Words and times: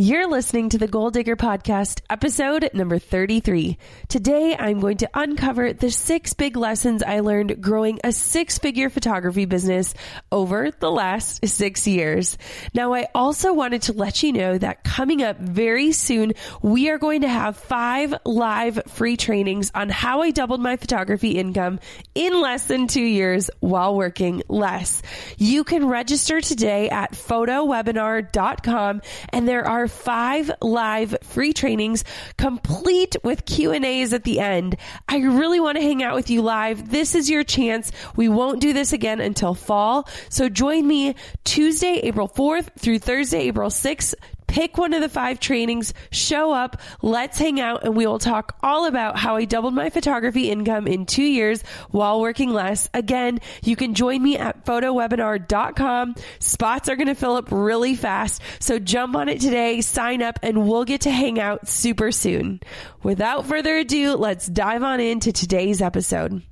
You're 0.00 0.28
listening 0.28 0.68
to 0.68 0.78
the 0.78 0.86
Goal 0.86 1.10
Digger 1.10 1.34
Podcast, 1.34 2.02
episode 2.08 2.70
number 2.72 3.00
33. 3.00 3.76
Today, 4.06 4.54
I'm 4.56 4.78
going 4.78 4.98
to 4.98 5.10
uncover 5.12 5.72
the 5.72 5.90
six 5.90 6.34
big 6.34 6.56
lessons 6.56 7.02
I 7.02 7.18
learned 7.18 7.60
growing 7.60 7.98
a 8.04 8.12
six 8.12 8.58
figure 8.58 8.90
photography 8.90 9.44
business 9.44 9.94
over 10.30 10.70
the 10.70 10.88
last 10.88 11.44
six 11.44 11.88
years. 11.88 12.38
Now, 12.72 12.94
I 12.94 13.08
also 13.12 13.52
wanted 13.52 13.82
to 13.82 13.92
let 13.92 14.22
you 14.22 14.32
know 14.32 14.56
that 14.56 14.84
coming 14.84 15.20
up 15.20 15.40
very 15.40 15.90
soon, 15.90 16.34
we 16.62 16.90
are 16.90 16.98
going 16.98 17.22
to 17.22 17.28
have 17.28 17.56
five 17.56 18.14
live 18.24 18.80
free 18.86 19.16
trainings 19.16 19.72
on 19.74 19.88
how 19.88 20.22
I 20.22 20.30
doubled 20.30 20.60
my 20.60 20.76
photography 20.76 21.32
income 21.32 21.80
in 22.14 22.40
less 22.40 22.66
than 22.66 22.86
two 22.86 23.02
years 23.02 23.50
while 23.58 23.96
working 23.96 24.44
less. 24.46 25.02
You 25.38 25.64
can 25.64 25.88
register 25.88 26.40
today 26.40 26.88
at 26.88 27.14
photowebinar.com 27.14 29.02
and 29.30 29.48
there 29.48 29.66
are 29.66 29.87
five 29.90 30.50
live 30.60 31.16
free 31.22 31.52
trainings 31.52 32.04
complete 32.36 33.16
with 33.22 33.44
Q&As 33.44 34.12
at 34.12 34.24
the 34.24 34.40
end. 34.40 34.76
I 35.08 35.18
really 35.18 35.60
want 35.60 35.76
to 35.76 35.82
hang 35.82 36.02
out 36.02 36.14
with 36.14 36.30
you 36.30 36.42
live. 36.42 36.90
This 36.90 37.14
is 37.14 37.28
your 37.28 37.44
chance. 37.44 37.92
We 38.16 38.28
won't 38.28 38.60
do 38.60 38.72
this 38.72 38.92
again 38.92 39.20
until 39.20 39.54
fall. 39.54 40.08
So 40.28 40.48
join 40.48 40.86
me 40.86 41.14
Tuesday, 41.44 42.00
April 42.02 42.28
4th 42.28 42.78
through 42.78 43.00
Thursday, 43.00 43.48
April 43.48 43.70
6th 43.70 44.14
Pick 44.48 44.78
one 44.78 44.94
of 44.94 45.00
the 45.00 45.08
five 45.08 45.38
trainings, 45.38 45.94
show 46.10 46.52
up, 46.52 46.80
let's 47.02 47.38
hang 47.38 47.60
out, 47.60 47.84
and 47.84 47.94
we 47.94 48.06
will 48.06 48.18
talk 48.18 48.58
all 48.62 48.86
about 48.86 49.16
how 49.16 49.36
I 49.36 49.44
doubled 49.44 49.74
my 49.74 49.90
photography 49.90 50.50
income 50.50 50.88
in 50.88 51.06
two 51.06 51.22
years 51.22 51.62
while 51.90 52.20
working 52.20 52.50
less. 52.50 52.88
Again, 52.94 53.40
you 53.62 53.76
can 53.76 53.94
join 53.94 54.22
me 54.22 54.36
at 54.38 54.64
photowebinar.com. 54.64 56.14
Spots 56.40 56.88
are 56.88 56.96
going 56.96 57.08
to 57.08 57.14
fill 57.14 57.36
up 57.36 57.48
really 57.52 57.94
fast, 57.94 58.42
so 58.58 58.78
jump 58.78 59.14
on 59.14 59.28
it 59.28 59.40
today, 59.40 59.80
sign 59.82 60.22
up, 60.22 60.38
and 60.42 60.66
we'll 60.66 60.84
get 60.84 61.02
to 61.02 61.10
hang 61.10 61.38
out 61.38 61.68
super 61.68 62.10
soon. 62.10 62.60
Without 63.02 63.46
further 63.46 63.76
ado, 63.76 64.16
let's 64.16 64.46
dive 64.46 64.82
on 64.82 64.98
into 64.98 65.30
today's 65.30 65.80
episode. 65.82 66.42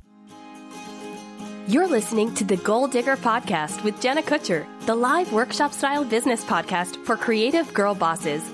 You're 1.69 1.89
listening 1.89 2.33
to 2.37 2.45
the 2.45 2.59
Goal 2.59 2.87
Digger 2.87 3.17
Podcast 3.17 3.83
with 3.83 4.01
Jenna 4.01 4.23
Kutcher, 4.23 4.65
the 4.87 4.95
live 4.95 5.33
workshop 5.33 5.73
style 5.73 6.05
business 6.05 6.45
podcast 6.45 7.05
for 7.05 7.17
creative 7.17 7.75
girl 7.75 7.93
bosses. 7.93 8.49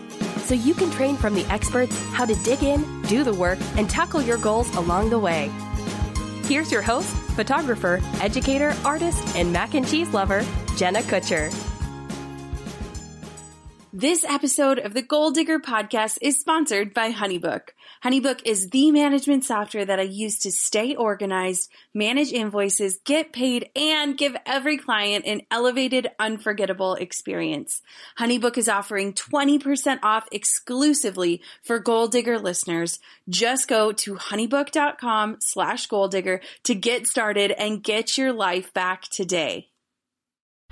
So 0.47 0.55
you 0.55 0.73
can 0.73 0.91
train 0.91 1.19
from 1.19 1.35
the 1.35 1.45
experts 1.53 1.95
how 2.15 2.25
to 2.25 2.35
dig 2.37 2.63
in, 2.63 3.03
do 3.03 3.23
the 3.23 3.35
work, 3.35 3.59
and 3.77 3.91
tackle 3.91 4.23
your 4.23 4.39
goals 4.39 4.75
along 4.77 5.11
the 5.11 5.19
way. 5.19 5.51
Here's 6.45 6.73
your 6.73 6.81
host, 6.81 7.15
photographer, 7.37 8.01
educator, 8.23 8.75
artist, 8.83 9.37
and 9.37 9.53
mac 9.53 9.75
and 9.75 9.87
cheese 9.87 10.09
lover, 10.15 10.43
Jenna 10.79 11.01
Kutcher. 11.01 11.53
This 13.93 14.25
episode 14.25 14.79
of 14.79 14.95
the 14.95 15.03
Goal 15.03 15.33
Digger 15.33 15.59
podcast 15.59 16.17
is 16.23 16.41
sponsored 16.41 16.95
by 16.95 17.13
Honeybook. 17.13 17.73
Honeybook 18.05 18.41
is 18.45 18.71
the 18.71 18.91
management 18.91 19.45
software 19.45 19.85
that 19.85 20.01
I 20.01 20.03
use 20.03 20.41
to 20.41 20.51
stay 20.51 20.97
organized, 20.97 21.71
manage 21.95 22.33
invoices, 22.33 22.99
get 23.05 23.33
paid, 23.33 23.71
and 23.77 24.19
give 24.19 24.35
every 24.45 24.77
client 24.77 25.25
an 25.25 25.43
elevated, 25.53 26.09
unforgettable 26.19 26.95
experience. 26.95 27.81
Honeybook 28.19 28.59
is 28.59 28.69
offering 28.69 29.13
20% 29.13 30.01
off 30.03 30.27
exclusively 30.33 31.43
for 31.63 31.79
Goal 31.79 32.09
Digger 32.09 32.41
listeners. 32.41 32.99
Just 33.29 33.69
go 33.69 33.93
to 33.93 34.17
honeybook.com 34.17 35.37
slash 35.39 35.87
goaldigger 35.89 36.41
to 36.65 36.75
get 36.75 37.07
started 37.07 37.53
and 37.53 37.85
get 37.85 38.19
your 38.19 38.33
life 38.33 38.75
back 38.75 39.03
today. 39.03 39.69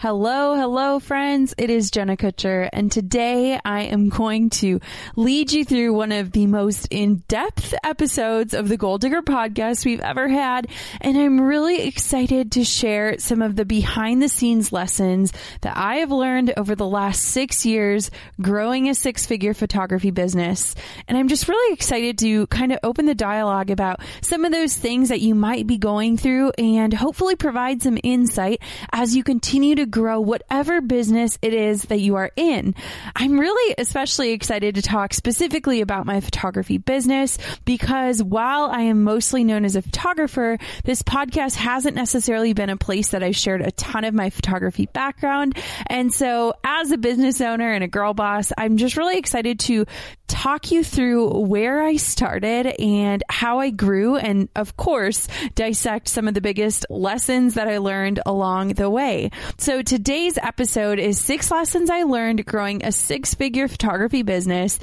Hello, 0.00 0.54
hello, 0.54 0.98
friends. 0.98 1.52
It 1.58 1.68
is 1.68 1.90
Jenna 1.90 2.16
Kutcher, 2.16 2.70
and 2.72 2.90
today 2.90 3.60
I 3.62 3.82
am 3.82 4.08
going 4.08 4.48
to 4.48 4.80
lead 5.14 5.52
you 5.52 5.62
through 5.62 5.92
one 5.92 6.10
of 6.10 6.32
the 6.32 6.46
most 6.46 6.86
in-depth 6.90 7.74
episodes 7.84 8.54
of 8.54 8.70
the 8.70 8.78
Goal 8.78 8.96
Digger 8.96 9.20
podcast 9.20 9.84
we've 9.84 10.00
ever 10.00 10.26
had, 10.26 10.68
and 11.02 11.18
I'm 11.18 11.38
really 11.38 11.82
excited 11.86 12.52
to 12.52 12.64
share 12.64 13.18
some 13.18 13.42
of 13.42 13.56
the 13.56 13.66
behind-the-scenes 13.66 14.72
lessons 14.72 15.34
that 15.60 15.76
I 15.76 15.96
have 15.96 16.10
learned 16.10 16.54
over 16.56 16.74
the 16.74 16.88
last 16.88 17.20
six 17.20 17.66
years 17.66 18.10
growing 18.40 18.88
a 18.88 18.94
six-figure 18.94 19.52
photography 19.52 20.12
business. 20.12 20.74
And 21.08 21.18
I'm 21.18 21.28
just 21.28 21.46
really 21.46 21.74
excited 21.74 22.16
to 22.20 22.46
kind 22.46 22.72
of 22.72 22.78
open 22.82 23.04
the 23.04 23.14
dialogue 23.14 23.68
about 23.68 24.00
some 24.22 24.46
of 24.46 24.52
those 24.52 24.74
things 24.74 25.10
that 25.10 25.20
you 25.20 25.34
might 25.34 25.66
be 25.66 25.76
going 25.76 26.16
through 26.16 26.52
and 26.56 26.94
hopefully 26.94 27.36
provide 27.36 27.82
some 27.82 27.98
insight 28.02 28.62
as 28.94 29.14
you 29.14 29.22
continue 29.22 29.74
to 29.74 29.89
grow 29.90 30.20
whatever 30.20 30.80
business 30.80 31.38
it 31.42 31.52
is 31.52 31.82
that 31.84 32.00
you 32.00 32.16
are 32.16 32.30
in. 32.36 32.74
I'm 33.16 33.38
really 33.38 33.74
especially 33.78 34.30
excited 34.32 34.76
to 34.76 34.82
talk 34.82 35.14
specifically 35.14 35.80
about 35.80 36.06
my 36.06 36.20
photography 36.20 36.78
business 36.78 37.38
because 37.64 38.22
while 38.22 38.70
I 38.70 38.82
am 38.82 39.02
mostly 39.04 39.44
known 39.44 39.64
as 39.64 39.76
a 39.76 39.82
photographer, 39.82 40.58
this 40.84 41.02
podcast 41.02 41.56
hasn't 41.56 41.96
necessarily 41.96 42.52
been 42.52 42.70
a 42.70 42.76
place 42.76 43.10
that 43.10 43.22
I've 43.22 43.36
shared 43.36 43.62
a 43.62 43.70
ton 43.72 44.04
of 44.04 44.14
my 44.14 44.30
photography 44.30 44.86
background. 44.86 45.58
And 45.86 46.12
so 46.12 46.54
as 46.64 46.90
a 46.90 46.98
business 46.98 47.40
owner 47.40 47.72
and 47.72 47.84
a 47.84 47.88
girl 47.88 48.14
boss, 48.14 48.52
I'm 48.56 48.76
just 48.76 48.96
really 48.96 49.18
excited 49.18 49.60
to 49.60 49.86
talk 50.30 50.70
you 50.70 50.84
through 50.84 51.40
where 51.40 51.82
I 51.82 51.96
started 51.96 52.66
and 52.80 53.22
how 53.28 53.58
I 53.58 53.70
grew 53.70 54.16
and 54.16 54.48
of 54.54 54.76
course 54.76 55.26
dissect 55.56 56.06
some 56.06 56.28
of 56.28 56.34
the 56.34 56.40
biggest 56.40 56.86
lessons 56.88 57.54
that 57.54 57.66
I 57.66 57.78
learned 57.78 58.20
along 58.24 58.74
the 58.74 58.88
way. 58.88 59.30
So 59.58 59.79
today's 59.82 60.38
episode 60.38 60.98
is 60.98 61.18
six 61.18 61.50
lessons 61.50 61.90
I 61.90 62.02
learned 62.02 62.44
growing 62.46 62.84
a 62.84 62.92
six 62.92 63.34
figure 63.34 63.68
photography 63.68 64.22
business 64.22 64.78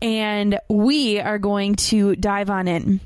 and 0.00 0.58
we 0.68 1.20
are 1.20 1.38
going 1.38 1.74
to 1.76 2.16
dive 2.16 2.50
on 2.50 2.68
in. 2.68 3.00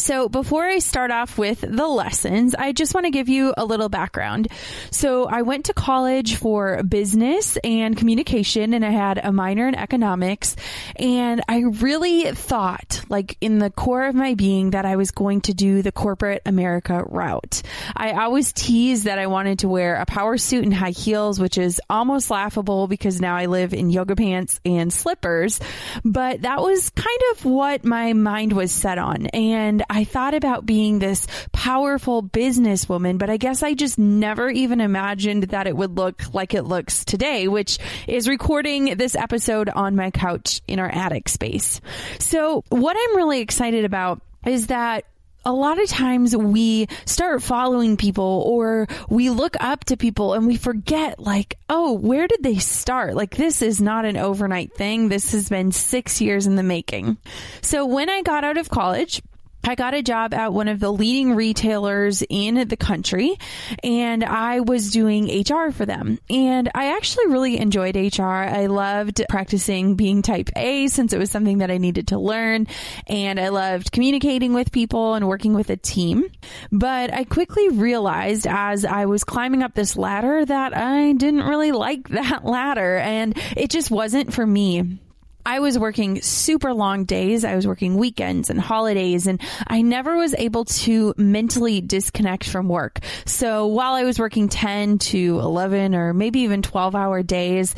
So 0.00 0.30
before 0.30 0.64
I 0.64 0.78
start 0.78 1.10
off 1.10 1.36
with 1.36 1.60
the 1.60 1.86
lessons, 1.86 2.54
I 2.54 2.72
just 2.72 2.94
want 2.94 3.04
to 3.04 3.10
give 3.10 3.28
you 3.28 3.52
a 3.56 3.66
little 3.66 3.90
background. 3.90 4.48
So 4.90 5.26
I 5.26 5.42
went 5.42 5.66
to 5.66 5.74
college 5.74 6.36
for 6.36 6.82
business 6.82 7.58
and 7.62 7.96
communication 7.96 8.72
and 8.72 8.84
I 8.84 8.90
had 8.90 9.18
a 9.18 9.30
minor 9.30 9.68
in 9.68 9.74
economics 9.74 10.56
and 10.96 11.42
I 11.48 11.60
really 11.60 12.32
thought 12.32 13.04
like 13.10 13.36
in 13.42 13.58
the 13.58 13.70
core 13.70 14.06
of 14.06 14.14
my 14.14 14.34
being 14.34 14.70
that 14.70 14.86
I 14.86 14.96
was 14.96 15.10
going 15.10 15.42
to 15.42 15.54
do 15.54 15.82
the 15.82 15.92
corporate 15.92 16.42
America 16.46 17.02
route. 17.06 17.60
I 17.94 18.12
always 18.12 18.54
teased 18.54 19.04
that 19.04 19.18
I 19.18 19.26
wanted 19.26 19.60
to 19.60 19.68
wear 19.68 19.96
a 19.96 20.06
power 20.06 20.38
suit 20.38 20.64
and 20.64 20.72
high 20.72 20.90
heels, 20.90 21.38
which 21.38 21.58
is 21.58 21.80
almost 21.90 22.30
laughable 22.30 22.88
because 22.88 23.20
now 23.20 23.36
I 23.36 23.46
live 23.46 23.74
in 23.74 23.90
yoga 23.90 24.16
pants 24.16 24.60
and 24.64 24.90
slippers, 24.90 25.60
but 26.04 26.42
that 26.42 26.62
was 26.62 26.88
kind 26.90 27.20
of 27.32 27.44
what 27.44 27.84
my 27.84 28.14
mind 28.14 28.54
was 28.54 28.72
set 28.72 28.96
on. 28.96 29.26
And 29.26 29.84
I 29.90 30.04
thought 30.04 30.34
about 30.34 30.64
being 30.64 31.00
this 31.00 31.26
powerful 31.52 32.22
businesswoman, 32.22 33.18
but 33.18 33.28
I 33.28 33.36
guess 33.36 33.62
I 33.62 33.74
just 33.74 33.98
never 33.98 34.48
even 34.48 34.80
imagined 34.80 35.44
that 35.44 35.66
it 35.66 35.76
would 35.76 35.96
look 35.96 36.32
like 36.32 36.54
it 36.54 36.62
looks 36.62 37.04
today, 37.04 37.48
which 37.48 37.78
is 38.06 38.28
recording 38.28 38.96
this 38.96 39.16
episode 39.16 39.68
on 39.68 39.96
my 39.96 40.12
couch 40.12 40.62
in 40.68 40.78
our 40.78 40.88
attic 40.88 41.28
space. 41.28 41.80
So 42.20 42.62
what 42.68 42.96
I'm 42.96 43.16
really 43.16 43.40
excited 43.40 43.84
about 43.84 44.22
is 44.46 44.68
that 44.68 45.06
a 45.44 45.52
lot 45.52 45.82
of 45.82 45.88
times 45.88 46.36
we 46.36 46.86
start 47.04 47.42
following 47.42 47.96
people 47.96 48.44
or 48.46 48.86
we 49.08 49.30
look 49.30 49.56
up 49.58 49.84
to 49.86 49.96
people 49.96 50.34
and 50.34 50.46
we 50.46 50.56
forget 50.56 51.18
like, 51.18 51.58
oh, 51.68 51.94
where 51.94 52.28
did 52.28 52.42
they 52.42 52.58
start? 52.58 53.14
Like 53.14 53.36
this 53.36 53.60
is 53.60 53.80
not 53.80 54.04
an 54.04 54.16
overnight 54.16 54.74
thing. 54.74 55.08
This 55.08 55.32
has 55.32 55.48
been 55.48 55.72
six 55.72 56.20
years 56.20 56.46
in 56.46 56.54
the 56.54 56.62
making. 56.62 57.16
So 57.62 57.86
when 57.86 58.08
I 58.08 58.22
got 58.22 58.44
out 58.44 58.58
of 58.58 58.68
college, 58.68 59.22
I 59.62 59.74
got 59.74 59.94
a 59.94 60.02
job 60.02 60.32
at 60.32 60.52
one 60.52 60.68
of 60.68 60.80
the 60.80 60.92
leading 60.92 61.34
retailers 61.34 62.22
in 62.28 62.66
the 62.68 62.76
country 62.76 63.36
and 63.82 64.24
I 64.24 64.60
was 64.60 64.90
doing 64.90 65.26
HR 65.26 65.70
for 65.70 65.84
them. 65.84 66.18
And 66.30 66.70
I 66.74 66.96
actually 66.96 67.28
really 67.28 67.58
enjoyed 67.58 67.96
HR. 67.96 68.22
I 68.22 68.66
loved 68.66 69.22
practicing 69.28 69.96
being 69.96 70.22
type 70.22 70.50
A 70.56 70.88
since 70.88 71.12
it 71.12 71.18
was 71.18 71.30
something 71.30 71.58
that 71.58 71.70
I 71.70 71.78
needed 71.78 72.08
to 72.08 72.18
learn. 72.18 72.66
And 73.06 73.38
I 73.38 73.50
loved 73.50 73.92
communicating 73.92 74.54
with 74.54 74.72
people 74.72 75.14
and 75.14 75.28
working 75.28 75.54
with 75.54 75.70
a 75.70 75.76
team. 75.76 76.24
But 76.72 77.12
I 77.12 77.24
quickly 77.24 77.68
realized 77.68 78.46
as 78.46 78.84
I 78.84 79.06
was 79.06 79.24
climbing 79.24 79.62
up 79.62 79.74
this 79.74 79.96
ladder 79.96 80.44
that 80.44 80.76
I 80.76 81.12
didn't 81.12 81.44
really 81.44 81.72
like 81.72 82.08
that 82.08 82.44
ladder 82.44 82.96
and 82.96 83.36
it 83.56 83.70
just 83.70 83.90
wasn't 83.90 84.32
for 84.32 84.46
me. 84.46 84.98
I 85.44 85.60
was 85.60 85.78
working 85.78 86.22
super 86.22 86.72
long 86.72 87.04
days. 87.04 87.44
I 87.44 87.56
was 87.56 87.66
working 87.66 87.96
weekends 87.96 88.50
and 88.50 88.60
holidays 88.60 89.26
and 89.26 89.40
I 89.66 89.82
never 89.82 90.16
was 90.16 90.34
able 90.34 90.64
to 90.66 91.14
mentally 91.16 91.80
disconnect 91.80 92.48
from 92.48 92.68
work. 92.68 93.00
So 93.26 93.66
while 93.66 93.94
I 93.94 94.04
was 94.04 94.18
working 94.18 94.48
10 94.48 94.98
to 94.98 95.40
11 95.40 95.94
or 95.94 96.12
maybe 96.12 96.40
even 96.40 96.62
12 96.62 96.94
hour 96.94 97.22
days, 97.22 97.74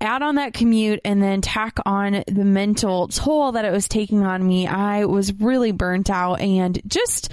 add 0.00 0.22
on 0.22 0.36
that 0.36 0.54
commute 0.54 1.00
and 1.04 1.22
then 1.22 1.40
tack 1.40 1.78
on 1.84 2.24
the 2.26 2.44
mental 2.44 3.08
toll 3.08 3.52
that 3.52 3.64
it 3.64 3.72
was 3.72 3.88
taking 3.88 4.24
on 4.24 4.46
me, 4.46 4.66
I 4.66 5.04
was 5.06 5.32
really 5.32 5.72
burnt 5.72 6.10
out 6.10 6.40
and 6.40 6.80
just 6.86 7.30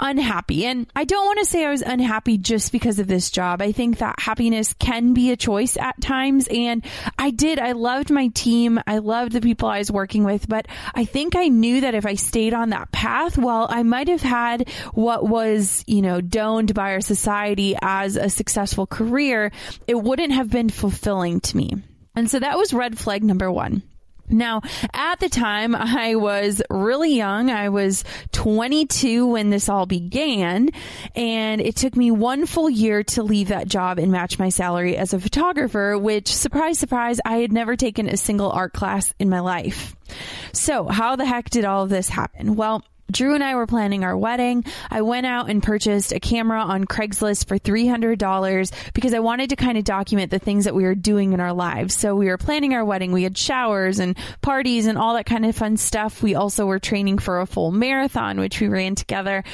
unhappy. 0.00 0.66
And 0.66 0.86
I 0.94 1.04
don't 1.04 1.26
want 1.26 1.38
to 1.40 1.44
say 1.44 1.64
I 1.64 1.70
was 1.70 1.82
unhappy 1.82 2.38
just 2.38 2.72
because 2.72 2.98
of 2.98 3.06
this 3.06 3.30
job. 3.30 3.62
I 3.62 3.72
think 3.72 3.98
that 3.98 4.20
happiness 4.20 4.74
can 4.78 5.14
be 5.14 5.30
a 5.30 5.36
choice 5.36 5.76
at 5.76 6.00
times. 6.00 6.48
And 6.48 6.84
I 7.18 7.30
did. 7.30 7.58
I 7.58 7.72
loved 7.72 8.10
my 8.10 8.28
team. 8.28 8.80
I 8.86 8.98
loved 8.98 9.32
the 9.32 9.40
people 9.40 9.68
I 9.68 9.78
was 9.78 9.90
working 9.90 10.24
with, 10.24 10.48
but 10.48 10.66
I 10.94 11.04
think 11.04 11.36
I 11.36 11.48
knew 11.48 11.82
that 11.82 11.94
if 11.94 12.06
I 12.06 12.14
stayed 12.14 12.54
on 12.54 12.70
that 12.70 12.92
path, 12.92 13.38
well, 13.38 13.66
I 13.70 13.82
might 13.82 14.08
have 14.08 14.22
had 14.22 14.68
what 14.92 15.26
was, 15.26 15.84
you 15.86 16.02
know, 16.02 16.20
doned 16.20 16.74
by 16.74 16.92
our 16.92 17.00
society 17.00 17.76
as 17.80 18.16
a 18.16 18.30
successful 18.30 18.86
career. 18.86 19.52
It 19.86 20.00
wouldn't 20.00 20.32
have 20.32 20.50
been 20.50 20.68
fulfilling 20.68 21.40
to 21.40 21.56
me. 21.56 21.74
And 22.14 22.30
so 22.30 22.38
that 22.38 22.56
was 22.56 22.72
red 22.72 22.98
flag 22.98 23.22
number 23.22 23.50
one. 23.52 23.82
Now, 24.28 24.62
at 24.92 25.20
the 25.20 25.28
time, 25.28 25.74
I 25.74 26.16
was 26.16 26.62
really 26.70 27.14
young. 27.14 27.50
I 27.50 27.68
was 27.68 28.04
22 28.32 29.26
when 29.26 29.50
this 29.50 29.68
all 29.68 29.86
began, 29.86 30.70
and 31.14 31.60
it 31.60 31.76
took 31.76 31.96
me 31.96 32.10
one 32.10 32.46
full 32.46 32.68
year 32.68 33.02
to 33.04 33.22
leave 33.22 33.48
that 33.48 33.68
job 33.68 33.98
and 33.98 34.10
match 34.10 34.38
my 34.38 34.48
salary 34.48 34.96
as 34.96 35.14
a 35.14 35.20
photographer, 35.20 35.96
which, 35.98 36.34
surprise, 36.34 36.78
surprise, 36.78 37.20
I 37.24 37.36
had 37.38 37.52
never 37.52 37.76
taken 37.76 38.08
a 38.08 38.16
single 38.16 38.50
art 38.50 38.72
class 38.72 39.14
in 39.18 39.28
my 39.28 39.40
life. 39.40 39.94
So, 40.52 40.86
how 40.86 41.16
the 41.16 41.26
heck 41.26 41.50
did 41.50 41.64
all 41.64 41.82
of 41.82 41.90
this 41.90 42.08
happen? 42.08 42.56
Well, 42.56 42.82
Drew 43.10 43.34
and 43.34 43.44
I 43.44 43.54
were 43.54 43.66
planning 43.66 44.04
our 44.04 44.16
wedding. 44.16 44.64
I 44.90 45.02
went 45.02 45.26
out 45.26 45.48
and 45.48 45.62
purchased 45.62 46.12
a 46.12 46.20
camera 46.20 46.60
on 46.60 46.84
Craigslist 46.84 47.46
for 47.48 47.58
$300 47.58 48.72
because 48.94 49.14
I 49.14 49.20
wanted 49.20 49.50
to 49.50 49.56
kind 49.56 49.78
of 49.78 49.84
document 49.84 50.30
the 50.30 50.38
things 50.38 50.64
that 50.64 50.74
we 50.74 50.82
were 50.82 50.94
doing 50.94 51.32
in 51.32 51.40
our 51.40 51.52
lives. 51.52 51.94
So 51.94 52.14
we 52.16 52.26
were 52.26 52.38
planning 52.38 52.74
our 52.74 52.84
wedding. 52.84 53.12
We 53.12 53.22
had 53.22 53.38
showers 53.38 53.98
and 53.98 54.16
parties 54.42 54.86
and 54.86 54.98
all 54.98 55.14
that 55.14 55.26
kind 55.26 55.46
of 55.46 55.56
fun 55.56 55.76
stuff. 55.76 56.22
We 56.22 56.34
also 56.34 56.66
were 56.66 56.78
training 56.78 57.18
for 57.18 57.40
a 57.40 57.46
full 57.46 57.70
marathon, 57.70 58.40
which 58.40 58.60
we 58.60 58.68
ran 58.68 58.94
together. 58.94 59.44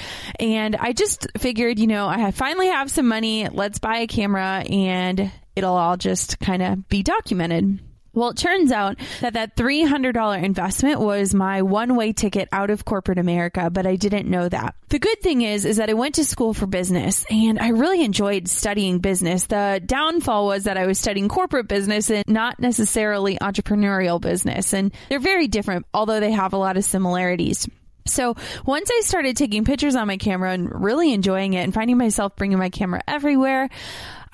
And 0.40 0.75
I 0.76 0.93
just 0.93 1.26
figured, 1.38 1.78
you 1.78 1.87
know, 1.87 2.08
I 2.08 2.31
finally 2.31 2.69
have 2.69 2.90
some 2.90 3.06
money. 3.06 3.49
Let's 3.49 3.78
buy 3.78 3.99
a 3.99 4.06
camera 4.06 4.64
and 4.69 5.31
it'll 5.54 5.76
all 5.76 5.96
just 5.96 6.38
kind 6.40 6.62
of 6.62 6.88
be 6.88 7.02
documented. 7.02 7.81
Well, 8.14 8.31
it 8.31 8.37
turns 8.37 8.73
out 8.73 8.99
that 9.20 9.32
that 9.35 9.56
$300 9.56 10.43
investment 10.43 11.00
was 11.00 11.35
my 11.35 11.62
one-way 11.62 12.12
ticket 12.12 12.49
out 12.53 12.70
of 12.70 12.85
corporate 12.85 13.19
America, 13.19 13.70
but 13.70 13.87
I 13.87 13.97
didn't 13.97 14.29
know 14.29 14.49
that. 14.49 14.75
The 14.91 14.99
good 14.99 15.20
thing 15.23 15.41
is, 15.41 15.64
is 15.64 15.79
that 15.79 15.88
I 15.88 15.94
went 15.94 16.17
to 16.17 16.25
school 16.25 16.53
for 16.53 16.67
business 16.67 17.25
and 17.31 17.59
I 17.59 17.69
really 17.69 18.05
enjoyed 18.05 18.49
studying 18.49 18.99
business. 18.99 19.47
The 19.47 19.81
downfall 19.85 20.47
was 20.47 20.64
that 20.64 20.76
I 20.76 20.87
was 20.87 20.99
studying 20.99 21.29
corporate 21.29 21.69
business 21.69 22.11
and 22.11 22.25
not 22.29 22.61
necessarily 22.61 23.38
entrepreneurial 23.38 24.20
business. 24.20 24.75
And 24.75 24.93
they're 25.09 25.19
very 25.19 25.49
different, 25.49 25.87
although 25.94 26.20
they 26.20 26.32
have 26.32 26.53
a 26.53 26.59
lot 26.59 26.76
of 26.76 26.85
similarities. 26.85 27.67
So 28.05 28.35
once 28.67 28.91
I 28.93 29.00
started 29.05 29.37
taking 29.37 29.64
pictures 29.64 29.94
on 29.94 30.06
my 30.06 30.17
camera 30.17 30.53
and 30.53 30.82
really 30.82 31.12
enjoying 31.12 31.55
it 31.55 31.62
and 31.62 31.73
finding 31.73 31.97
myself 31.97 32.37
bringing 32.37 32.59
my 32.59 32.69
camera 32.69 33.00
everywhere, 33.06 33.70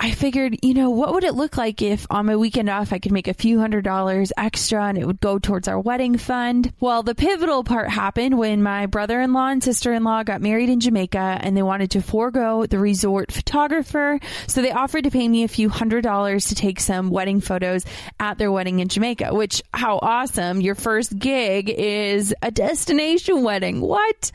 I 0.00 0.12
figured, 0.12 0.60
you 0.62 0.74
know, 0.74 0.90
what 0.90 1.12
would 1.12 1.24
it 1.24 1.34
look 1.34 1.56
like 1.56 1.82
if 1.82 2.06
on 2.08 2.26
my 2.26 2.36
weekend 2.36 2.70
off 2.70 2.92
I 2.92 3.00
could 3.00 3.10
make 3.10 3.26
a 3.26 3.34
few 3.34 3.58
hundred 3.58 3.82
dollars 3.82 4.32
extra 4.36 4.84
and 4.84 4.96
it 4.96 5.04
would 5.04 5.20
go 5.20 5.40
towards 5.40 5.66
our 5.66 5.80
wedding 5.80 6.16
fund? 6.16 6.72
Well, 6.78 7.02
the 7.02 7.16
pivotal 7.16 7.64
part 7.64 7.90
happened 7.90 8.38
when 8.38 8.62
my 8.62 8.86
brother 8.86 9.20
in 9.20 9.32
law 9.32 9.48
and 9.48 9.62
sister 9.62 9.92
in 9.92 10.04
law 10.04 10.22
got 10.22 10.40
married 10.40 10.68
in 10.68 10.78
Jamaica 10.78 11.40
and 11.40 11.56
they 11.56 11.64
wanted 11.64 11.90
to 11.92 12.02
forego 12.02 12.64
the 12.64 12.78
resort 12.78 13.32
photographer. 13.32 14.20
So 14.46 14.62
they 14.62 14.70
offered 14.70 15.02
to 15.02 15.10
pay 15.10 15.26
me 15.26 15.42
a 15.42 15.48
few 15.48 15.68
hundred 15.68 16.02
dollars 16.04 16.46
to 16.46 16.54
take 16.54 16.78
some 16.78 17.10
wedding 17.10 17.40
photos 17.40 17.84
at 18.20 18.38
their 18.38 18.52
wedding 18.52 18.78
in 18.78 18.86
Jamaica, 18.86 19.34
which 19.34 19.62
how 19.74 19.98
awesome. 20.00 20.60
Your 20.60 20.76
first 20.76 21.18
gig 21.18 21.70
is 21.70 22.32
a 22.40 22.52
destination 22.52 23.42
wedding. 23.42 23.80
What? 23.80 24.30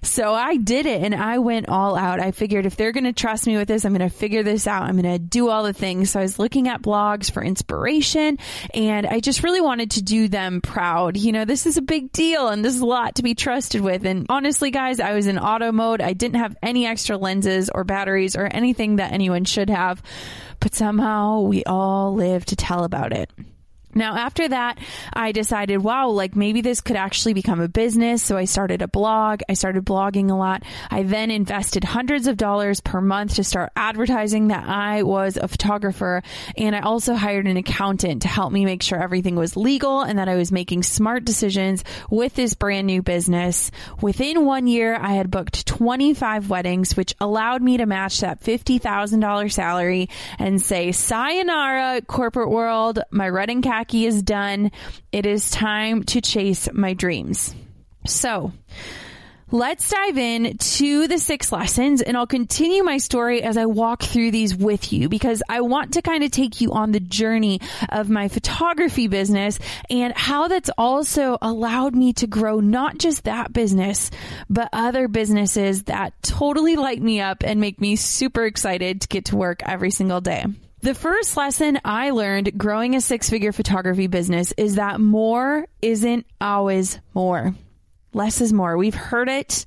So 0.00 0.32
I 0.32 0.56
did 0.56 0.86
it 0.86 1.02
and 1.02 1.14
I 1.14 1.38
went 1.38 1.68
all 1.68 1.96
out. 1.96 2.18
I 2.18 2.30
figured 2.30 2.64
if 2.64 2.76
they're 2.76 2.92
going 2.92 3.04
to 3.04 3.12
trust 3.12 3.46
me 3.46 3.58
with 3.58 3.68
this, 3.68 3.84
I'm 3.84 3.94
going 3.94 4.08
to 4.08 4.14
figure 4.14 4.42
this 4.42 4.66
out. 4.66 4.82
I'm 4.82 5.01
going 5.02 5.14
to 5.14 5.18
do 5.18 5.48
all 5.48 5.64
the 5.64 5.72
things. 5.72 6.10
So 6.10 6.20
I 6.20 6.22
was 6.22 6.38
looking 6.38 6.68
at 6.68 6.82
blogs 6.82 7.30
for 7.30 7.42
inspiration 7.42 8.38
and 8.72 9.06
I 9.06 9.20
just 9.20 9.42
really 9.42 9.60
wanted 9.60 9.92
to 9.92 10.02
do 10.02 10.28
them 10.28 10.60
proud. 10.60 11.16
You 11.16 11.32
know, 11.32 11.44
this 11.44 11.66
is 11.66 11.76
a 11.76 11.82
big 11.82 12.12
deal 12.12 12.48
and 12.48 12.64
this 12.64 12.74
is 12.74 12.80
a 12.80 12.86
lot 12.86 13.16
to 13.16 13.22
be 13.22 13.34
trusted 13.34 13.80
with. 13.80 14.04
And 14.04 14.26
honestly, 14.28 14.70
guys, 14.70 15.00
I 15.00 15.12
was 15.14 15.26
in 15.26 15.38
auto 15.38 15.72
mode. 15.72 16.00
I 16.00 16.12
didn't 16.12 16.40
have 16.40 16.56
any 16.62 16.86
extra 16.86 17.16
lenses 17.16 17.70
or 17.70 17.84
batteries 17.84 18.36
or 18.36 18.46
anything 18.46 18.96
that 18.96 19.12
anyone 19.12 19.44
should 19.44 19.70
have, 19.70 20.02
but 20.60 20.74
somehow 20.74 21.40
we 21.40 21.64
all 21.64 22.14
live 22.14 22.44
to 22.46 22.56
tell 22.56 22.84
about 22.84 23.12
it. 23.12 23.30
Now, 23.94 24.16
after 24.16 24.48
that, 24.48 24.78
I 25.12 25.32
decided, 25.32 25.78
wow, 25.78 26.08
like 26.08 26.34
maybe 26.34 26.62
this 26.62 26.80
could 26.80 26.96
actually 26.96 27.34
become 27.34 27.60
a 27.60 27.68
business. 27.68 28.22
So 28.22 28.36
I 28.38 28.46
started 28.46 28.80
a 28.80 28.88
blog. 28.88 29.42
I 29.48 29.54
started 29.54 29.84
blogging 29.84 30.30
a 30.30 30.34
lot. 30.34 30.62
I 30.90 31.02
then 31.02 31.30
invested 31.30 31.84
hundreds 31.84 32.26
of 32.26 32.38
dollars 32.38 32.80
per 32.80 33.00
month 33.00 33.34
to 33.34 33.44
start 33.44 33.72
advertising 33.76 34.48
that 34.48 34.66
I 34.66 35.02
was 35.02 35.36
a 35.36 35.46
photographer. 35.46 36.22
And 36.56 36.74
I 36.74 36.80
also 36.80 37.14
hired 37.14 37.46
an 37.46 37.58
accountant 37.58 38.22
to 38.22 38.28
help 38.28 38.52
me 38.52 38.64
make 38.64 38.82
sure 38.82 39.02
everything 39.02 39.36
was 39.36 39.56
legal 39.56 40.00
and 40.00 40.18
that 40.18 40.28
I 40.28 40.36
was 40.36 40.50
making 40.50 40.84
smart 40.84 41.24
decisions 41.24 41.84
with 42.08 42.34
this 42.34 42.54
brand 42.54 42.86
new 42.86 43.02
business. 43.02 43.70
Within 44.00 44.46
one 44.46 44.66
year, 44.66 44.96
I 44.96 45.12
had 45.12 45.30
booked 45.30 45.66
25 45.66 46.48
weddings, 46.48 46.96
which 46.96 47.14
allowed 47.20 47.62
me 47.62 47.76
to 47.76 47.86
match 47.86 48.20
that 48.20 48.40
$50,000 48.40 49.52
salary 49.52 50.08
and 50.38 50.62
say, 50.62 50.92
sayonara, 50.92 52.00
corporate 52.06 52.50
world, 52.50 53.00
my 53.10 53.30
wedding 53.30 53.60
cash 53.60 53.81
is 53.92 54.22
done. 54.22 54.70
It 55.10 55.26
is 55.26 55.50
time 55.50 56.04
to 56.04 56.20
chase 56.20 56.68
my 56.72 56.94
dreams. 56.94 57.54
So, 58.06 58.52
Let's 59.54 59.90
dive 59.90 60.16
in 60.16 60.56
to 60.56 61.06
the 61.08 61.18
six 61.18 61.52
lessons 61.52 62.00
and 62.00 62.16
I'll 62.16 62.26
continue 62.26 62.82
my 62.82 62.96
story 62.96 63.42
as 63.42 63.58
I 63.58 63.66
walk 63.66 64.02
through 64.02 64.30
these 64.30 64.56
with 64.56 64.94
you 64.94 65.10
because 65.10 65.42
I 65.46 65.60
want 65.60 65.92
to 65.92 66.00
kind 66.00 66.24
of 66.24 66.30
take 66.30 66.62
you 66.62 66.72
on 66.72 66.90
the 66.90 67.00
journey 67.00 67.60
of 67.90 68.08
my 68.08 68.28
photography 68.28 69.08
business 69.08 69.58
and 69.90 70.16
how 70.16 70.48
that's 70.48 70.70
also 70.78 71.36
allowed 71.42 71.94
me 71.94 72.14
to 72.14 72.26
grow 72.26 72.60
not 72.60 72.96
just 72.96 73.24
that 73.24 73.52
business, 73.52 74.10
but 74.48 74.70
other 74.72 75.06
businesses 75.06 75.82
that 75.82 76.14
totally 76.22 76.76
light 76.76 77.02
me 77.02 77.20
up 77.20 77.44
and 77.44 77.60
make 77.60 77.78
me 77.78 77.96
super 77.96 78.46
excited 78.46 79.02
to 79.02 79.08
get 79.08 79.26
to 79.26 79.36
work 79.36 79.62
every 79.66 79.90
single 79.90 80.22
day. 80.22 80.46
The 80.82 80.94
first 80.94 81.36
lesson 81.36 81.78
I 81.84 82.10
learned 82.10 82.58
growing 82.58 82.96
a 82.96 83.00
six 83.00 83.30
figure 83.30 83.52
photography 83.52 84.08
business 84.08 84.52
is 84.56 84.74
that 84.74 85.00
more 85.00 85.64
isn't 85.80 86.26
always 86.40 86.98
more. 87.14 87.54
Less 88.12 88.40
is 88.40 88.52
more. 88.52 88.76
We've 88.76 88.92
heard 88.92 89.28
it. 89.28 89.64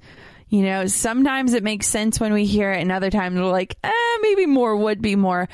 You 0.49 0.63
know, 0.63 0.87
sometimes 0.87 1.53
it 1.53 1.63
makes 1.63 1.87
sense 1.87 2.19
when 2.19 2.33
we 2.33 2.43
hear 2.43 2.73
it 2.73 2.81
and 2.81 2.91
other 2.91 3.09
times 3.09 3.39
we're 3.39 3.45
like, 3.45 3.77
eh, 3.81 4.17
maybe 4.23 4.45
more 4.45 4.75
would 4.75 5.01
be 5.01 5.15
more. 5.15 5.47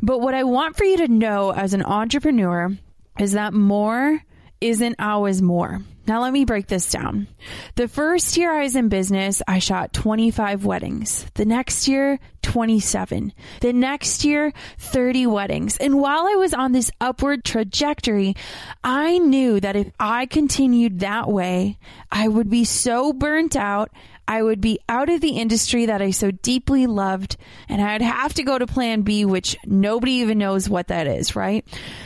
But 0.00 0.22
what 0.22 0.32
I 0.32 0.44
want 0.44 0.74
for 0.74 0.84
you 0.84 0.96
to 0.96 1.08
know 1.08 1.50
as 1.52 1.74
an 1.74 1.82
entrepreneur 1.82 2.74
is 3.18 3.32
that 3.32 3.52
more 3.52 4.22
isn't 4.62 4.96
always 4.98 5.42
more. 5.42 5.82
Now 6.06 6.20
let 6.20 6.32
me 6.32 6.44
break 6.44 6.66
this 6.66 6.90
down. 6.90 7.28
The 7.76 7.88
first 7.88 8.36
year 8.36 8.52
I 8.52 8.62
was 8.62 8.76
in 8.76 8.88
business, 8.88 9.42
I 9.48 9.58
shot 9.58 9.92
25 9.92 10.64
weddings. 10.64 11.26
The 11.34 11.46
next 11.46 11.88
year, 11.88 12.18
27. 12.42 13.32
The 13.60 13.72
next 13.72 14.24
year, 14.24 14.52
30 14.78 15.26
weddings. 15.26 15.78
And 15.78 15.98
while 15.98 16.26
I 16.26 16.34
was 16.34 16.52
on 16.52 16.72
this 16.72 16.90
upward 17.00 17.42
trajectory, 17.44 18.36
I 18.82 19.18
knew 19.18 19.60
that 19.60 19.76
if 19.76 19.90
I 19.98 20.26
continued 20.26 21.00
that 21.00 21.28
way, 21.28 21.78
I 22.12 22.28
would 22.28 22.50
be 22.50 22.64
so 22.64 23.12
burnt 23.12 23.56
out 23.56 23.90
I 24.26 24.42
would 24.42 24.60
be 24.60 24.78
out 24.88 25.10
of 25.10 25.20
the 25.20 25.36
industry 25.36 25.86
that 25.86 26.00
I 26.00 26.10
so 26.10 26.30
deeply 26.30 26.86
loved, 26.86 27.36
and 27.68 27.80
I'd 27.80 28.02
have 28.02 28.34
to 28.34 28.42
go 28.42 28.58
to 28.58 28.66
plan 28.66 29.02
B, 29.02 29.24
which 29.24 29.56
nobody 29.64 30.12
even 30.12 30.38
knows 30.38 30.68
what 30.68 30.88
that 30.88 31.06
is, 31.06 31.36
right? 31.36 31.64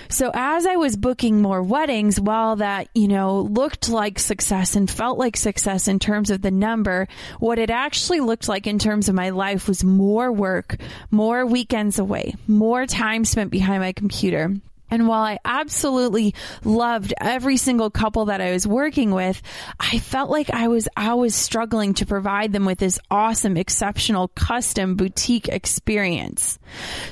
So 0.09 0.31
as 0.35 0.67
I 0.67 0.77
was 0.77 0.97
booking 0.97 1.41
more 1.41 1.63
weddings, 1.63 2.21
while 2.21 2.57
that, 2.57 2.89
you 2.95 3.09
know, 3.09 3.41
looked 3.41 3.89
like 3.89 4.19
success 4.19 4.75
and 4.75 4.91
felt 4.91 5.19
like 5.19 5.37
success 5.37 5.87
in 5.89 5.99
terms 5.99 6.31
of 6.31 6.43
the 6.43 6.51
number, 6.51 7.09
what 7.39 7.59
it 7.59 7.71
actually 7.71 8.21
looked 8.21 8.49
like 8.49 8.67
in 8.67 8.79
terms 8.79 9.09
of 9.09 9.15
my 9.15 9.31
life 9.31 9.69
was 9.69 9.85
more 9.85 10.33
work, 10.33 10.77
more 11.11 11.47
weekends 11.47 11.99
away, 11.99 12.35
more 12.47 12.87
time 12.87 13.25
spent 13.25 13.51
behind 13.51 13.83
my 13.83 13.93
computer. 13.93 14.55
And 14.91 15.09
while 15.09 15.23
I 15.23 15.39
absolutely 15.45 16.35
loved 16.65 17.15
every 17.21 17.57
single 17.57 17.91
couple 17.91 18.27
that 18.27 18.41
I 18.41 18.53
was 18.53 18.67
working 18.67 19.11
with, 19.11 19.41
I 19.79 19.99
felt 19.99 20.31
like 20.31 20.51
I 20.51 20.69
was, 20.69 20.89
I 20.97 21.15
was 21.15 21.35
struggling 21.35 21.95
to 21.95 22.07
provide 22.07 22.53
them 22.53 22.65
with 22.65 22.79
this 22.79 22.99
awesome, 23.11 23.57
exceptional 23.57 24.29
custom 24.29 24.97
boutique 24.97 25.49
experience. 25.49 26.59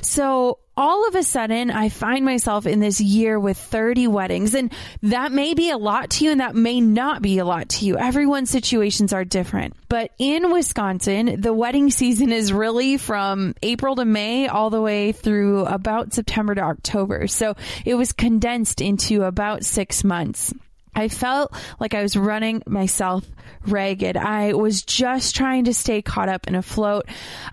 So 0.01 0.59
all 0.77 1.07
of 1.07 1.15
a 1.15 1.23
sudden 1.23 1.71
I 1.71 1.89
find 1.89 2.23
myself 2.23 2.67
in 2.67 2.79
this 2.79 3.01
year 3.01 3.39
with 3.39 3.57
30 3.57 4.07
weddings 4.07 4.53
and 4.53 4.71
that 5.01 5.31
may 5.31 5.55
be 5.55 5.71
a 5.71 5.77
lot 5.77 6.11
to 6.11 6.25
you 6.25 6.31
and 6.31 6.39
that 6.39 6.55
may 6.55 6.79
not 6.79 7.21
be 7.21 7.39
a 7.39 7.45
lot 7.45 7.69
to 7.69 7.85
you. 7.85 7.97
Everyone's 7.97 8.51
situations 8.51 9.11
are 9.11 9.25
different. 9.25 9.75
But 9.89 10.11
in 10.19 10.51
Wisconsin, 10.51 11.41
the 11.41 11.53
wedding 11.53 11.89
season 11.89 12.31
is 12.31 12.53
really 12.53 12.97
from 12.97 13.55
April 13.63 13.95
to 13.95 14.05
May 14.05 14.47
all 14.47 14.69
the 14.69 14.81
way 14.81 15.11
through 15.11 15.65
about 15.65 16.13
September 16.13 16.53
to 16.55 16.61
October. 16.61 17.27
So 17.27 17.55
it 17.85 17.95
was 17.95 18.13
condensed 18.13 18.79
into 18.79 19.23
about 19.23 19.65
six 19.65 20.03
months. 20.03 20.53
I 20.97 21.09
felt 21.09 21.53
like 21.79 21.93
I 21.93 22.01
was 22.01 22.17
running 22.17 22.63
myself 22.65 23.23
ragged. 23.67 24.17
I 24.17 24.53
was 24.53 24.81
just 24.81 25.35
trying 25.35 25.65
to 25.65 25.73
stay 25.73 26.01
caught 26.01 26.27
up 26.27 26.47
and 26.47 26.55
afloat. 26.55 27.05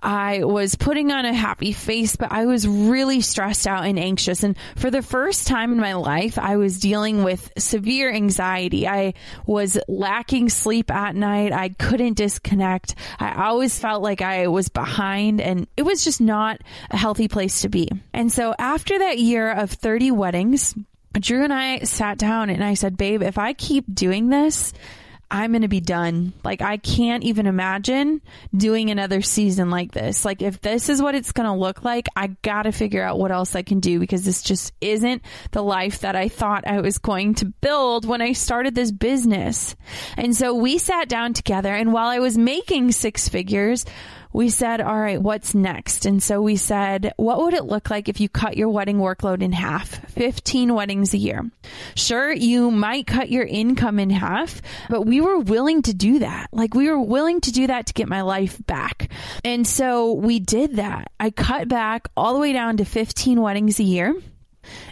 I 0.02 0.44
was 0.44 0.76
putting 0.76 1.12
on 1.12 1.26
a 1.26 1.34
happy 1.34 1.72
face, 1.72 2.16
but 2.16 2.32
I 2.32 2.46
was 2.46 2.66
really 2.66 3.20
stressed 3.20 3.66
out 3.66 3.84
and 3.84 3.98
anxious. 3.98 4.44
And 4.44 4.56
for 4.76 4.90
the 4.90 5.02
first 5.02 5.46
time 5.46 5.72
in 5.72 5.78
my 5.78 5.92
life, 5.92 6.38
I 6.38 6.56
was 6.56 6.80
dealing 6.80 7.22
with 7.22 7.52
severe 7.58 8.10
anxiety. 8.10 8.88
I 8.88 9.12
was 9.44 9.78
lacking 9.88 10.48
sleep 10.48 10.90
at 10.90 11.14
night. 11.14 11.52
I 11.52 11.68
couldn't 11.68 12.16
disconnect. 12.16 12.94
I 13.18 13.44
always 13.44 13.78
felt 13.78 14.02
like 14.02 14.22
I 14.22 14.46
was 14.46 14.70
behind 14.70 15.42
and 15.42 15.66
it 15.76 15.82
was 15.82 16.02
just 16.02 16.20
not 16.20 16.62
a 16.90 16.96
healthy 16.96 17.28
place 17.28 17.60
to 17.60 17.68
be. 17.68 17.90
And 18.14 18.32
so 18.32 18.54
after 18.58 18.98
that 19.00 19.18
year 19.18 19.52
of 19.52 19.70
30 19.70 20.12
weddings, 20.12 20.74
Drew 21.23 21.44
and 21.44 21.52
I 21.52 21.80
sat 21.80 22.18
down 22.18 22.50
and 22.50 22.62
I 22.62 22.75
said, 22.75 22.97
babe, 22.97 23.23
if 23.23 23.38
I 23.38 23.52
keep 23.52 23.85
doing 23.92 24.28
this, 24.28 24.73
I'm 25.30 25.52
going 25.52 25.62
to 25.62 25.68
be 25.68 25.80
done. 25.80 26.33
Like, 26.44 26.62
I 26.62 26.76
can't 26.76 27.25
even 27.25 27.47
imagine 27.47 28.21
doing 28.56 28.90
another 28.90 29.21
season 29.21 29.71
like 29.71 29.90
this. 29.90 30.25
Like, 30.25 30.42
if 30.42 30.61
this 30.61 30.88
is 30.88 31.02
what 31.02 31.14
it's 31.14 31.33
going 31.33 31.49
to 31.49 31.54
look 31.54 31.83
like, 31.83 32.09
I 32.14 32.28
got 32.42 32.62
to 32.62 32.73
figure 32.73 33.02
out 33.02 33.18
what 33.18 33.33
else 33.33 33.56
I 33.56 33.62
can 33.62 33.80
do 33.80 33.99
because 33.99 34.25
this 34.25 34.42
just 34.42 34.73
isn't 34.80 35.23
the 35.50 35.62
life 35.62 36.00
that 36.00 36.14
I 36.14 36.28
thought 36.28 36.66
I 36.66 36.80
was 36.80 36.99
going 36.99 37.35
to 37.37 37.47
build 37.47 38.06
when 38.06 38.23
I 38.23 38.33
started 38.33 38.75
this 38.75 38.92
business. 38.92 39.75
And 40.16 40.37
so 40.37 40.54
we 40.54 40.78
sat 40.78 41.09
down 41.09 41.33
together 41.33 41.75
and 41.75 41.92
while 41.92 42.09
I 42.09 42.21
was 42.21 42.38
making 42.38 42.92
six 42.92 43.28
figures, 43.28 43.85
we 44.34 44.50
said, 44.50 44.80
all 44.80 45.00
right, 45.00 45.22
what's 45.22 45.54
next? 45.54 46.06
And 46.06 46.20
so 46.20 46.42
we 46.42 46.56
said, 46.56 47.12
what 47.16 47.38
would 47.38 47.54
it 47.54 47.66
look 47.66 47.88
like 47.88 48.08
if 48.08 48.20
you 48.20 48.28
cut 48.28 48.56
your 48.56 48.68
wedding 48.68 48.98
workload 48.98 49.42
in 49.42 49.52
half? 49.52 50.10
15 50.10 50.74
weddings 50.74 51.14
a 51.14 51.18
year. 51.18 51.48
Sure, 51.94 52.32
you 52.32 52.72
might 52.72 53.06
cut 53.06 53.30
your 53.30 53.44
income 53.44 54.00
in 54.00 54.10
half, 54.10 54.60
but 54.90 55.02
we 55.02 55.20
were 55.20 55.38
willing 55.38 55.82
to 55.82 55.94
do 55.94 56.18
that. 56.18 56.48
Like 56.50 56.74
we 56.74 56.90
were 56.90 57.00
willing 57.00 57.42
to 57.42 57.52
do 57.52 57.68
that 57.68 57.86
to 57.86 57.92
get 57.92 58.08
my 58.08 58.22
life 58.22 58.58
back. 58.66 59.08
And 59.44 59.64
so 59.64 60.14
we 60.14 60.40
did 60.40 60.76
that. 60.76 61.12
I 61.20 61.30
cut 61.30 61.68
back 61.68 62.08
all 62.16 62.34
the 62.34 62.40
way 62.40 62.52
down 62.52 62.78
to 62.78 62.84
15 62.84 63.40
weddings 63.40 63.78
a 63.78 63.84
year. 63.84 64.16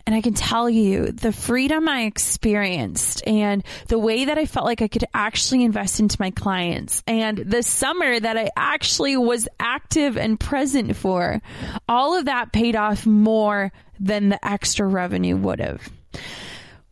And 0.06 0.14
I 0.14 0.20
can 0.20 0.34
tell 0.34 0.68
you 0.68 1.12
the 1.12 1.32
freedom 1.32 1.88
I 1.88 2.02
experienced 2.02 3.26
and 3.26 3.64
the 3.88 3.98
way 3.98 4.26
that 4.26 4.38
I 4.38 4.46
felt 4.46 4.66
like 4.66 4.82
I 4.82 4.88
could 4.88 5.04
actually 5.14 5.64
invest 5.64 6.00
into 6.00 6.16
my 6.20 6.30
clients 6.30 7.02
and 7.06 7.38
the 7.38 7.62
summer 7.62 8.18
that 8.18 8.36
I 8.36 8.50
actually 8.56 9.16
was 9.16 9.48
active 9.58 10.16
and 10.16 10.38
present 10.38 10.96
for, 10.96 11.40
all 11.88 12.18
of 12.18 12.26
that 12.26 12.52
paid 12.52 12.76
off 12.76 13.06
more 13.06 13.72
than 13.98 14.28
the 14.30 14.46
extra 14.46 14.86
revenue 14.86 15.36
would 15.36 15.60
have. 15.60 15.88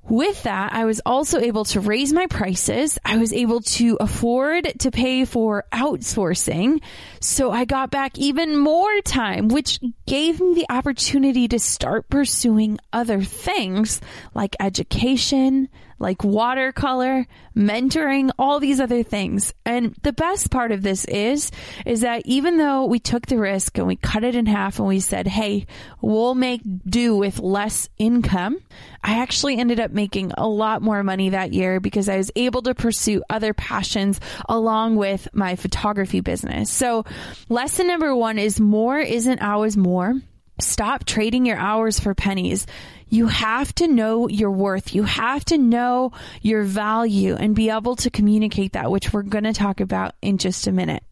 With 0.09 0.43
that, 0.43 0.73
I 0.73 0.87
was 0.87 1.01
also 1.07 1.39
able 1.39 1.65
to 1.67 1.81
raise 1.81 2.13
my 2.13 2.27
prices. 2.27 2.99
I 3.05 3.19
was 3.19 3.33
able 3.33 3.61
to 3.61 3.97
afford 4.01 4.73
to 4.81 4.91
pay 4.91 5.25
for 5.25 5.65
outsourcing. 5.73 6.81
So 7.21 7.53
I 7.53 7.65
got 7.65 7.91
back 7.91 8.19
even 8.19 8.57
more 8.57 9.01
time, 9.03 9.49
which 9.49 9.79
gave 10.07 10.41
me 10.41 10.55
the 10.55 10.67
opportunity 10.69 11.47
to 11.49 11.59
start 11.59 12.09
pursuing 12.11 12.79
other 12.93 13.23
things 13.23 14.01
like 14.35 14.57
education, 14.59 15.69
like 16.01 16.25
watercolor, 16.25 17.27
mentoring, 17.55 18.31
all 18.39 18.59
these 18.59 18.81
other 18.81 19.03
things. 19.03 19.53
And 19.67 19.95
the 20.03 20.15
best 20.15 20.51
part 20.51 20.73
of 20.73 20.83
this 20.83 21.05
is, 21.05 21.53
is 21.85 22.01
that 22.01 22.23
even 22.25 22.57
though 22.57 22.87
we 22.87 22.99
took 22.99 23.27
the 23.27 23.39
risk 23.39 23.77
and 23.77 23.87
we 23.87 23.97
cut 23.97 24.25
it 24.25 24.35
in 24.35 24.47
half 24.47 24.79
and 24.79 24.89
we 24.89 24.99
said, 24.99 25.27
Hey, 25.27 25.67
we'll 26.01 26.35
make 26.35 26.63
do 26.87 27.15
with 27.17 27.39
less 27.39 27.89
income. 27.99 28.59
I 29.05 29.19
actually 29.19 29.59
ended 29.59 29.79
up 29.79 29.91
making 29.91 30.33
a 30.37 30.49
lot 30.49 30.83
more 30.83 31.03
money 31.05 31.31
that 31.31 31.53
year 31.53 31.81
because 31.81 32.09
I 32.09 32.17
was 32.17 32.31
able 32.35 32.63
to 32.63 32.75
pursue 32.75 33.23
other 33.29 33.53
passions 33.53 34.21
along 34.49 34.97
with 34.97 35.29
my 35.35 35.55
photography 35.57 36.21
business. 36.21 36.71
So 36.71 37.05
lesson 37.51 37.87
number 37.87 38.17
one 38.17 38.39
is 38.39 38.59
more 38.59 38.99
isn't 38.99 39.43
always 39.43 39.77
more. 39.77 40.15
Stop 40.61 41.05
trading 41.05 41.47
your 41.47 41.57
hours 41.57 41.99
for 41.99 42.15
pennies. 42.15 42.67
You 43.11 43.27
have 43.27 43.75
to 43.75 43.89
know 43.89 44.29
your 44.29 44.53
worth. 44.53 44.95
You 44.95 45.03
have 45.03 45.45
to 45.47 45.59
know 45.59 46.13
your 46.41 46.63
value 46.63 47.35
and 47.35 47.55
be 47.55 47.69
able 47.69 47.97
to 47.97 48.11
communicate 48.11 48.73
that, 48.73 48.91
which 48.91 49.13
we're 49.13 49.23
going 49.23 49.45
to 49.45 49.53
talk 49.53 49.81
about 49.81 50.15
in 50.23 50.39
just 50.39 50.67
a 50.67 50.73
minute. 50.73 51.03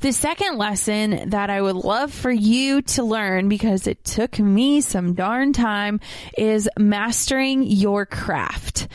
The 0.00 0.12
second 0.12 0.58
lesson 0.58 1.30
that 1.30 1.50
I 1.50 1.60
would 1.60 1.76
love 1.76 2.12
for 2.12 2.30
you 2.30 2.82
to 2.82 3.04
learn 3.04 3.48
because 3.48 3.86
it 3.86 4.02
took 4.04 4.38
me 4.38 4.80
some 4.80 5.14
darn 5.14 5.52
time 5.52 6.00
is 6.36 6.68
mastering 6.78 7.62
your 7.62 8.06
craft. 8.06 8.88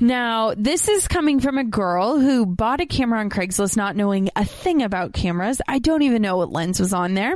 Now, 0.00 0.54
this 0.56 0.88
is 0.88 1.08
coming 1.08 1.40
from 1.40 1.58
a 1.58 1.64
girl 1.64 2.18
who 2.20 2.46
bought 2.46 2.80
a 2.80 2.86
camera 2.86 3.20
on 3.20 3.30
Craigslist 3.30 3.76
not 3.76 3.96
knowing 3.96 4.30
a 4.36 4.44
thing 4.44 4.82
about 4.82 5.12
cameras. 5.12 5.60
I 5.66 5.80
don't 5.80 6.02
even 6.02 6.22
know 6.22 6.36
what 6.36 6.52
lens 6.52 6.78
was 6.78 6.92
on 6.92 7.14
there. 7.14 7.34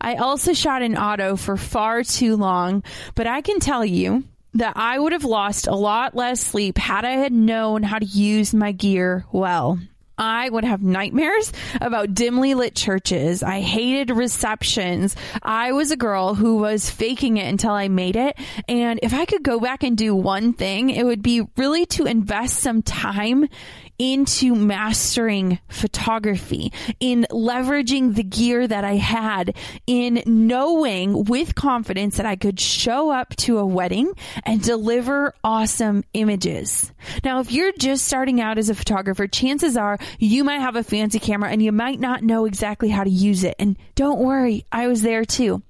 I 0.00 0.16
also 0.16 0.52
shot 0.52 0.82
an 0.82 0.96
auto 0.96 1.36
for 1.36 1.56
far 1.56 2.04
too 2.04 2.36
long, 2.36 2.84
but 3.14 3.26
I 3.26 3.40
can 3.40 3.58
tell 3.58 3.84
you 3.84 4.24
that 4.54 4.76
I 4.76 4.98
would 4.98 5.12
have 5.12 5.24
lost 5.24 5.66
a 5.66 5.74
lot 5.74 6.14
less 6.14 6.40
sleep 6.40 6.78
had 6.78 7.04
I 7.04 7.12
had 7.12 7.32
known 7.32 7.82
how 7.82 7.98
to 7.98 8.06
use 8.06 8.54
my 8.54 8.70
gear 8.70 9.24
well. 9.32 9.80
I 10.16 10.48
would 10.48 10.64
have 10.64 10.82
nightmares 10.82 11.52
about 11.80 12.14
dimly 12.14 12.54
lit 12.54 12.74
churches. 12.74 13.42
I 13.42 13.60
hated 13.60 14.10
receptions. 14.10 15.16
I 15.42 15.72
was 15.72 15.90
a 15.90 15.96
girl 15.96 16.34
who 16.34 16.56
was 16.58 16.88
faking 16.90 17.36
it 17.36 17.48
until 17.48 17.72
I 17.72 17.88
made 17.88 18.16
it. 18.16 18.36
And 18.68 19.00
if 19.02 19.12
I 19.12 19.24
could 19.24 19.42
go 19.42 19.58
back 19.58 19.82
and 19.82 19.96
do 19.96 20.14
one 20.14 20.52
thing, 20.52 20.90
it 20.90 21.04
would 21.04 21.22
be 21.22 21.46
really 21.56 21.86
to 21.86 22.06
invest 22.06 22.58
some 22.58 22.82
time 22.82 23.48
into 23.98 24.54
mastering 24.54 25.58
photography, 25.68 26.72
in 27.00 27.26
leveraging 27.30 28.14
the 28.14 28.22
gear 28.22 28.66
that 28.66 28.84
I 28.84 28.96
had, 28.96 29.56
in 29.86 30.22
knowing 30.26 31.24
with 31.24 31.54
confidence 31.54 32.16
that 32.16 32.26
I 32.26 32.36
could 32.36 32.58
show 32.58 33.10
up 33.10 33.34
to 33.36 33.58
a 33.58 33.66
wedding 33.66 34.12
and 34.44 34.62
deliver 34.62 35.34
awesome 35.42 36.04
images. 36.12 36.92
Now, 37.24 37.40
if 37.40 37.52
you're 37.52 37.72
just 37.72 38.06
starting 38.06 38.40
out 38.40 38.58
as 38.58 38.68
a 38.68 38.74
photographer, 38.74 39.26
chances 39.26 39.76
are 39.76 39.98
you 40.18 40.44
might 40.44 40.60
have 40.60 40.76
a 40.76 40.84
fancy 40.84 41.18
camera 41.18 41.50
and 41.50 41.62
you 41.62 41.72
might 41.72 42.00
not 42.00 42.22
know 42.22 42.44
exactly 42.44 42.88
how 42.88 43.04
to 43.04 43.10
use 43.10 43.44
it. 43.44 43.54
And 43.58 43.76
don't 43.94 44.18
worry, 44.18 44.64
I 44.72 44.88
was 44.88 45.02
there 45.02 45.24
too. 45.24 45.62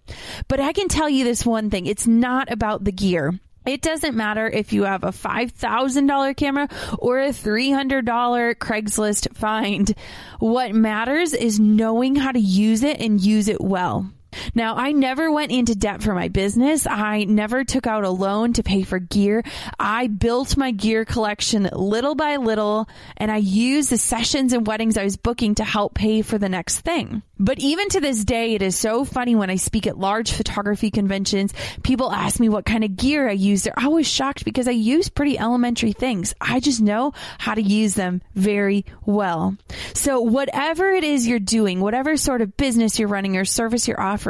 But 0.49 0.61
I 0.61 0.73
can 0.73 0.88
tell 0.88 1.09
you 1.09 1.25
this 1.25 1.47
one 1.47 1.71
thing. 1.71 1.87
It's 1.87 2.07
not 2.07 2.50
about 2.50 2.85
the 2.85 2.93
gear. 2.93 3.38
It 3.66 3.80
doesn't 3.80 4.14
matter 4.14 4.47
if 4.47 4.73
you 4.73 4.85
have 4.85 5.04
a 5.04 5.11
$5,000 5.11 6.37
camera 6.37 6.68
or 6.99 7.21
a 7.21 7.30
$300 7.30 8.54
Craigslist 8.56 9.35
find. 9.35 9.94
What 10.38 10.75
matters 10.75 11.33
is 11.33 11.59
knowing 11.59 12.16
how 12.16 12.33
to 12.33 12.40
use 12.40 12.83
it 12.83 13.00
and 13.00 13.21
use 13.21 13.49
it 13.49 13.61
well. 13.61 14.11
Now, 14.55 14.76
I 14.76 14.93
never 14.93 15.31
went 15.31 15.53
into 15.53 15.75
debt 15.75 16.03
for 16.03 16.14
my 16.14 16.29
business. 16.29 16.87
I 16.87 17.25
never 17.25 17.64
took 17.64 17.87
out 17.87 18.05
a 18.05 18.11
loan 18.11 18.53
to 18.55 18.62
pay 18.62 18.83
for 18.83 18.99
gear. 18.99 19.43
I 19.79 20.07
built 20.07 20.57
my 20.57 20.71
gear 20.71 21.05
collection 21.05 21.69
little 21.73 22.14
by 22.14 22.37
little 22.37 22.88
and 23.17 23.31
I 23.31 23.38
used 23.38 23.91
the 23.91 23.99
sessions 23.99 24.53
and 24.53 24.67
weddings 24.67 24.97
I 24.97 25.05
was 25.05 25.17
booking 25.17 25.57
to 25.57 25.64
help 25.64 25.95
pay 25.95 26.23
for 26.23 26.38
the 26.38 26.49
next 26.49 26.81
thing. 26.81 27.23
But 27.38 27.59
even 27.59 27.88
to 27.91 28.00
this 28.00 28.25
day, 28.25 28.55
it 28.55 28.62
is 28.62 28.79
so 28.79 29.05
funny 29.05 29.35
when 29.35 29.50
I 29.50 29.57
speak 29.57 29.87
at 29.87 29.99
large 29.99 30.33
photography 30.33 30.91
conventions. 30.91 31.53
People 31.83 32.12
ask 32.12 32.38
me 32.38 32.49
what 32.49 32.64
kind 32.64 32.85
of 32.85 32.97
gear 32.97 33.29
I 33.29 33.33
use. 33.33 33.64
They're 33.64 33.79
always 33.79 34.07
shocked 34.07 34.45
because 34.45 34.69
I 34.69 34.73
use 34.73 35.09
pretty 35.09 35.38
elementary 35.38 35.93
things. 35.93 36.35
I 36.41 36.61
just 36.61 36.81
know 36.81 37.12
how 37.38 37.55
to 37.55 37.62
use 37.62 37.95
them 37.95 38.23
very 38.35 38.85
well. 39.05 39.57
So 39.95 40.21
whatever 40.21 40.91
it 40.91 41.03
is 41.03 41.26
you're 41.26 41.41
doing, 41.41 41.81
whatever 41.81 42.17
sort 42.17 42.41
of 42.41 42.57
business 42.57 42.99
you're 42.99 43.09
running 43.09 43.37
or 43.37 43.45
service 43.45 43.88
you're 43.88 44.00
offering, 44.00 44.24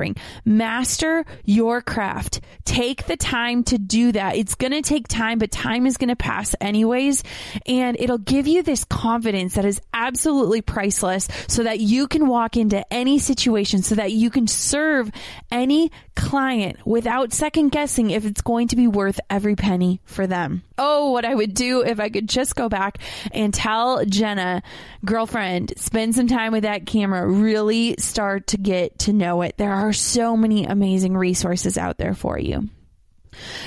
master 0.44 1.24
your 1.44 1.80
craft. 1.80 2.40
Take 2.64 3.06
the 3.06 3.16
time 3.16 3.64
to 3.64 3.78
do 3.78 4.12
that. 4.12 4.36
It's 4.36 4.54
going 4.54 4.72
to 4.72 4.82
take 4.82 5.08
time, 5.08 5.38
but 5.38 5.50
time 5.50 5.86
is 5.86 5.96
going 5.96 6.08
to 6.08 6.16
pass 6.16 6.54
anyways. 6.60 7.22
And 7.66 7.96
it'll 8.00 8.18
give 8.18 8.46
you 8.46 8.62
this 8.62 8.84
confidence 8.84 9.54
that 9.54 9.64
is 9.64 9.80
absolutely 9.92 10.62
priceless 10.62 11.28
so 11.48 11.64
that 11.64 11.80
you 11.80 12.08
can 12.08 12.26
walk 12.26 12.56
into 12.56 12.84
any 12.92 13.18
situation 13.18 13.82
so 13.82 13.94
that 13.96 14.12
you 14.12 14.30
can 14.30 14.46
serve 14.46 15.10
any 15.50 15.90
client 16.16 16.78
without 16.86 17.32
second 17.32 17.70
guessing 17.70 18.10
if 18.10 18.24
it's 18.24 18.40
going 18.40 18.68
to 18.68 18.76
be 18.76 18.86
worth 18.86 19.20
every 19.28 19.56
penny 19.56 20.00
for 20.04 20.26
them. 20.26 20.62
Oh, 20.76 21.12
what 21.12 21.24
I 21.24 21.34
would 21.34 21.54
do 21.54 21.82
if 21.82 22.00
I 22.00 22.08
could 22.08 22.28
just 22.28 22.56
go 22.56 22.68
back 22.68 22.98
and 23.32 23.54
tell 23.54 24.04
Jenna, 24.04 24.62
girlfriend, 25.04 25.74
spend 25.76 26.14
some 26.14 26.26
time 26.26 26.52
with 26.52 26.64
that 26.64 26.86
camera, 26.86 27.26
really 27.26 27.96
start 27.98 28.48
to 28.48 28.58
get 28.58 28.98
to 29.00 29.12
know 29.12 29.42
it. 29.42 29.56
There 29.56 29.72
are 29.72 29.83
so 29.92 30.36
many 30.36 30.64
amazing 30.64 31.16
resources 31.16 31.76
out 31.78 31.98
there 31.98 32.14
for 32.14 32.38
you. 32.38 32.68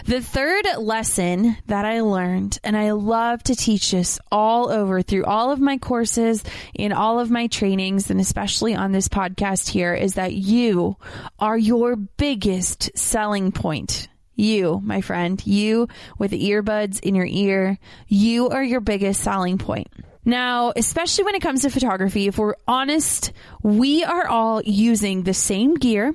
The 0.06 0.22
third 0.22 0.66
lesson 0.78 1.58
that 1.68 1.86
I 1.86 2.02
learned, 2.02 2.60
and 2.64 2.78
I 2.78 2.92
love 2.92 3.44
to 3.44 3.56
teach 3.56 3.92
this 3.92 4.20
all 4.32 4.70
over 4.70 5.02
through 5.02 5.26
all 5.26 5.52
of 5.52 5.60
my 5.60 5.78
courses, 5.78 6.44
in 6.74 6.94
all 6.94 7.20
of 7.20 7.30
my 7.30 7.48
trainings, 7.48 8.10
and 8.10 8.20
especially 8.20 8.76
on 8.76 8.92
this 8.92 9.08
podcast 9.08 9.70
here, 9.70 9.94
is 9.94 10.14
that 10.14 10.34
you 10.34 10.96
are 11.40 11.58
your 11.58 11.96
biggest 11.96 12.98
selling 12.98 13.52
point. 13.52 14.08
You, 14.36 14.80
my 14.84 15.02
friend, 15.02 15.42
you 15.46 15.88
with 16.20 16.32
earbuds 16.32 17.00
in 17.00 17.16
your 17.16 17.26
ear, 17.26 17.80
you 18.08 18.50
are 18.50 18.64
your 18.64 18.82
biggest 18.82 19.22
selling 19.22 19.58
point. 19.58 19.88
Now, 20.28 20.74
especially 20.76 21.24
when 21.24 21.36
it 21.36 21.42
comes 21.42 21.62
to 21.62 21.70
photography, 21.70 22.28
if 22.28 22.38
we're 22.38 22.56
honest, 22.68 23.32
we 23.64 24.04
are 24.04 24.28
all 24.28 24.62
using 24.62 25.24
the 25.24 25.34
same 25.34 25.76
gear. 25.76 26.14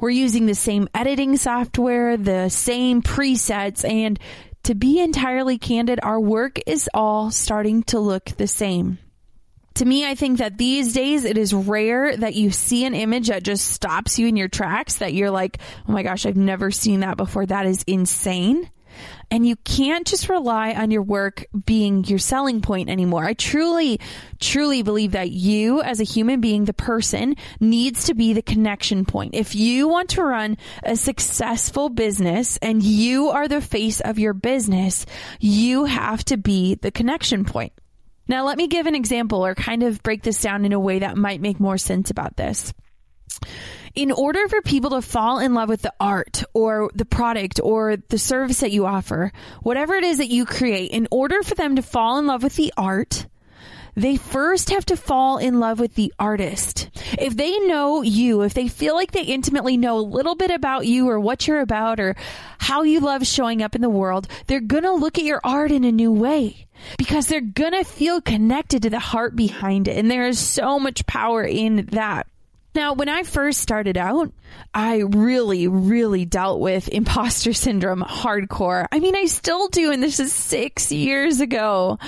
We're 0.00 0.10
using 0.10 0.46
the 0.46 0.56
same 0.56 0.88
editing 0.92 1.36
software, 1.36 2.16
the 2.16 2.48
same 2.48 3.02
presets, 3.02 3.88
and 3.88 4.18
to 4.64 4.74
be 4.74 4.98
entirely 4.98 5.58
candid, 5.58 6.00
our 6.02 6.18
work 6.18 6.58
is 6.66 6.90
all 6.92 7.30
starting 7.30 7.84
to 7.84 8.00
look 8.00 8.24
the 8.36 8.48
same. 8.48 8.98
To 9.74 9.84
me, 9.84 10.04
I 10.04 10.16
think 10.16 10.38
that 10.38 10.58
these 10.58 10.92
days 10.92 11.24
it 11.24 11.38
is 11.38 11.54
rare 11.54 12.16
that 12.16 12.34
you 12.34 12.50
see 12.50 12.84
an 12.84 12.94
image 12.94 13.28
that 13.28 13.44
just 13.44 13.68
stops 13.68 14.18
you 14.18 14.26
in 14.26 14.34
your 14.34 14.48
tracks 14.48 14.96
that 14.96 15.14
you're 15.14 15.30
like, 15.30 15.58
oh 15.88 15.92
my 15.92 16.02
gosh, 16.02 16.26
I've 16.26 16.36
never 16.36 16.72
seen 16.72 17.00
that 17.00 17.16
before. 17.16 17.46
That 17.46 17.66
is 17.66 17.84
insane. 17.86 18.68
And 19.32 19.46
you 19.46 19.56
can't 19.56 20.06
just 20.06 20.28
rely 20.28 20.74
on 20.74 20.90
your 20.90 21.00
work 21.00 21.46
being 21.64 22.04
your 22.04 22.18
selling 22.18 22.60
point 22.60 22.90
anymore. 22.90 23.24
I 23.24 23.32
truly, 23.32 23.98
truly 24.40 24.82
believe 24.82 25.12
that 25.12 25.30
you 25.30 25.80
as 25.80 26.00
a 26.00 26.04
human 26.04 26.42
being, 26.42 26.66
the 26.66 26.74
person 26.74 27.36
needs 27.58 28.04
to 28.04 28.14
be 28.14 28.34
the 28.34 28.42
connection 28.42 29.06
point. 29.06 29.34
If 29.34 29.54
you 29.54 29.88
want 29.88 30.10
to 30.10 30.22
run 30.22 30.58
a 30.82 30.96
successful 30.96 31.88
business 31.88 32.58
and 32.58 32.82
you 32.82 33.30
are 33.30 33.48
the 33.48 33.62
face 33.62 34.00
of 34.00 34.18
your 34.18 34.34
business, 34.34 35.06
you 35.40 35.86
have 35.86 36.22
to 36.26 36.36
be 36.36 36.74
the 36.74 36.90
connection 36.90 37.46
point. 37.46 37.72
Now, 38.28 38.44
let 38.44 38.58
me 38.58 38.66
give 38.66 38.86
an 38.86 38.94
example 38.94 39.46
or 39.46 39.54
kind 39.54 39.82
of 39.82 40.02
break 40.02 40.24
this 40.24 40.42
down 40.42 40.66
in 40.66 40.74
a 40.74 40.78
way 40.78 40.98
that 40.98 41.16
might 41.16 41.40
make 41.40 41.58
more 41.58 41.78
sense 41.78 42.10
about 42.10 42.36
this 42.36 42.74
in 43.94 44.10
order 44.10 44.48
for 44.48 44.62
people 44.62 44.90
to 44.90 45.02
fall 45.02 45.38
in 45.38 45.54
love 45.54 45.68
with 45.68 45.82
the 45.82 45.92
art 46.00 46.42
or 46.54 46.90
the 46.94 47.04
product 47.04 47.60
or 47.62 47.96
the 48.08 48.18
service 48.18 48.60
that 48.60 48.72
you 48.72 48.86
offer, 48.86 49.32
whatever 49.62 49.94
it 49.94 50.04
is 50.04 50.18
that 50.18 50.28
you 50.28 50.46
create, 50.46 50.90
in 50.90 51.08
order 51.10 51.42
for 51.42 51.54
them 51.54 51.76
to 51.76 51.82
fall 51.82 52.18
in 52.18 52.26
love 52.26 52.42
with 52.42 52.56
the 52.56 52.72
art, 52.76 53.26
they 53.94 54.16
first 54.16 54.70
have 54.70 54.86
to 54.86 54.96
fall 54.96 55.36
in 55.36 55.60
love 55.60 55.78
with 55.78 55.94
the 55.94 56.14
artist. 56.18 56.88
If 57.18 57.36
they 57.36 57.58
know 57.60 58.00
you, 58.00 58.40
if 58.40 58.54
they 58.54 58.68
feel 58.68 58.94
like 58.94 59.12
they 59.12 59.24
intimately 59.24 59.76
know 59.76 59.98
a 59.98 60.00
little 60.00 60.34
bit 60.34 60.50
about 60.50 60.86
you 60.86 61.10
or 61.10 61.20
what 61.20 61.46
you're 61.46 61.60
about 61.60 62.00
or 62.00 62.16
how 62.58 62.84
you 62.84 63.00
love 63.00 63.26
showing 63.26 63.62
up 63.62 63.74
in 63.74 63.82
the 63.82 63.90
world, 63.90 64.28
they're 64.46 64.60
gonna 64.60 64.92
look 64.94 65.18
at 65.18 65.24
your 65.24 65.42
art 65.44 65.70
in 65.70 65.84
a 65.84 65.92
new 65.92 66.10
way 66.10 66.66
because 66.96 67.26
they're 67.26 67.42
gonna 67.42 67.84
feel 67.84 68.22
connected 68.22 68.82
to 68.82 68.90
the 68.90 68.98
heart 68.98 69.36
behind 69.36 69.88
it. 69.88 69.98
And 69.98 70.10
there 70.10 70.26
is 70.26 70.38
so 70.38 70.78
much 70.78 71.04
power 71.06 71.44
in 71.44 71.86
that. 71.92 72.26
Now, 72.74 72.94
when 72.94 73.10
I 73.10 73.22
first 73.22 73.60
started 73.60 73.98
out, 73.98 74.32
I 74.74 74.98
really, 74.98 75.68
really 75.68 76.24
dealt 76.24 76.60
with 76.60 76.88
imposter 76.88 77.52
syndrome 77.52 78.00
hardcore. 78.02 78.86
I 78.90 79.00
mean, 79.00 79.14
I 79.14 79.26
still 79.26 79.68
do, 79.68 79.92
and 79.92 80.02
this 80.02 80.18
is 80.20 80.32
six 80.32 80.90
years 80.90 81.40
ago. 81.40 81.98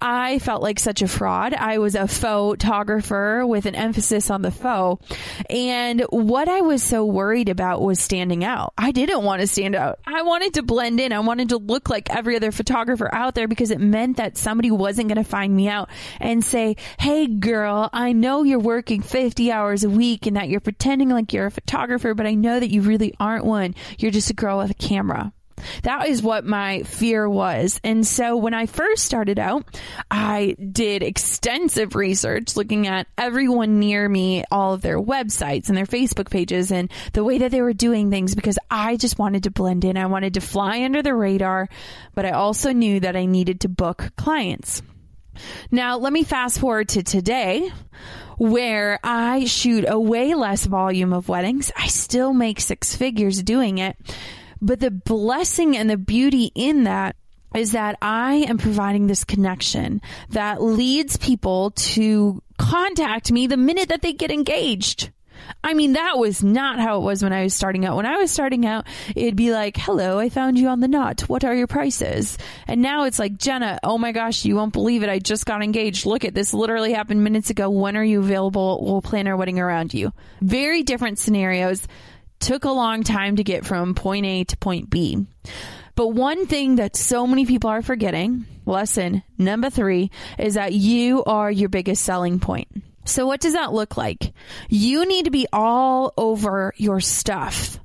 I 0.00 0.38
felt 0.38 0.62
like 0.62 0.78
such 0.78 1.02
a 1.02 1.08
fraud. 1.08 1.54
I 1.54 1.78
was 1.78 1.96
a 1.96 2.06
photographer 2.06 3.44
with 3.46 3.66
an 3.66 3.74
emphasis 3.74 4.30
on 4.30 4.42
the 4.42 4.52
faux. 4.52 5.04
And 5.50 6.02
what 6.10 6.48
I 6.48 6.60
was 6.60 6.82
so 6.82 7.04
worried 7.04 7.48
about 7.48 7.82
was 7.82 7.98
standing 7.98 8.44
out. 8.44 8.72
I 8.78 8.92
didn't 8.92 9.24
want 9.24 9.40
to 9.40 9.48
stand 9.48 9.74
out. 9.74 9.98
I 10.06 10.22
wanted 10.22 10.54
to 10.54 10.62
blend 10.62 11.00
in. 11.00 11.12
I 11.12 11.20
wanted 11.20 11.48
to 11.48 11.56
look 11.56 11.88
like 11.90 12.10
every 12.10 12.36
other 12.36 12.52
photographer 12.52 13.12
out 13.12 13.34
there 13.34 13.48
because 13.48 13.70
it 13.72 13.80
meant 13.80 14.18
that 14.18 14.36
somebody 14.36 14.70
wasn't 14.70 15.08
going 15.08 15.22
to 15.22 15.28
find 15.28 15.54
me 15.54 15.68
out 15.68 15.88
and 16.20 16.44
say, 16.44 16.76
Hey 16.98 17.26
girl, 17.26 17.90
I 17.92 18.12
know 18.12 18.44
you're 18.44 18.60
working 18.60 19.02
50 19.02 19.50
hours 19.50 19.82
a 19.82 19.90
week 19.90 20.11
week 20.12 20.26
and 20.26 20.36
that 20.36 20.50
you're 20.50 20.60
pretending 20.60 21.08
like 21.08 21.32
you're 21.32 21.46
a 21.46 21.50
photographer, 21.50 22.12
but 22.12 22.26
I 22.26 22.34
know 22.34 22.60
that 22.60 22.70
you 22.70 22.82
really 22.82 23.14
aren't 23.18 23.46
one. 23.46 23.74
You're 23.98 24.10
just 24.10 24.28
a 24.28 24.34
girl 24.34 24.58
with 24.58 24.70
a 24.70 24.74
camera. 24.74 25.32
That 25.84 26.08
is 26.08 26.22
what 26.22 26.44
my 26.44 26.82
fear 26.82 27.28
was. 27.28 27.80
And 27.84 28.06
so 28.06 28.36
when 28.36 28.52
I 28.52 28.66
first 28.66 29.04
started 29.04 29.38
out, 29.38 29.64
I 30.10 30.56
did 30.72 31.02
extensive 31.02 31.94
research 31.94 32.56
looking 32.56 32.88
at 32.88 33.06
everyone 33.16 33.78
near 33.78 34.06
me, 34.06 34.44
all 34.50 34.74
of 34.74 34.82
their 34.82 35.00
websites 35.00 35.68
and 35.68 35.76
their 35.76 35.86
Facebook 35.86 36.30
pages 36.30 36.72
and 36.72 36.90
the 37.12 37.24
way 37.24 37.38
that 37.38 37.52
they 37.52 37.62
were 37.62 37.72
doing 37.72 38.10
things 38.10 38.34
because 38.34 38.58
I 38.70 38.96
just 38.96 39.18
wanted 39.18 39.44
to 39.44 39.50
blend 39.50 39.84
in. 39.84 39.96
I 39.96 40.06
wanted 40.06 40.34
to 40.34 40.40
fly 40.40 40.82
under 40.82 41.00
the 41.00 41.14
radar, 41.14 41.68
but 42.14 42.26
I 42.26 42.32
also 42.32 42.72
knew 42.72 43.00
that 43.00 43.16
I 43.16 43.24
needed 43.24 43.60
to 43.60 43.68
book 43.68 44.10
clients. 44.16 44.82
Now, 45.70 45.98
let 45.98 46.12
me 46.12 46.24
fast 46.24 46.60
forward 46.60 46.88
to 46.90 47.02
today 47.02 47.70
where 48.38 48.98
I 49.04 49.44
shoot 49.44 49.84
a 49.86 49.98
way 49.98 50.34
less 50.34 50.66
volume 50.66 51.12
of 51.12 51.28
weddings. 51.28 51.70
I 51.76 51.86
still 51.86 52.32
make 52.32 52.60
six 52.60 52.96
figures 52.96 53.42
doing 53.42 53.78
it. 53.78 53.96
But 54.60 54.80
the 54.80 54.90
blessing 54.90 55.76
and 55.76 55.90
the 55.90 55.96
beauty 55.96 56.50
in 56.54 56.84
that 56.84 57.16
is 57.54 57.72
that 57.72 57.98
I 58.00 58.34
am 58.48 58.58
providing 58.58 59.06
this 59.06 59.24
connection 59.24 60.00
that 60.30 60.62
leads 60.62 61.16
people 61.16 61.72
to 61.72 62.42
contact 62.58 63.30
me 63.30 63.46
the 63.46 63.56
minute 63.56 63.88
that 63.90 64.02
they 64.02 64.12
get 64.12 64.30
engaged. 64.30 65.10
I 65.64 65.74
mean, 65.74 65.92
that 65.92 66.18
was 66.18 66.42
not 66.42 66.80
how 66.80 66.98
it 66.98 67.02
was 67.02 67.22
when 67.22 67.32
I 67.32 67.44
was 67.44 67.54
starting 67.54 67.84
out. 67.84 67.96
When 67.96 68.06
I 68.06 68.16
was 68.16 68.30
starting 68.30 68.66
out, 68.66 68.86
it'd 69.14 69.36
be 69.36 69.52
like, 69.52 69.76
hello, 69.76 70.18
I 70.18 70.28
found 70.28 70.58
you 70.58 70.68
on 70.68 70.80
the 70.80 70.88
knot. 70.88 71.22
What 71.22 71.44
are 71.44 71.54
your 71.54 71.66
prices? 71.66 72.36
And 72.66 72.82
now 72.82 73.04
it's 73.04 73.18
like, 73.18 73.38
Jenna, 73.38 73.78
oh 73.82 73.96
my 73.96 74.12
gosh, 74.12 74.44
you 74.44 74.56
won't 74.56 74.72
believe 74.72 75.02
it. 75.02 75.08
I 75.08 75.18
just 75.18 75.46
got 75.46 75.62
engaged. 75.62 76.04
Look 76.04 76.24
at 76.24 76.34
this 76.34 76.52
literally 76.52 76.92
happened 76.92 77.22
minutes 77.22 77.50
ago. 77.50 77.70
When 77.70 77.96
are 77.96 78.04
you 78.04 78.20
available? 78.20 78.80
We'll 78.82 79.02
plan 79.02 79.28
our 79.28 79.36
wedding 79.36 79.60
around 79.60 79.94
you. 79.94 80.12
Very 80.40 80.82
different 80.82 81.18
scenarios. 81.18 81.86
Took 82.40 82.64
a 82.64 82.70
long 82.70 83.04
time 83.04 83.36
to 83.36 83.44
get 83.44 83.64
from 83.64 83.94
point 83.94 84.26
A 84.26 84.44
to 84.44 84.56
point 84.56 84.90
B. 84.90 85.26
But 85.94 86.08
one 86.08 86.46
thing 86.46 86.76
that 86.76 86.96
so 86.96 87.26
many 87.26 87.46
people 87.46 87.70
are 87.70 87.82
forgetting, 87.82 88.46
lesson 88.66 89.22
number 89.38 89.70
three, 89.70 90.10
is 90.38 90.54
that 90.54 90.72
you 90.72 91.22
are 91.24 91.50
your 91.50 91.68
biggest 91.68 92.02
selling 92.02 92.40
point. 92.40 92.82
So 93.04 93.26
what 93.26 93.40
does 93.40 93.54
that 93.54 93.72
look 93.72 93.96
like? 93.96 94.32
You 94.68 95.06
need 95.06 95.24
to 95.24 95.30
be 95.30 95.46
all 95.52 96.12
over 96.16 96.72
your 96.76 97.00
stuff. 97.00 97.78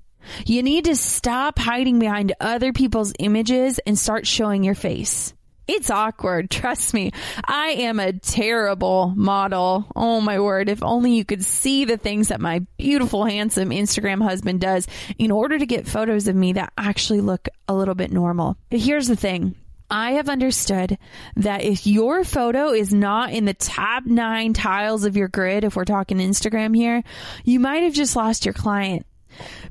You 0.45 0.61
need 0.63 0.85
to 0.85 0.95
stop 0.95 1.57
hiding 1.57 1.99
behind 1.99 2.33
other 2.39 2.73
people's 2.73 3.13
images 3.19 3.79
and 3.79 3.97
start 3.97 4.27
showing 4.27 4.63
your 4.63 4.75
face. 4.75 5.33
It's 5.67 5.89
awkward. 5.89 6.49
Trust 6.51 6.93
me. 6.93 7.11
I 7.45 7.69
am 7.69 7.99
a 7.99 8.13
terrible 8.13 9.13
model. 9.15 9.85
Oh 9.95 10.21
my 10.21 10.39
word. 10.39 10.69
If 10.69 10.81
only 10.83 11.13
you 11.13 11.25
could 11.25 11.43
see 11.43 11.85
the 11.85 11.97
things 11.97 12.29
that 12.29 12.41
my 12.41 12.59
beautiful, 12.77 13.25
handsome 13.25 13.69
Instagram 13.69 14.21
husband 14.23 14.61
does 14.61 14.87
in 15.17 15.31
order 15.31 15.59
to 15.59 15.65
get 15.65 15.87
photos 15.87 16.27
of 16.27 16.35
me 16.35 16.53
that 16.53 16.71
actually 16.77 17.21
look 17.21 17.47
a 17.67 17.75
little 17.75 17.95
bit 17.95 18.11
normal. 18.11 18.57
But 18.69 18.79
here's 18.79 19.07
the 19.07 19.15
thing. 19.15 19.55
I 19.89 20.13
have 20.13 20.27
understood 20.29 20.97
that 21.37 21.63
if 21.63 21.87
your 21.87 22.23
photo 22.23 22.71
is 22.73 22.93
not 22.93 23.31
in 23.31 23.45
the 23.45 23.53
top 23.53 24.05
nine 24.05 24.53
tiles 24.53 25.05
of 25.05 25.15
your 25.15 25.29
grid, 25.29 25.63
if 25.63 25.75
we're 25.75 25.85
talking 25.85 26.17
Instagram 26.17 26.75
here, 26.75 27.03
you 27.45 27.59
might 27.59 27.83
have 27.83 27.93
just 27.93 28.15
lost 28.15 28.45
your 28.45 28.53
client. 28.53 29.05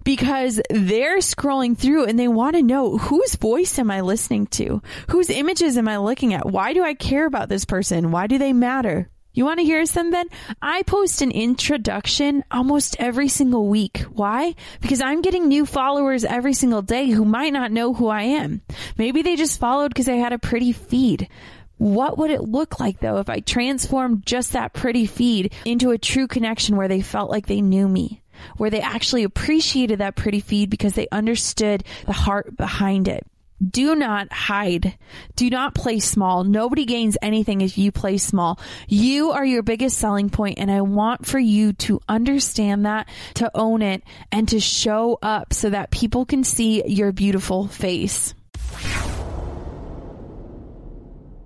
because 0.04 0.60
they're 0.70 1.18
scrolling 1.18 1.76
through 1.76 2.04
and 2.04 2.18
they 2.18 2.28
want 2.28 2.56
to 2.56 2.62
know 2.62 2.96
whose 2.98 3.34
voice 3.34 3.78
am 3.78 3.90
I 3.90 4.00
listening 4.00 4.46
to? 4.48 4.82
Whose 5.10 5.30
images 5.30 5.76
am 5.76 5.88
I 5.88 5.98
looking 5.98 6.34
at? 6.34 6.46
Why 6.46 6.72
do 6.72 6.84
I 6.84 6.94
care 6.94 7.26
about 7.26 7.48
this 7.48 7.64
person? 7.64 8.10
Why 8.10 8.26
do 8.26 8.38
they 8.38 8.52
matter? 8.52 9.08
You 9.36 9.44
want 9.44 9.60
to 9.60 9.66
hear 9.66 9.84
something? 9.84 10.12
Then 10.12 10.28
I 10.62 10.82
post 10.84 11.20
an 11.20 11.30
introduction 11.30 12.42
almost 12.50 12.96
every 12.98 13.28
single 13.28 13.68
week. 13.68 13.98
Why? 14.10 14.54
Because 14.80 15.02
I'm 15.02 15.20
getting 15.20 15.46
new 15.46 15.66
followers 15.66 16.24
every 16.24 16.54
single 16.54 16.80
day 16.80 17.10
who 17.10 17.24
might 17.26 17.52
not 17.52 17.70
know 17.70 17.92
who 17.92 18.08
I 18.08 18.22
am. 18.22 18.62
Maybe 18.96 19.20
they 19.20 19.36
just 19.36 19.60
followed 19.60 19.88
because 19.88 20.08
I 20.08 20.14
had 20.14 20.32
a 20.32 20.38
pretty 20.38 20.72
feed. 20.72 21.28
What 21.76 22.16
would 22.16 22.30
it 22.30 22.48
look 22.48 22.80
like 22.80 23.00
though 23.00 23.18
if 23.18 23.28
I 23.28 23.40
transformed 23.40 24.24
just 24.24 24.52
that 24.52 24.72
pretty 24.72 25.04
feed 25.04 25.52
into 25.66 25.90
a 25.90 25.98
true 25.98 26.28
connection 26.28 26.76
where 26.76 26.88
they 26.88 27.02
felt 27.02 27.30
like 27.30 27.44
they 27.44 27.60
knew 27.60 27.88
me? 27.88 28.22
Where 28.56 28.70
they 28.70 28.80
actually 28.80 29.24
appreciated 29.24 29.98
that 29.98 30.16
pretty 30.16 30.40
feed 30.40 30.70
because 30.70 30.94
they 30.94 31.08
understood 31.12 31.84
the 32.06 32.14
heart 32.14 32.56
behind 32.56 33.06
it. 33.06 33.26
Do 33.64 33.94
not 33.94 34.32
hide. 34.32 34.98
Do 35.34 35.48
not 35.48 35.74
play 35.74 35.98
small. 35.98 36.44
Nobody 36.44 36.84
gains 36.84 37.16
anything 37.22 37.62
if 37.62 37.78
you 37.78 37.90
play 37.90 38.18
small. 38.18 38.60
You 38.86 39.30
are 39.30 39.44
your 39.44 39.62
biggest 39.62 39.98
selling 39.98 40.28
point 40.28 40.58
and 40.58 40.70
I 40.70 40.82
want 40.82 41.26
for 41.26 41.38
you 41.38 41.72
to 41.74 42.00
understand 42.08 42.84
that, 42.84 43.08
to 43.34 43.50
own 43.54 43.80
it, 43.80 44.02
and 44.30 44.48
to 44.48 44.60
show 44.60 45.18
up 45.22 45.54
so 45.54 45.70
that 45.70 45.90
people 45.90 46.26
can 46.26 46.44
see 46.44 46.86
your 46.86 47.12
beautiful 47.12 47.66
face. 47.66 48.34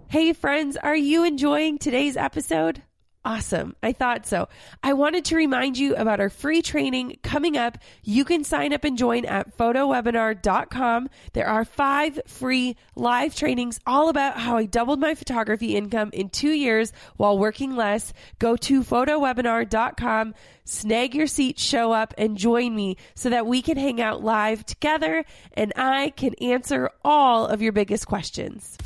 Hey 0.09 0.33
friends, 0.33 0.77
are 0.77 0.97
you 0.97 1.25
enjoying 1.25 1.79
today's 1.79 2.17
episode? 2.17 2.83
Awesome. 3.23 3.77
I 3.83 3.93
thought 3.93 4.27
so. 4.27 4.49
I 4.83 4.95
wanted 4.95 5.27
to 5.27 5.37
remind 5.37 5.77
you 5.77 5.95
about 5.95 6.21
our 6.21 6.31
free 6.31 6.63
training 6.63 7.19
coming 7.23 7.55
up. 7.55 7.77
You 8.03 8.25
can 8.25 8.45
sign 8.45 8.73
up 8.73 8.83
and 8.83 8.97
join 8.97 9.27
at 9.27 9.59
photowebinar.com. 9.59 11.11
There 11.35 11.47
are 11.47 11.67
five 11.67 12.19
free 12.27 12.77
live 12.97 13.35
trainings 13.35 13.79
all 13.87 14.09
about 14.09 14.39
how 14.39 14.57
I 14.57 14.65
doubled 14.65 15.01
my 15.01 15.15
photography 15.15 15.77
income 15.77 16.09
in 16.15 16.31
two 16.31 16.53
years 16.53 16.95
while 17.19 17.37
working 17.37 17.77
less. 17.77 18.15
Go 18.39 18.57
to 18.57 18.83
photowebinar.com, 18.83 20.35
snag 20.65 21.15
your 21.15 21.27
seat, 21.27 21.59
show 21.59 21.93
up 21.93 22.15
and 22.17 22.39
join 22.39 22.75
me 22.75 22.97
so 23.15 23.29
that 23.29 23.47
we 23.47 23.61
can 23.61 23.77
hang 23.77 24.01
out 24.01 24.25
live 24.25 24.65
together 24.65 25.27
and 25.53 25.75
I 25.77 26.09
can 26.09 26.33
answer 26.41 26.91
all 27.05 27.47
of 27.47 27.61
your 27.61 27.73
biggest 27.73 28.07
questions. 28.07 28.79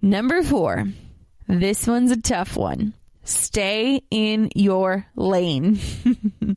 Number 0.00 0.42
four. 0.42 0.86
This 1.46 1.86
one's 1.86 2.10
a 2.10 2.20
tough 2.20 2.56
one. 2.56 2.94
Stay 3.24 4.02
in 4.10 4.50
your 4.54 5.06
lane. 5.16 5.78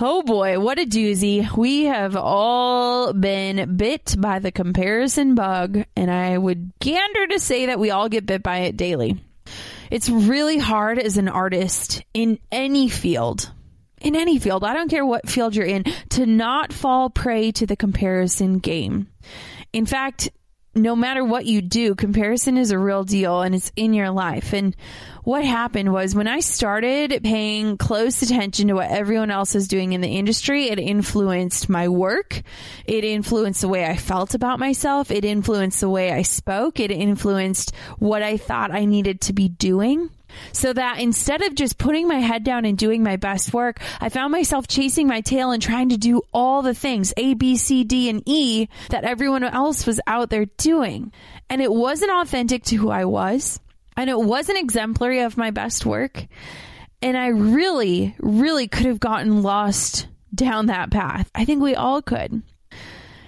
oh 0.00 0.22
boy, 0.22 0.58
what 0.58 0.78
a 0.78 0.84
doozy. 0.84 1.56
We 1.56 1.84
have 1.84 2.16
all 2.16 3.12
been 3.12 3.76
bit 3.76 4.16
by 4.18 4.38
the 4.38 4.52
comparison 4.52 5.34
bug, 5.34 5.84
and 5.96 6.10
I 6.10 6.38
would 6.38 6.72
gander 6.80 7.26
to 7.28 7.40
say 7.40 7.66
that 7.66 7.78
we 7.78 7.90
all 7.90 8.08
get 8.08 8.26
bit 8.26 8.42
by 8.42 8.58
it 8.58 8.76
daily. 8.76 9.20
It's 9.90 10.08
really 10.08 10.58
hard 10.58 10.98
as 10.98 11.18
an 11.18 11.28
artist 11.28 12.02
in 12.14 12.38
any 12.50 12.88
field. 12.88 13.50
In 14.00 14.16
any 14.16 14.38
field, 14.38 14.64
I 14.64 14.74
don't 14.74 14.90
care 14.90 15.06
what 15.06 15.28
field 15.28 15.54
you're 15.56 15.66
in, 15.66 15.84
to 16.10 16.26
not 16.26 16.72
fall 16.72 17.10
prey 17.10 17.52
to 17.52 17.66
the 17.66 17.76
comparison 17.76 18.58
game. 18.58 19.08
In 19.72 19.86
fact, 19.86 20.30
no 20.74 20.96
matter 20.96 21.24
what 21.24 21.46
you 21.46 21.62
do, 21.62 21.94
comparison 21.94 22.56
is 22.56 22.70
a 22.70 22.78
real 22.78 23.04
deal 23.04 23.42
and 23.42 23.54
it's 23.54 23.72
in 23.76 23.94
your 23.94 24.10
life. 24.10 24.52
And 24.52 24.74
what 25.24 25.44
happened 25.44 25.92
was 25.92 26.14
when 26.14 26.28
I 26.28 26.40
started 26.40 27.22
paying 27.22 27.78
close 27.78 28.22
attention 28.22 28.68
to 28.68 28.74
what 28.74 28.90
everyone 28.90 29.30
else 29.30 29.54
was 29.54 29.68
doing 29.68 29.92
in 29.92 30.00
the 30.00 30.16
industry, 30.16 30.68
it 30.68 30.78
influenced 30.78 31.68
my 31.68 31.88
work. 31.88 32.42
It 32.84 33.04
influenced 33.04 33.62
the 33.62 33.68
way 33.68 33.86
I 33.86 33.96
felt 33.96 34.34
about 34.34 34.58
myself. 34.58 35.10
It 35.10 35.24
influenced 35.24 35.80
the 35.80 35.88
way 35.88 36.12
I 36.12 36.22
spoke. 36.22 36.78
It 36.78 36.90
influenced 36.90 37.74
what 37.98 38.22
I 38.22 38.36
thought 38.36 38.70
I 38.70 38.84
needed 38.84 39.22
to 39.22 39.32
be 39.32 39.48
doing. 39.48 40.10
So 40.52 40.72
that 40.72 40.98
instead 40.98 41.42
of 41.42 41.54
just 41.54 41.78
putting 41.78 42.08
my 42.08 42.18
head 42.18 42.44
down 42.44 42.64
and 42.64 42.76
doing 42.76 43.02
my 43.02 43.16
best 43.16 43.54
work, 43.54 43.80
I 44.00 44.08
found 44.08 44.32
myself 44.32 44.66
chasing 44.66 45.06
my 45.06 45.20
tail 45.20 45.52
and 45.52 45.62
trying 45.62 45.90
to 45.90 45.96
do 45.96 46.22
all 46.32 46.62
the 46.62 46.74
things 46.74 47.14
A, 47.16 47.34
B, 47.34 47.56
C, 47.56 47.84
D, 47.84 48.08
and 48.08 48.22
E 48.26 48.68
that 48.90 49.04
everyone 49.04 49.44
else 49.44 49.86
was 49.86 50.00
out 50.06 50.30
there 50.30 50.46
doing. 50.58 51.12
And 51.48 51.62
it 51.62 51.72
wasn't 51.72 52.12
authentic 52.12 52.64
to 52.64 52.76
who 52.76 52.90
I 52.90 53.04
was. 53.04 53.60
And 53.96 54.10
it 54.10 54.18
wasn't 54.18 54.58
exemplary 54.58 55.20
of 55.20 55.36
my 55.36 55.50
best 55.50 55.86
work. 55.86 56.26
And 57.00 57.16
I 57.16 57.28
really, 57.28 58.14
really 58.18 58.66
could 58.66 58.86
have 58.86 59.00
gotten 59.00 59.42
lost 59.42 60.08
down 60.34 60.66
that 60.66 60.90
path. 60.90 61.30
I 61.34 61.44
think 61.44 61.62
we 61.62 61.74
all 61.74 62.02
could. 62.02 62.42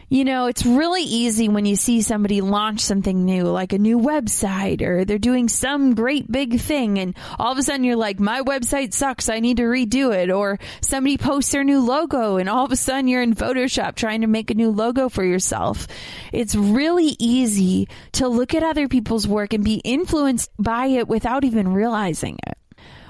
You 0.09 0.25
know, 0.25 0.47
it's 0.47 0.65
really 0.65 1.03
easy 1.03 1.49
when 1.49 1.67
you 1.67 1.75
see 1.75 2.01
somebody 2.01 2.41
launch 2.41 2.81
something 2.81 3.25
new, 3.25 3.43
like 3.43 3.73
a 3.73 3.79
new 3.79 3.99
website 3.99 4.81
or 4.81 5.05
they're 5.05 5.19
doing 5.19 5.49
some 5.49 5.97
great 5.97 6.31
big 6.31 6.61
thing 6.61 7.01
and 7.01 7.17
all 7.41 7.51
of 7.51 7.59
a 7.59 7.63
sudden 7.65 7.83
you're 7.83 7.97
like, 7.97 8.21
my 8.21 8.43
website 8.43 8.95
sucks. 8.95 9.29
I 9.29 9.41
need 9.41 9.57
to 9.57 9.65
redo 9.65 10.15
it. 10.15 10.31
Or 10.31 10.61
somebody 10.81 11.19
posts 11.19 11.51
their 11.51 11.65
new 11.65 11.81
logo 11.81 12.37
and 12.37 12.49
all 12.49 12.65
of 12.65 12.71
a 12.71 12.77
sudden 12.77 13.09
you're 13.09 13.21
in 13.23 13.35
Photoshop 13.35 13.97
trying 13.97 14.21
to 14.21 14.29
make 14.29 14.53
a 14.53 14.55
new 14.55 14.71
logo 14.71 15.09
for 15.09 15.25
yourself. 15.25 15.89
It's 16.33 16.55
really 16.55 17.17
easy 17.19 17.89
to 18.13 18.29
look 18.29 18.55
at 18.55 18.63
other 18.63 18.87
people's 18.87 19.27
work 19.27 19.55
and 19.55 19.65
be 19.65 19.81
influenced 19.83 20.51
by 20.57 20.87
it 20.87 21.09
without 21.09 21.43
even 21.43 21.73
realizing 21.73 22.39
it. 22.47 22.57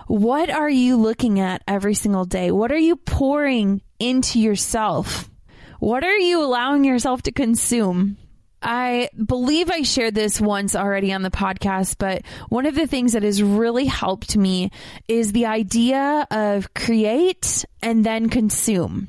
What 0.06 0.48
are 0.48 0.70
you 0.70 0.96
looking 0.96 1.40
at 1.40 1.62
every 1.68 1.94
single 1.94 2.24
day? 2.24 2.50
What 2.52 2.72
are 2.72 2.78
you 2.78 2.96
pouring 2.96 3.82
into 3.98 4.40
yourself? 4.40 5.28
What 5.86 6.02
are 6.02 6.18
you 6.18 6.42
allowing 6.42 6.82
yourself 6.82 7.22
to 7.22 7.30
consume? 7.30 8.16
I 8.60 9.08
believe 9.24 9.70
I 9.70 9.82
shared 9.82 10.16
this 10.16 10.40
once 10.40 10.74
already 10.74 11.12
on 11.12 11.22
the 11.22 11.30
podcast, 11.30 11.94
but 11.96 12.22
one 12.48 12.66
of 12.66 12.74
the 12.74 12.88
things 12.88 13.12
that 13.12 13.22
has 13.22 13.40
really 13.40 13.84
helped 13.84 14.36
me 14.36 14.72
is 15.06 15.30
the 15.30 15.46
idea 15.46 16.26
of 16.28 16.74
create 16.74 17.64
and 17.84 18.04
then 18.04 18.30
consume. 18.30 19.06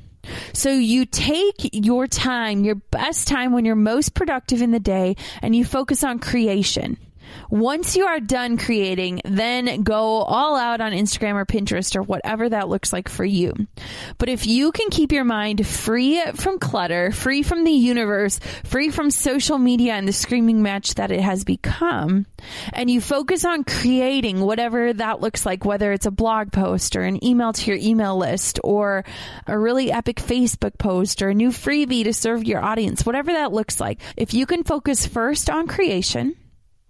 So 0.52 0.70
you 0.70 1.04
take 1.04 1.68
your 1.72 2.06
time, 2.06 2.62
your 2.62 2.76
best 2.76 3.26
time 3.26 3.52
when 3.52 3.64
you're 3.64 3.74
most 3.74 4.14
productive 4.14 4.62
in 4.62 4.70
the 4.70 4.78
day, 4.78 5.16
and 5.42 5.56
you 5.56 5.64
focus 5.64 6.04
on 6.04 6.20
creation. 6.20 6.96
Once 7.50 7.96
you 7.96 8.06
are 8.06 8.20
done 8.20 8.58
creating, 8.58 9.20
then 9.24 9.82
go 9.82 10.22
all 10.22 10.56
out 10.56 10.80
on 10.80 10.92
Instagram 10.92 11.34
or 11.34 11.46
Pinterest 11.46 11.96
or 11.96 12.02
whatever 12.02 12.48
that 12.48 12.68
looks 12.68 12.92
like 12.92 13.08
for 13.08 13.24
you. 13.24 13.54
But 14.18 14.28
if 14.28 14.46
you 14.46 14.72
can 14.72 14.90
keep 14.90 15.12
your 15.12 15.24
mind 15.24 15.66
free 15.66 16.22
from 16.34 16.58
clutter, 16.58 17.10
free 17.10 17.42
from 17.42 17.64
the 17.64 17.70
universe, 17.70 18.38
free 18.64 18.90
from 18.90 19.10
social 19.10 19.58
media 19.58 19.94
and 19.94 20.06
the 20.06 20.12
screaming 20.12 20.62
match 20.62 20.94
that 20.94 21.10
it 21.10 21.20
has 21.20 21.44
become, 21.44 22.26
and 22.72 22.90
you 22.90 23.00
focus 23.00 23.44
on 23.44 23.64
creating 23.64 24.40
whatever 24.40 24.92
that 24.92 25.20
looks 25.20 25.46
like, 25.46 25.64
whether 25.64 25.92
it's 25.92 26.06
a 26.06 26.10
blog 26.10 26.52
post 26.52 26.96
or 26.96 27.02
an 27.02 27.24
email 27.24 27.52
to 27.52 27.70
your 27.70 27.80
email 27.80 28.16
list 28.16 28.60
or 28.62 29.04
a 29.46 29.58
really 29.58 29.90
epic 29.90 30.16
Facebook 30.16 30.78
post 30.78 31.22
or 31.22 31.30
a 31.30 31.34
new 31.34 31.50
freebie 31.50 32.04
to 32.04 32.12
serve 32.12 32.44
your 32.44 32.62
audience, 32.62 33.06
whatever 33.06 33.32
that 33.32 33.52
looks 33.52 33.80
like, 33.80 34.00
if 34.16 34.34
you 34.34 34.46
can 34.46 34.64
focus 34.64 35.06
first 35.06 35.48
on 35.50 35.66
creation, 35.66 36.36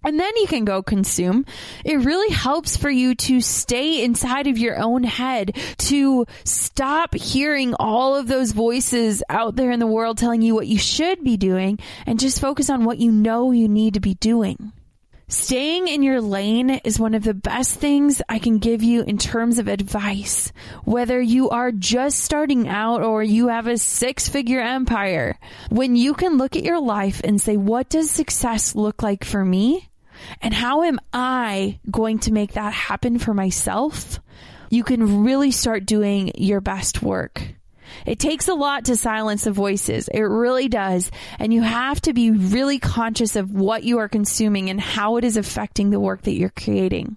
and 0.05 0.19
then 0.19 0.37
you 0.37 0.47
can 0.47 0.65
go 0.65 0.83
consume. 0.83 1.45
It 1.85 1.97
really 1.97 2.33
helps 2.33 2.77
for 2.77 2.91
you 2.91 3.15
to 3.17 3.41
stay 3.41 4.03
inside 4.03 4.47
of 4.47 4.59
your 4.59 4.79
own 4.79 5.03
head, 5.05 5.57
to 5.79 6.27
stop 6.45 7.15
hearing 7.15 7.75
all 7.75 8.17
of 8.17 8.29
those 8.29 8.53
voices 8.53 9.23
out 9.29 9.57
there 9.57 9.71
in 9.71 9.81
the 9.81 9.87
world 9.87 10.19
telling 10.19 10.43
you 10.43 10.55
what 10.55 10.67
you 10.67 10.79
should 10.79 11.25
be 11.25 11.37
doing 11.37 11.79
and 12.07 12.21
just 12.21 12.41
focus 12.41 12.71
on 12.71 12.85
what 12.85 12.99
you 12.99 13.11
know 13.11 13.51
you 13.51 13.69
need 13.69 13.95
to 13.95 14.01
be 14.01 14.15
doing. 14.15 14.73
Staying 15.31 15.89
in 15.89 16.03
your 16.03 16.23
lane 16.23 16.71
is 16.71 16.99
one 16.99 17.13
of 17.13 17.23
the 17.23 17.35
best 17.35 17.79
things 17.79 18.23
I 18.31 18.39
can 18.39 18.57
give 18.57 18.83
you 18.83 19.03
in 19.03 19.19
terms 19.19 19.59
of 19.59 19.69
advice. 19.69 20.53
Whether 20.85 21.21
you 21.21 21.51
are 21.51 21.71
just 21.71 22.21
starting 22.21 22.67
out 22.67 23.03
or 23.03 23.23
you 23.23 23.49
have 23.49 23.67
a 23.67 23.77
six 23.77 24.31
figure 24.31 24.63
empire, 24.63 25.39
when 25.69 25.97
you 25.97 26.15
can 26.15 26.39
look 26.39 26.57
at 26.57 26.65
your 26.65 26.81
life 26.81 27.21
and 27.23 27.39
say, 27.39 27.59
what 27.59 27.91
does 27.91 28.11
success 28.11 28.75
look 28.75 29.03
like 29.03 29.23
for 29.23 29.45
me? 29.45 29.88
And 30.41 30.53
how 30.55 30.83
am 30.83 30.99
I 31.13 31.79
going 31.91 32.19
to 32.21 32.33
make 32.33 32.53
that 32.53 32.73
happen 32.73 33.19
for 33.19 33.35
myself? 33.35 34.21
You 34.71 34.85
can 34.85 35.25
really 35.25 35.51
start 35.51 35.87
doing 35.87 36.33
your 36.37 36.61
best 36.61 37.03
work. 37.03 37.43
It 38.07 38.19
takes 38.19 38.49
a 38.49 38.55
lot 38.55 38.87
to 38.87 38.97
silence 38.97 39.45
the 39.45 39.53
voices. 39.53 40.09
It 40.09 40.21
really 40.21 40.69
does. 40.69 41.11
And 41.39 41.53
you 41.53 41.63
have 41.63 42.01
to 42.03 42.13
be 42.13 42.31
really 42.31 42.79
conscious 42.79 43.37
of 43.37 43.51
what 43.51 43.83
you 43.83 43.99
are 43.99 44.09
consuming 44.09 44.71
and 44.71 44.81
how 44.81 45.17
it 45.17 45.25
is 45.25 45.37
affecting 45.37 45.91
the 45.91 46.01
work 46.01 46.23
that 46.23 46.35
you're 46.35 46.51
creating. 46.51 47.17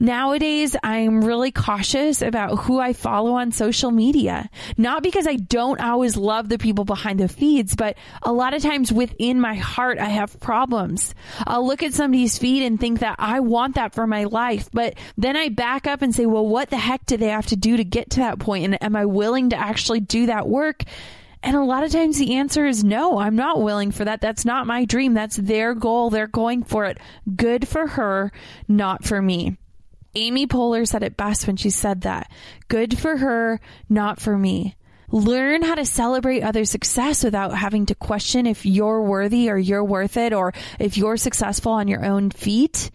Nowadays, 0.00 0.76
I'm 0.82 1.24
really 1.24 1.50
cautious 1.50 2.22
about 2.22 2.58
who 2.60 2.78
I 2.78 2.92
follow 2.92 3.34
on 3.34 3.50
social 3.50 3.90
media. 3.90 4.48
Not 4.76 5.02
because 5.02 5.26
I 5.26 5.36
don't 5.36 5.80
always 5.80 6.16
love 6.16 6.48
the 6.48 6.58
people 6.58 6.84
behind 6.84 7.18
the 7.18 7.28
feeds, 7.28 7.74
but 7.74 7.96
a 8.22 8.32
lot 8.32 8.54
of 8.54 8.62
times 8.62 8.92
within 8.92 9.40
my 9.40 9.54
heart, 9.54 9.98
I 9.98 10.08
have 10.08 10.38
problems. 10.38 11.14
I'll 11.46 11.66
look 11.66 11.82
at 11.82 11.94
somebody's 11.94 12.38
feed 12.38 12.62
and 12.64 12.78
think 12.78 13.00
that 13.00 13.16
I 13.18 13.40
want 13.40 13.74
that 13.74 13.92
for 13.92 14.06
my 14.06 14.24
life, 14.24 14.68
but 14.72 14.94
then 15.16 15.36
I 15.36 15.48
back 15.48 15.86
up 15.86 16.02
and 16.02 16.14
say, 16.14 16.26
well, 16.26 16.46
what 16.46 16.70
the 16.70 16.76
heck 16.76 17.04
do 17.06 17.16
they 17.16 17.28
have 17.28 17.46
to 17.46 17.56
do 17.56 17.76
to 17.76 17.84
get 17.84 18.10
to 18.10 18.20
that 18.20 18.38
point? 18.38 18.64
And 18.64 18.82
am 18.82 18.94
I 18.94 19.06
willing 19.06 19.50
to 19.50 19.56
actually 19.56 20.00
do 20.00 20.26
that 20.26 20.48
work? 20.48 20.84
And 21.42 21.56
a 21.56 21.64
lot 21.64 21.84
of 21.84 21.90
times 21.90 22.18
the 22.18 22.36
answer 22.36 22.66
is 22.66 22.84
no, 22.84 23.18
I'm 23.18 23.36
not 23.36 23.62
willing 23.62 23.90
for 23.90 24.04
that. 24.04 24.20
That's 24.20 24.44
not 24.44 24.66
my 24.66 24.84
dream. 24.84 25.14
That's 25.14 25.36
their 25.36 25.74
goal. 25.74 26.10
They're 26.10 26.26
going 26.26 26.64
for 26.64 26.84
it. 26.84 26.98
Good 27.36 27.66
for 27.66 27.86
her, 27.86 28.32
not 28.66 29.04
for 29.04 29.20
me. 29.20 29.56
Amy 30.18 30.46
Poehler 30.46 30.86
said 30.86 31.02
it 31.02 31.16
best 31.16 31.46
when 31.46 31.56
she 31.56 31.70
said 31.70 32.02
that. 32.02 32.30
Good 32.68 32.98
for 32.98 33.16
her, 33.16 33.60
not 33.88 34.20
for 34.20 34.36
me. 34.36 34.74
Learn 35.10 35.62
how 35.62 35.76
to 35.76 35.86
celebrate 35.86 36.42
other 36.42 36.64
success 36.64 37.24
without 37.24 37.54
having 37.54 37.86
to 37.86 37.94
question 37.94 38.46
if 38.46 38.66
you're 38.66 39.02
worthy 39.02 39.48
or 39.48 39.56
you're 39.56 39.84
worth 39.84 40.16
it 40.16 40.32
or 40.32 40.52
if 40.78 40.98
you're 40.98 41.16
successful 41.16 41.72
on 41.72 41.88
your 41.88 42.04
own 42.04 42.30
feet. 42.30 42.90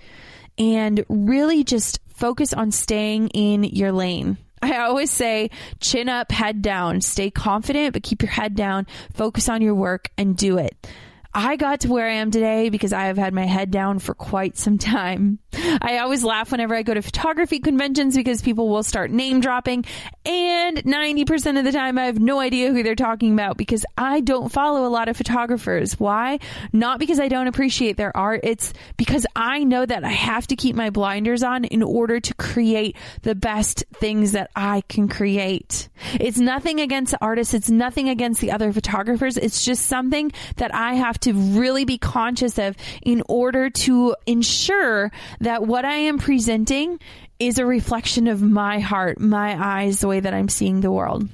And 0.58 1.04
really 1.10 1.64
just 1.64 2.00
focus 2.10 2.54
on 2.54 2.72
staying 2.72 3.30
in 3.30 3.64
your 3.64 3.92
lane. 3.92 4.38
I 4.62 4.78
always 4.78 5.10
say 5.10 5.50
chin 5.80 6.08
up, 6.08 6.32
head 6.32 6.62
down, 6.62 7.02
stay 7.02 7.32
confident, 7.32 7.94
but 7.94 8.04
keep 8.04 8.22
your 8.22 8.32
head 8.32 8.56
down, 8.56 8.86
focus 9.14 9.50
on 9.50 9.62
your 9.62 9.76
work 9.76 10.10
and 10.18 10.38
do 10.38 10.58
it. 10.58 10.88
I 11.36 11.56
got 11.56 11.82
to 11.82 11.90
where 11.90 12.08
I 12.08 12.14
am 12.14 12.30
today 12.30 12.70
because 12.70 12.94
I 12.94 13.06
have 13.06 13.18
had 13.18 13.34
my 13.34 13.46
head 13.46 13.72
down 13.72 14.00
for 14.00 14.14
quite 14.14 14.58
some 14.58 14.78
time. 14.78 15.40
I 15.82 16.00
always 16.00 16.24
laugh 16.24 16.52
whenever 16.52 16.76
I 16.76 16.84
go 16.84 16.94
to 16.94 17.02
photography 17.02 17.60
conventions 17.60 18.16
because 18.16 18.42
people 18.42 18.70
will 18.70 18.84
start 18.84 19.12
name 19.12 19.40
dropping 19.40 19.86
and 20.26 20.78
90% 20.78 21.58
of 21.58 21.66
the 21.66 21.72
time 21.72 21.98
I 21.98 22.06
have 22.06 22.20
no 22.20 22.40
idea 22.40 22.72
who 22.72 22.84
they're 22.84 22.96
talking 22.96 23.34
about 23.34 23.58
because 23.58 23.86
I 23.98 24.20
don't 24.20 24.52
follow 24.52 24.86
a 24.86 24.90
lot 24.90 25.10
of 25.10 25.18
photographers. 25.18 26.00
Why? 26.00 26.40
Not 26.72 27.00
because 27.00 27.20
I 27.20 27.28
don't 27.28 27.48
appreciate 27.48 27.98
their 27.98 28.16
art. 28.16 28.42
It's 28.44 28.74
because 28.98 29.26
I 29.36 29.64
know 29.64 29.86
that 29.86 30.04
I 30.04 30.10
have 30.10 30.48
to 30.48 30.56
keep 30.56 30.76
my 30.76 30.92
blinders 30.92 31.44
on 31.44 31.66
in 31.66 31.82
order 31.82 32.20
to 32.20 32.34
create 32.36 32.96
the 33.24 33.36
best 33.36 33.84
things 33.96 34.34
that 34.34 34.52
I 34.56 34.82
can 34.82 35.08
create. 35.08 35.90
It's 36.20 36.40
nothing 36.40 36.80
against 36.80 37.16
artists. 37.22 37.54
It's 37.54 37.70
nothing 37.70 38.10
against 38.10 38.42
the 38.42 38.52
other 38.52 38.72
photographers. 38.72 39.38
It's 39.38 39.66
just 39.66 39.86
something 39.86 40.32
that 40.58 40.74
I 40.74 40.94
have 40.96 41.20
to 41.24 41.34
really 41.34 41.86
be 41.86 41.98
conscious 41.98 42.58
of 42.58 42.76
in 43.02 43.24
order 43.28 43.70
to 43.70 44.16
ensure 44.26 45.12
that 45.42 45.66
what 45.66 45.86
I 45.86 45.96
am 45.96 46.18
presenting 46.18 47.00
is 47.40 47.58
a 47.58 47.66
reflection 47.66 48.28
of 48.28 48.42
my 48.42 48.80
heart, 48.80 49.20
my 49.20 49.58
eyes, 49.62 50.00
the 50.00 50.08
way 50.08 50.20
that 50.20 50.34
I'm 50.34 50.50
seeing 50.50 50.82
the 50.82 50.92
world. 50.92 51.28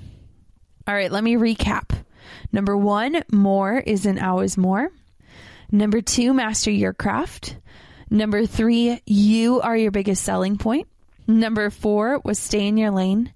All 0.87 0.95
right, 0.95 1.11
let 1.11 1.23
me 1.23 1.35
recap. 1.35 1.91
Number 2.51 2.75
one, 2.75 3.23
more 3.31 3.77
isn't 3.77 4.19
always 4.19 4.57
more. 4.57 4.89
Number 5.71 6.01
two, 6.01 6.33
master 6.33 6.71
your 6.71 6.93
craft. 6.93 7.57
Number 8.09 8.45
three, 8.47 9.01
you 9.05 9.61
are 9.61 9.77
your 9.77 9.91
biggest 9.91 10.23
selling 10.23 10.57
point. 10.57 10.87
Number 11.27 11.69
four 11.69 12.19
was 12.23 12.39
stay 12.39 12.67
in 12.67 12.77
your 12.77 12.89
lane. 12.89 13.33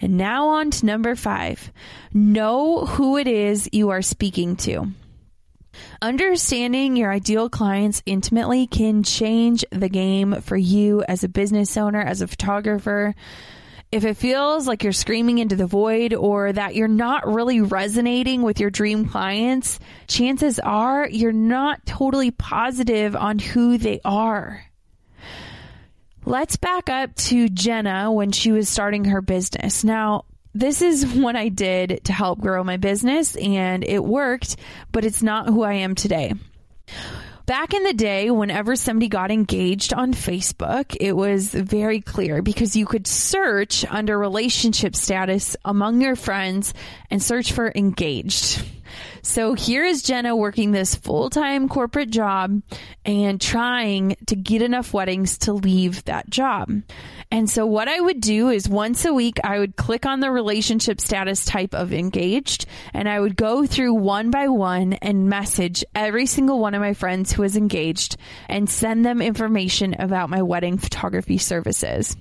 And 0.00 0.16
now 0.16 0.48
on 0.48 0.72
to 0.72 0.86
number 0.86 1.14
five, 1.14 1.72
know 2.12 2.84
who 2.84 3.16
it 3.16 3.28
is 3.28 3.68
you 3.72 3.90
are 3.90 4.02
speaking 4.02 4.56
to. 4.56 4.88
Understanding 6.02 6.96
your 6.96 7.10
ideal 7.10 7.48
clients 7.48 8.02
intimately 8.06 8.66
can 8.66 9.02
change 9.02 9.64
the 9.70 9.88
game 9.88 10.40
for 10.42 10.56
you 10.56 11.02
as 11.08 11.24
a 11.24 11.28
business 11.28 11.76
owner, 11.76 12.00
as 12.00 12.20
a 12.20 12.26
photographer. 12.26 13.14
If 13.92 14.04
it 14.04 14.16
feels 14.16 14.66
like 14.66 14.82
you're 14.82 14.92
screaming 14.92 15.38
into 15.38 15.56
the 15.56 15.66
void 15.66 16.12
or 16.12 16.52
that 16.52 16.74
you're 16.74 16.88
not 16.88 17.26
really 17.26 17.60
resonating 17.60 18.42
with 18.42 18.58
your 18.58 18.70
dream 18.70 19.08
clients, 19.08 19.78
chances 20.08 20.58
are 20.58 21.08
you're 21.08 21.32
not 21.32 21.86
totally 21.86 22.32
positive 22.32 23.14
on 23.14 23.38
who 23.38 23.78
they 23.78 24.00
are. 24.04 24.64
Let's 26.24 26.56
back 26.56 26.88
up 26.88 27.14
to 27.14 27.48
Jenna 27.48 28.10
when 28.10 28.32
she 28.32 28.50
was 28.50 28.68
starting 28.68 29.04
her 29.04 29.22
business. 29.22 29.84
Now, 29.84 30.24
this 30.58 30.82
is 30.82 31.06
what 31.06 31.36
I 31.36 31.48
did 31.48 32.00
to 32.04 32.12
help 32.12 32.40
grow 32.40 32.64
my 32.64 32.76
business 32.78 33.36
and 33.36 33.84
it 33.84 34.02
worked, 34.02 34.56
but 34.90 35.04
it's 35.04 35.22
not 35.22 35.48
who 35.48 35.62
I 35.62 35.74
am 35.74 35.94
today. 35.94 36.32
Back 37.46 37.74
in 37.74 37.84
the 37.84 37.92
day, 37.92 38.30
whenever 38.30 38.74
somebody 38.74 39.08
got 39.08 39.30
engaged 39.30 39.92
on 39.92 40.14
Facebook, 40.14 40.96
it 40.98 41.12
was 41.12 41.50
very 41.50 42.00
clear 42.00 42.42
because 42.42 42.74
you 42.74 42.86
could 42.86 43.06
search 43.06 43.84
under 43.84 44.18
relationship 44.18 44.96
status 44.96 45.56
among 45.64 46.00
your 46.00 46.16
friends 46.16 46.74
and 47.08 47.22
search 47.22 47.52
for 47.52 47.70
engaged. 47.72 48.64
So 49.22 49.54
here 49.54 49.84
is 49.84 50.02
Jenna 50.02 50.36
working 50.36 50.72
this 50.72 50.94
full 50.94 51.30
time 51.30 51.68
corporate 51.68 52.10
job 52.10 52.62
and 53.04 53.40
trying 53.40 54.16
to 54.26 54.36
get 54.36 54.62
enough 54.62 54.92
weddings 54.92 55.38
to 55.38 55.52
leave 55.52 56.04
that 56.04 56.28
job. 56.30 56.70
And 57.30 57.50
so 57.50 57.66
what 57.66 57.88
I 57.88 58.00
would 58.00 58.20
do 58.20 58.50
is 58.50 58.68
once 58.68 59.04
a 59.04 59.12
week, 59.12 59.38
I 59.42 59.58
would 59.58 59.76
click 59.76 60.06
on 60.06 60.20
the 60.20 60.30
relationship 60.30 61.00
status 61.00 61.44
type 61.44 61.74
of 61.74 61.92
engaged 61.92 62.66
and 62.94 63.08
I 63.08 63.18
would 63.20 63.36
go 63.36 63.66
through 63.66 63.94
one 63.94 64.30
by 64.30 64.48
one 64.48 64.94
and 64.94 65.28
message 65.28 65.84
every 65.94 66.26
single 66.26 66.60
one 66.60 66.74
of 66.74 66.80
my 66.80 66.94
friends 66.94 67.32
who 67.32 67.42
was 67.42 67.56
engaged 67.56 68.16
and 68.48 68.70
send 68.70 69.04
them 69.04 69.20
information 69.20 69.94
about 69.98 70.30
my 70.30 70.42
wedding 70.42 70.78
photography 70.78 71.38
services. 71.38 72.16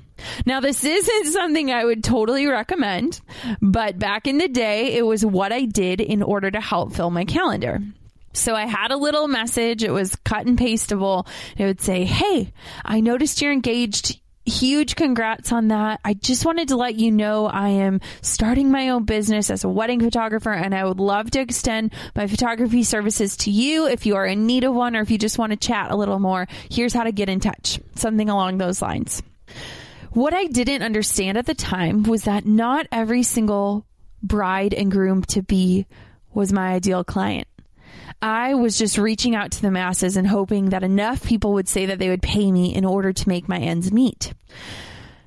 Now, 0.45 0.60
this 0.60 0.84
isn't 0.84 1.32
something 1.32 1.71
I 1.71 1.86
would 1.86 2.04
totally 2.04 2.47
recommend, 2.47 3.21
but 3.62 3.99
back 3.99 4.28
in 4.28 4.38
the 4.38 4.47
day, 4.47 4.93
it 4.95 5.06
was 5.06 5.25
what 5.25 5.51
I 5.51 5.65
did 5.65 6.01
in 6.01 6.23
order 6.23 6.51
to 6.51 6.62
help 6.62 6.93
fill 6.93 7.10
my 7.10 7.25
calendar. 7.25 7.80
So 8.36 8.54
I 8.54 8.65
had 8.65 8.91
a 8.91 8.97
little 8.97 9.28
message. 9.28 9.84
It 9.84 9.91
was 9.91 10.15
cut 10.17 10.45
and 10.45 10.58
pastable. 10.58 11.28
It 11.58 11.65
would 11.65 11.82
say, 11.82 12.04
Hey, 12.04 12.51
I 12.84 12.99
noticed 12.99 13.41
you're 13.41 13.51
engaged. 13.51 14.19
Huge 14.45 14.95
congrats 14.95 15.51
on 15.51 15.69
that. 15.69 15.99
I 16.06 16.13
just 16.13 16.45
wanted 16.45 16.67
to 16.67 16.75
let 16.75 16.95
you 16.95 17.12
know 17.12 17.47
I 17.47 17.69
am 17.69 17.99
starting 18.21 18.69
my 18.69 18.89
own 18.89 19.06
business 19.06 19.49
as 19.49 19.63
a 19.63 19.69
wedding 19.69 19.99
photographer 19.99 20.51
and 20.51 20.75
I 20.75 20.86
would 20.86 20.99
love 20.99 21.32
to 21.32 21.39
extend 21.39 21.93
my 22.15 22.28
photography 22.28 22.84
services 22.84 23.38
to 23.38 23.51
you 23.51 23.88
if 23.88 24.06
you 24.06 24.15
are 24.17 24.25
in 24.25 24.45
need 24.45 24.63
of 24.63 24.75
one 24.75 24.95
or 24.95 25.01
if 25.01 25.10
you 25.10 25.17
just 25.17 25.39
want 25.39 25.51
to 25.51 25.58
chat 25.58 25.89
a 25.89 25.95
little 25.95 26.19
more. 26.19 26.47
Here's 26.69 26.93
how 26.93 27.06
to 27.06 27.12
get 27.12 27.28
in 27.28 27.39
touch. 27.39 27.80
Something 27.95 28.30
along 28.30 28.60
those 28.60 28.84
lines. 28.84 29.23
What 30.15 30.34
I 30.34 30.45
didn't 30.45 30.82
understand 30.82 31.38
at 31.38 31.45
the 31.45 31.54
time 31.54 32.04
was 32.04 32.23
that 32.23 32.45
not 32.45 32.88
every 32.89 33.21
single 33.21 33.86
bride 34.23 34.73
and 34.73 34.89
groom 34.89 35.23
to 35.23 35.41
be 35.41 35.88
was 36.34 36.54
my 36.54 36.69
ideal 36.69 37.04
client. 37.04 37.49
I 38.21 38.54
was 38.54 38.78
just 38.78 38.97
reaching 38.97 39.36
out 39.36 39.51
to 39.51 39.62
the 39.62 39.71
masses 39.71 40.15
and 40.15 40.25
hoping 40.25 40.69
that 40.69 40.86
enough 40.86 41.25
people 41.25 41.51
would 41.56 41.67
say 41.67 41.88
that 41.88 41.99
they 41.99 42.08
would 42.08 42.21
pay 42.21 42.49
me 42.49 42.73
in 42.73 42.86
order 42.86 43.12
to 43.12 43.28
make 43.28 43.49
my 43.49 43.60
ends 43.60 43.91
meet. 43.91 44.34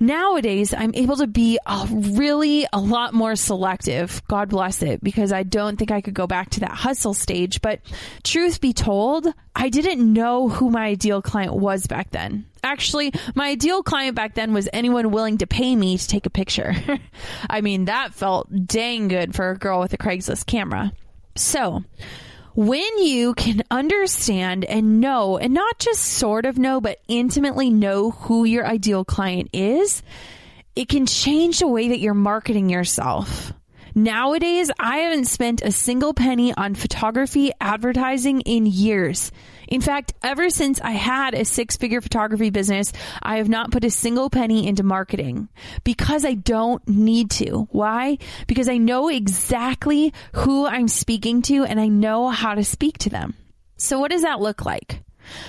Nowadays, 0.00 0.72
I'm 0.72 0.94
able 0.94 1.16
to 1.16 1.26
be 1.26 1.58
a 1.66 1.87
really 1.90 2.66
a 2.72 2.78
lot 2.78 3.14
more 3.14 3.34
selective. 3.34 4.22
God 4.28 4.48
bless 4.48 4.82
it, 4.82 5.02
because 5.02 5.32
I 5.32 5.42
don't 5.42 5.76
think 5.76 5.90
I 5.90 6.00
could 6.00 6.14
go 6.14 6.26
back 6.26 6.50
to 6.50 6.61
that 6.61 6.70
hustle 6.70 7.14
stage. 7.14 7.61
But 7.61 7.80
truth 8.22 8.61
be 8.61 8.72
told, 8.72 9.26
I 9.56 9.68
didn't 9.68 10.12
know 10.12 10.48
who 10.48 10.70
my 10.70 10.87
ideal 10.87 11.20
client 11.20 11.54
was 11.54 11.87
back 11.87 12.11
then. 12.11 12.46
Actually, 12.62 13.12
my 13.34 13.48
ideal 13.48 13.82
client 13.82 14.14
back 14.14 14.34
then 14.34 14.52
was 14.52 14.68
anyone 14.72 15.11
willing 15.11 15.38
to 15.38 15.46
pay 15.46 15.74
me 15.74 15.98
to 15.98 16.06
take 16.06 16.26
a 16.26 16.30
picture. 16.30 16.74
I 17.50 17.61
mean, 17.61 17.87
that 17.87 18.14
felt 18.14 18.48
dang 18.66 19.08
good 19.08 19.34
for 19.34 19.50
a 19.50 19.58
girl 19.58 19.80
with 19.80 19.92
a 19.92 19.98
Craigslist 19.98 20.46
camera. 20.46 20.92
So, 21.34 21.84
when 22.59 22.99
you 22.99 23.35
can 23.35 23.62
understand 23.71 24.64
and 24.64 25.01
know, 25.01 25.38
and 25.38 25.55
not 25.55 25.79
just 25.79 26.03
sort 26.03 26.44
of 26.44 26.59
know, 26.59 26.81
but 26.81 26.99
intimately 27.07 27.71
know 27.71 28.11
who 28.11 28.44
your 28.44 28.66
ideal 28.66 29.05
client 29.05 29.49
is, 29.53 30.03
it 30.75 30.88
can 30.88 31.07
change 31.07 31.61
the 31.61 31.68
way 31.68 31.90
that 31.90 32.01
you're 32.01 32.14
marketing 32.14 32.68
yourself. 32.68 33.53
Nowadays, 33.98 34.70
I 34.78 34.98
haven't 34.98 35.24
spent 35.24 35.61
a 35.61 35.72
single 35.72 36.14
penny 36.14 36.54
on 36.54 36.76
photography 36.76 37.50
advertising 37.61 38.42
in 38.42 38.64
years. 38.64 39.32
In 39.66 39.80
fact, 39.80 40.14
ever 40.22 40.50
since 40.50 40.80
I 40.80 40.92
had 40.92 41.34
a 41.34 41.44
six 41.44 41.76
figure 41.76 42.00
photography 42.00 42.50
business, 42.50 42.92
I 43.20 43.38
have 43.38 43.48
not 43.48 43.72
put 43.72 43.82
a 43.82 43.90
single 43.90 44.30
penny 44.30 44.68
into 44.68 44.84
marketing 44.84 45.48
because 45.82 46.24
I 46.24 46.34
don't 46.34 46.87
need 46.87 47.32
to. 47.32 47.66
Why? 47.72 48.18
Because 48.46 48.68
I 48.68 48.76
know 48.76 49.08
exactly 49.08 50.14
who 50.32 50.64
I'm 50.64 50.87
speaking 50.87 51.42
to 51.42 51.64
and 51.64 51.80
I 51.80 51.88
know 51.88 52.28
how 52.28 52.54
to 52.54 52.62
speak 52.62 52.98
to 52.98 53.11
them. 53.11 53.34
So 53.78 53.98
what 53.98 54.12
does 54.12 54.22
that 54.22 54.40
look 54.40 54.64
like? 54.64 55.02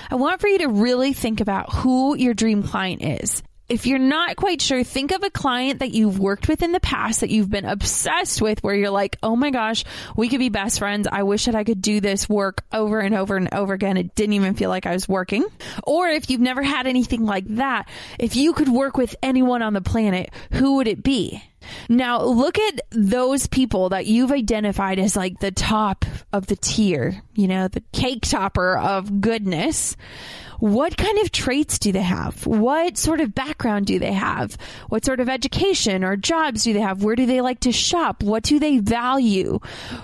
I 0.09 0.15
want 0.15 0.41
for 0.41 0.47
you 0.47 0.57
to 0.57 0.69
really 0.69 1.13
think 1.13 1.39
about 1.39 1.71
who 1.71 2.17
your 2.17 2.33
dream 2.33 2.63
client 2.63 3.03
is. 3.03 3.43
If 3.69 3.86
you're 3.86 3.99
not 3.99 4.36
quite 4.36 4.62
sure, 4.62 4.84
think 4.84 5.12
of 5.12 5.23
a 5.23 5.29
client 5.29 5.79
that 5.79 5.91
you've 5.91 6.19
worked 6.19 6.47
with 6.47 6.63
in 6.63 6.71
the 6.71 6.79
past 6.79 7.21
that 7.21 7.29
you've 7.29 7.49
been 7.49 7.65
obsessed 7.65 8.41
with 8.41 8.63
where 8.63 8.73
you're 8.73 8.89
like, 8.89 9.17
oh 9.21 9.36
my 9.36 9.51
gosh, 9.51 9.86
we 10.17 10.27
could 10.27 10.39
be 10.39 10.49
best 10.49 10.79
friends. 10.79 11.08
I 11.10 11.23
wish 11.23 11.45
that 11.45 11.55
I 11.55 11.63
could 11.63 11.82
do 11.82 12.01
this 12.01 12.27
work 12.27 12.65
over 12.73 12.99
and 12.99 13.13
over 13.13 13.38
and 13.38 13.53
over 13.53 13.73
again. 13.73 13.97
It 13.97 14.15
didn't 14.15 14.34
even 14.34 14.55
feel 14.55 14.69
like 14.69 14.88
I 14.88 14.93
was 14.93 15.08
working. 15.08 15.45
Or 15.84 16.08
if 16.10 16.29
you've 16.29 16.41
never 16.41 16.63
had 16.63 16.88
anything 16.88 17.25
like 17.25 17.45
that, 17.55 17.88
if 18.17 18.36
you 18.36 18.53
could 18.53 18.69
work 18.69 18.97
with 18.97 19.15
anyone 19.21 19.62
on 19.62 19.73
the 19.73 19.82
planet, 19.82 20.32
who 20.51 20.77
would 20.77 20.88
it 20.88 21.03
be? 21.03 21.43
Now 21.88 22.23
look 22.23 22.58
at 22.58 22.82
those 22.91 23.47
people 23.47 23.89
that 23.89 24.05
you've 24.05 24.32
identified 24.32 24.99
as 24.99 25.15
like 25.15 25.39
the 25.39 25.51
top 25.51 26.05
of 26.34 26.47
the 26.47 26.55
tier, 26.55 27.21
you 27.36 27.47
know, 27.47 27.67
the 27.67 27.84
cake 27.91 28.23
topper 28.23 28.77
of 28.77 29.21
goodness 29.21 29.95
what 30.60 30.97
kind 30.97 31.17
of 31.19 31.32
traits 31.32 31.79
do 31.79 31.93
they 31.93 32.01
have? 32.01 32.45
What 32.45 32.97
sort 32.97 33.21
of 33.21 33.34
background 33.34 33.88
do 33.88 33.97
they 33.97 34.12
have? 34.12 34.58
What 34.89 35.05
sort 35.05 35.21
of 35.21 35.29
education 35.29 36.03
or 36.03 36.17
jobs 36.17 36.63
do 36.63 36.73
they 36.73 36.82
have? 36.82 37.01
Where 37.01 37.15
do 37.15 37.25
they 37.25 37.39
like 37.39 37.62
to 37.62 37.71
shop? 37.71 38.23
What 38.23 38.43
do 38.43 38.60
they 38.60 38.79
value? 38.79 39.60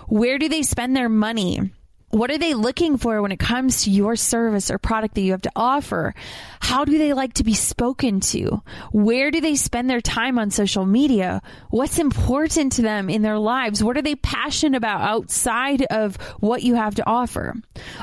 Where 0.08 0.38
do 0.38 0.48
they 0.48 0.64
spend 0.64 0.96
their 0.96 1.10
money? 1.10 1.72
What 2.16 2.32
are 2.32 2.38
they 2.38 2.54
looking 2.54 2.96
for 2.96 3.22
when 3.22 3.34
it 3.34 3.40
comes 3.40 3.84
to 3.84 3.92
your 3.92 4.16
service 4.16 4.72
or 4.72 4.78
product 4.78 5.16
that 5.16 5.22
you 5.22 5.34
have 5.34 5.42
to 5.42 5.52
offer? 5.54 6.16
How 6.62 6.86
do 6.86 6.98
they 6.98 7.12
like 7.12 7.34
to 7.34 7.44
be 7.44 7.54
spoken 7.54 8.22
to? 8.32 8.62
Where 8.94 9.32
do 9.32 9.42
they 9.42 9.56
spend 9.56 9.90
their 9.90 10.00
time 10.00 10.40
on 10.40 10.50
social 10.50 10.86
media? 10.86 11.42
What's 11.72 12.00
important 12.00 12.72
to 12.72 12.84
them 12.84 13.10
in 13.10 13.22
their 13.22 13.38
lives? 13.38 13.84
What 13.84 13.98
are 13.98 14.02
they 14.02 14.16
passionate 14.16 14.78
about 14.78 15.02
outside 15.02 15.82
of 15.82 16.16
what 16.40 16.64
you 16.64 16.76
have 16.76 16.96
to 16.96 17.06
offer? 17.06 17.54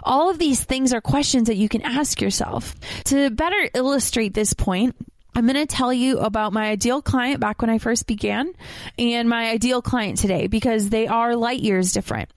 All 0.02 0.28
of 0.28 0.38
these 0.38 0.62
things 0.62 0.92
are 0.92 1.00
questions 1.00 1.48
that 1.48 1.56
you 1.56 1.70
can 1.70 1.80
ask 1.80 2.20
yourself. 2.20 2.74
To 3.04 3.30
better 3.30 3.70
illustrate 3.72 4.34
this 4.34 4.52
point, 4.52 4.94
I'm 5.34 5.46
going 5.46 5.56
to 5.56 5.64
tell 5.64 5.90
you 5.90 6.18
about 6.18 6.52
my 6.52 6.66
ideal 6.66 7.00
client 7.00 7.40
back 7.40 7.62
when 7.62 7.70
I 7.70 7.78
first 7.78 8.06
began 8.06 8.52
and 8.98 9.26
my 9.26 9.48
ideal 9.48 9.80
client 9.80 10.18
today 10.18 10.48
because 10.48 10.90
they 10.90 11.06
are 11.06 11.34
light 11.34 11.60
years 11.60 11.94
different. 11.94 12.28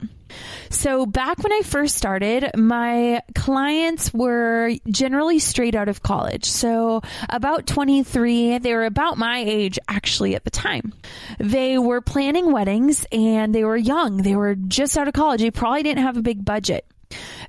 So 0.70 1.06
back 1.06 1.42
when 1.42 1.52
I 1.52 1.62
first 1.62 1.96
started, 1.96 2.50
my 2.56 3.22
clients 3.34 4.12
were 4.12 4.72
generally 4.88 5.38
straight 5.38 5.74
out 5.74 5.88
of 5.88 6.02
college. 6.02 6.44
So 6.44 7.02
about 7.28 7.66
23, 7.66 8.58
they 8.58 8.74
were 8.74 8.84
about 8.84 9.18
my 9.18 9.38
age 9.38 9.78
actually 9.88 10.34
at 10.34 10.44
the 10.44 10.50
time. 10.50 10.92
They 11.38 11.78
were 11.78 12.00
planning 12.00 12.52
weddings 12.52 13.06
and 13.12 13.54
they 13.54 13.64
were 13.64 13.76
young. 13.76 14.18
They 14.18 14.36
were 14.36 14.54
just 14.54 14.98
out 14.98 15.08
of 15.08 15.14
college. 15.14 15.40
They 15.40 15.50
probably 15.50 15.82
didn't 15.82 16.04
have 16.04 16.16
a 16.16 16.22
big 16.22 16.44
budget. 16.44 16.86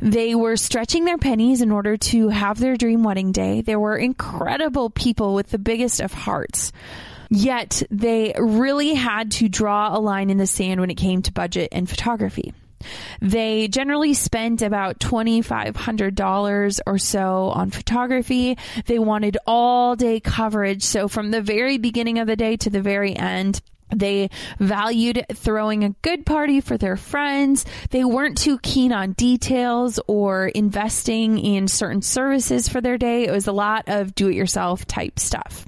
They 0.02 0.36
were 0.36 0.56
stretching 0.56 1.06
their 1.06 1.18
pennies 1.18 1.62
in 1.62 1.72
order 1.72 1.98
to 1.98 2.30
have 2.30 2.60
their 2.60 2.76
dream 2.76 3.04
wedding 3.04 3.32
day. 3.32 3.62
They 3.62 3.76
were 3.76 3.98
incredible 3.98 4.90
people 4.90 5.34
with 5.34 5.50
the 5.50 5.58
biggest 5.58 6.00
of 6.00 6.14
hearts. 6.14 6.72
Yet 7.30 7.84
they 7.90 8.34
really 8.38 8.94
had 8.94 9.32
to 9.34 9.50
draw 9.50 9.98
a 9.98 10.00
line 10.00 10.30
in 10.30 10.38
the 10.38 10.48
sand 10.48 10.80
when 10.80 10.90
it 10.92 10.96
came 10.96 11.22
to 11.24 11.34
budget 11.34 11.70
and 11.72 11.90
photography. 11.90 12.54
They 13.22 13.68
generally 13.68 14.14
spent 14.14 14.62
about 14.62 15.00
$2,500 15.00 16.80
or 16.86 16.98
so 16.98 17.52
on 17.54 17.72
photography. 17.72 18.58
They 18.86 19.00
wanted 19.00 19.38
all 19.46 19.96
day 19.96 20.20
coverage. 20.20 20.84
So 20.84 21.08
from 21.08 21.32
the 21.32 21.42
very 21.42 21.78
beginning 21.78 22.20
of 22.20 22.28
the 22.28 22.36
day 22.36 22.58
to 22.58 22.70
the 22.70 22.82
very 22.82 23.16
end, 23.16 23.62
they 23.96 24.30
valued 24.60 25.26
throwing 25.34 25.84
a 25.84 25.90
good 26.02 26.26
party 26.26 26.60
for 26.60 26.78
their 26.78 26.98
friends. 26.98 27.66
They 27.90 28.04
weren't 28.04 28.38
too 28.38 28.60
keen 28.60 28.92
on 28.92 29.14
details 29.14 30.00
or 30.08 30.48
investing 30.48 31.38
in 31.38 31.68
certain 31.68 32.02
services 32.02 32.68
for 32.68 32.82
their 32.82 32.98
day. 32.98 33.26
It 33.26 33.32
was 33.32 33.48
a 33.48 33.54
lot 33.54 33.86
of 33.88 34.14
do 34.14 34.28
it 34.28 34.36
yourself 34.36 34.86
type 34.86 35.20
stuff. 35.20 35.66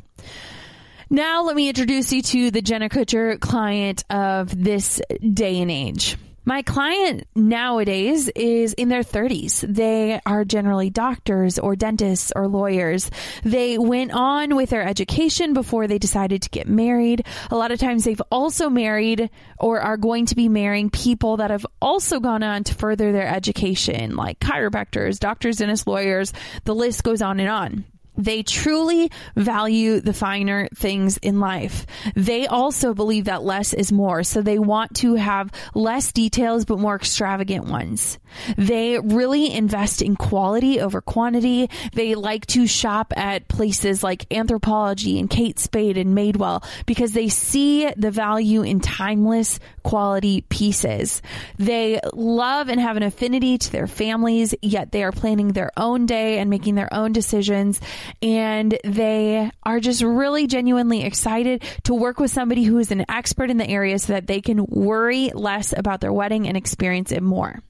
Now 1.10 1.44
let 1.44 1.56
me 1.56 1.70
introduce 1.70 2.12
you 2.12 2.22
to 2.22 2.52
the 2.52 2.62
Jenna 2.62 2.90
Kutcher 2.90 3.40
client 3.40 4.04
of 4.10 4.64
this 4.64 5.02
day 5.34 5.60
and 5.60 5.72
age. 5.72 6.18
My 6.50 6.64
client 6.64 7.28
nowadays 7.36 8.28
is 8.30 8.74
in 8.74 8.90
their 8.90 9.04
30s. 9.04 9.62
They 9.72 10.20
are 10.26 10.44
generally 10.44 10.90
doctors 10.90 11.60
or 11.60 11.76
dentists 11.76 12.34
or 12.36 12.48
lawyers. 12.48 13.12
They 13.44 13.78
went 13.78 14.14
on 14.14 14.56
with 14.56 14.72
their 14.72 14.82
education 14.82 15.54
before 15.54 15.86
they 15.86 16.00
decided 16.00 16.42
to 16.42 16.50
get 16.50 16.68
married. 16.68 17.24
A 17.52 17.56
lot 17.56 17.70
of 17.70 17.78
times 17.78 18.04
they've 18.04 18.20
also 18.32 18.68
married 18.68 19.30
or 19.60 19.80
are 19.80 19.96
going 19.96 20.26
to 20.26 20.36
be 20.36 20.50
marrying 20.50 20.90
people 20.90 21.38
that 21.38 21.52
have 21.52 21.68
also 21.84 22.20
gone 22.20 22.42
on 22.42 22.64
to 22.64 22.74
further 22.74 23.12
their 23.12 23.28
education, 23.28 24.16
like 24.16 24.40
chiropractors, 24.40 25.20
doctors, 25.20 25.58
dentists, 25.58 25.86
lawyers. 25.86 26.34
The 26.64 26.74
list 26.74 27.04
goes 27.04 27.22
on 27.22 27.40
and 27.40 27.50
on. 27.50 27.86
They 28.20 28.44
truly 28.44 29.10
value 29.36 30.02
the 30.02 30.14
finer 30.14 30.68
things 30.76 31.18
in 31.18 31.40
life. 31.40 31.86
They 32.16 32.48
also 32.48 32.94
believe 32.94 33.26
that 33.26 33.44
less 33.44 33.74
is 33.74 33.92
more. 33.92 34.24
So 34.24 34.42
they 34.42 34.60
want 34.60 34.96
to 34.98 35.16
have 35.16 35.52
less 35.74 36.12
details, 36.12 36.66
but 36.66 36.80
more 36.80 36.96
extravagant 36.96 37.66
ones. 37.66 38.20
They 38.58 39.00
really 39.00 39.52
invest 39.54 40.02
in 40.02 40.18
quality 40.18 40.82
over 40.82 41.00
quantity. 41.02 41.70
They 41.94 42.16
like 42.16 42.46
to 42.48 42.68
shop 42.68 43.14
at 43.16 43.48
places 43.48 44.04
like 44.04 44.28
Anthropologie 44.30 45.20
and 45.20 45.30
Kate 45.30 45.58
Spade 45.58 45.98
and 45.98 46.16
Madewell 46.16 46.64
because 46.86 47.14
they 47.14 47.30
see 47.30 47.90
the 47.96 48.12
value 48.12 48.64
in 48.64 48.82
timeless 48.82 49.60
quality 49.84 50.42
pieces. 50.42 51.22
They 51.58 52.00
love 52.14 52.68
and 52.68 52.82
have 52.82 52.98
an 52.98 53.04
affinity 53.04 53.58
to 53.58 53.72
their 53.72 53.88
families, 53.88 54.54
yet 54.62 54.92
they 54.92 55.04
are 55.04 55.12
planning 55.12 55.50
their 55.50 55.72
own 55.78 56.06
day 56.06 56.40
and 56.40 56.50
making 56.50 56.76
their 56.76 56.94
own 56.94 57.14
decisions. 57.14 57.80
And 58.22 58.78
they 58.84 59.52
are 59.64 59.80
just 59.80 60.02
really 60.02 60.48
genuinely 60.48 61.04
excited 61.04 61.64
to 61.84 61.94
work 61.94 62.20
with 62.20 62.32
somebody 62.32 62.64
who 62.64 62.78
is 62.78 62.92
an 62.92 63.06
expert 63.10 63.50
in 63.50 63.58
the 63.58 63.68
area 63.68 63.98
so 64.00 64.14
that 64.14 64.28
they 64.28 64.42
can 64.42 64.66
worry 64.66 65.32
less 65.34 65.74
about 65.76 66.02
their 66.02 66.14
wedding 66.14 66.48
and 66.48 66.58
experience 66.58 67.12
it 67.12 67.24
more. 67.24 67.62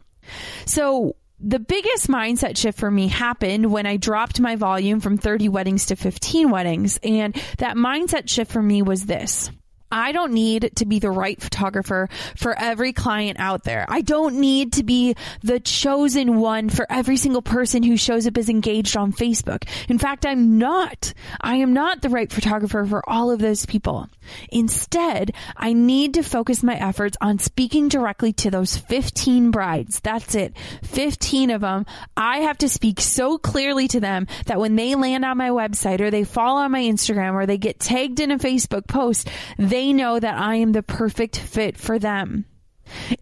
So 0.65 1.15
the 1.39 1.59
biggest 1.59 2.07
mindset 2.07 2.57
shift 2.57 2.77
for 2.77 2.91
me 2.91 3.07
happened 3.07 3.71
when 3.71 3.85
I 3.85 3.97
dropped 3.97 4.39
my 4.39 4.55
volume 4.55 4.99
from 4.99 5.17
30 5.17 5.49
weddings 5.49 5.87
to 5.87 5.95
15 5.95 6.49
weddings. 6.49 6.99
And 7.01 7.35
that 7.59 7.77
mindset 7.77 8.29
shift 8.29 8.51
for 8.51 8.61
me 8.61 8.81
was 8.81 9.05
this. 9.05 9.49
I 9.91 10.11
don't 10.11 10.33
need 10.33 10.71
to 10.75 10.85
be 10.85 10.99
the 10.99 11.11
right 11.11 11.41
photographer 11.41 12.09
for 12.35 12.57
every 12.57 12.93
client 12.93 13.39
out 13.39 13.63
there. 13.63 13.85
I 13.87 14.01
don't 14.01 14.39
need 14.39 14.73
to 14.73 14.83
be 14.83 15.15
the 15.41 15.59
chosen 15.59 16.39
one 16.39 16.69
for 16.69 16.85
every 16.89 17.17
single 17.17 17.41
person 17.41 17.83
who 17.83 17.97
shows 17.97 18.27
up 18.27 18.37
as 18.37 18.49
engaged 18.49 18.95
on 18.95 19.13
Facebook. 19.13 19.67
In 19.87 19.97
fact, 19.97 20.25
I'm 20.25 20.57
not. 20.57 21.13
I 21.41 21.55
am 21.57 21.73
not 21.73 22.01
the 22.01 22.09
right 22.09 22.31
photographer 22.31 22.85
for 22.85 23.07
all 23.09 23.31
of 23.31 23.39
those 23.39 23.65
people. 23.65 24.09
Instead, 24.49 25.31
I 25.57 25.73
need 25.73 26.13
to 26.15 26.23
focus 26.23 26.61
my 26.61 26.75
efforts 26.75 27.17
on 27.21 27.39
speaking 27.39 27.87
directly 27.89 28.33
to 28.33 28.51
those 28.51 28.77
15 28.77 29.51
brides. 29.51 29.99
That's 30.01 30.35
it. 30.35 30.55
15 30.83 31.49
of 31.51 31.61
them. 31.61 31.85
I 32.15 32.39
have 32.39 32.57
to 32.59 32.69
speak 32.69 32.99
so 32.99 33.37
clearly 33.37 33.87
to 33.89 33.99
them 33.99 34.27
that 34.45 34.59
when 34.59 34.75
they 34.75 34.95
land 34.95 35.25
on 35.25 35.37
my 35.37 35.49
website 35.49 35.99
or 35.99 36.11
they 36.11 36.23
fall 36.23 36.57
on 36.57 36.71
my 36.71 36.81
Instagram 36.81 37.33
or 37.33 37.45
they 37.45 37.57
get 37.57 37.79
tagged 37.79 38.19
in 38.19 38.31
a 38.31 38.37
Facebook 38.37 38.87
post, 38.87 39.29
they 39.57 39.78
they 39.79 39.93
know 39.93 40.19
that 40.19 40.37
I 40.37 40.55
am 40.55 40.73
the 40.73 40.83
perfect 40.83 41.39
fit 41.39 41.77
for 41.77 41.99
them. 41.99 42.43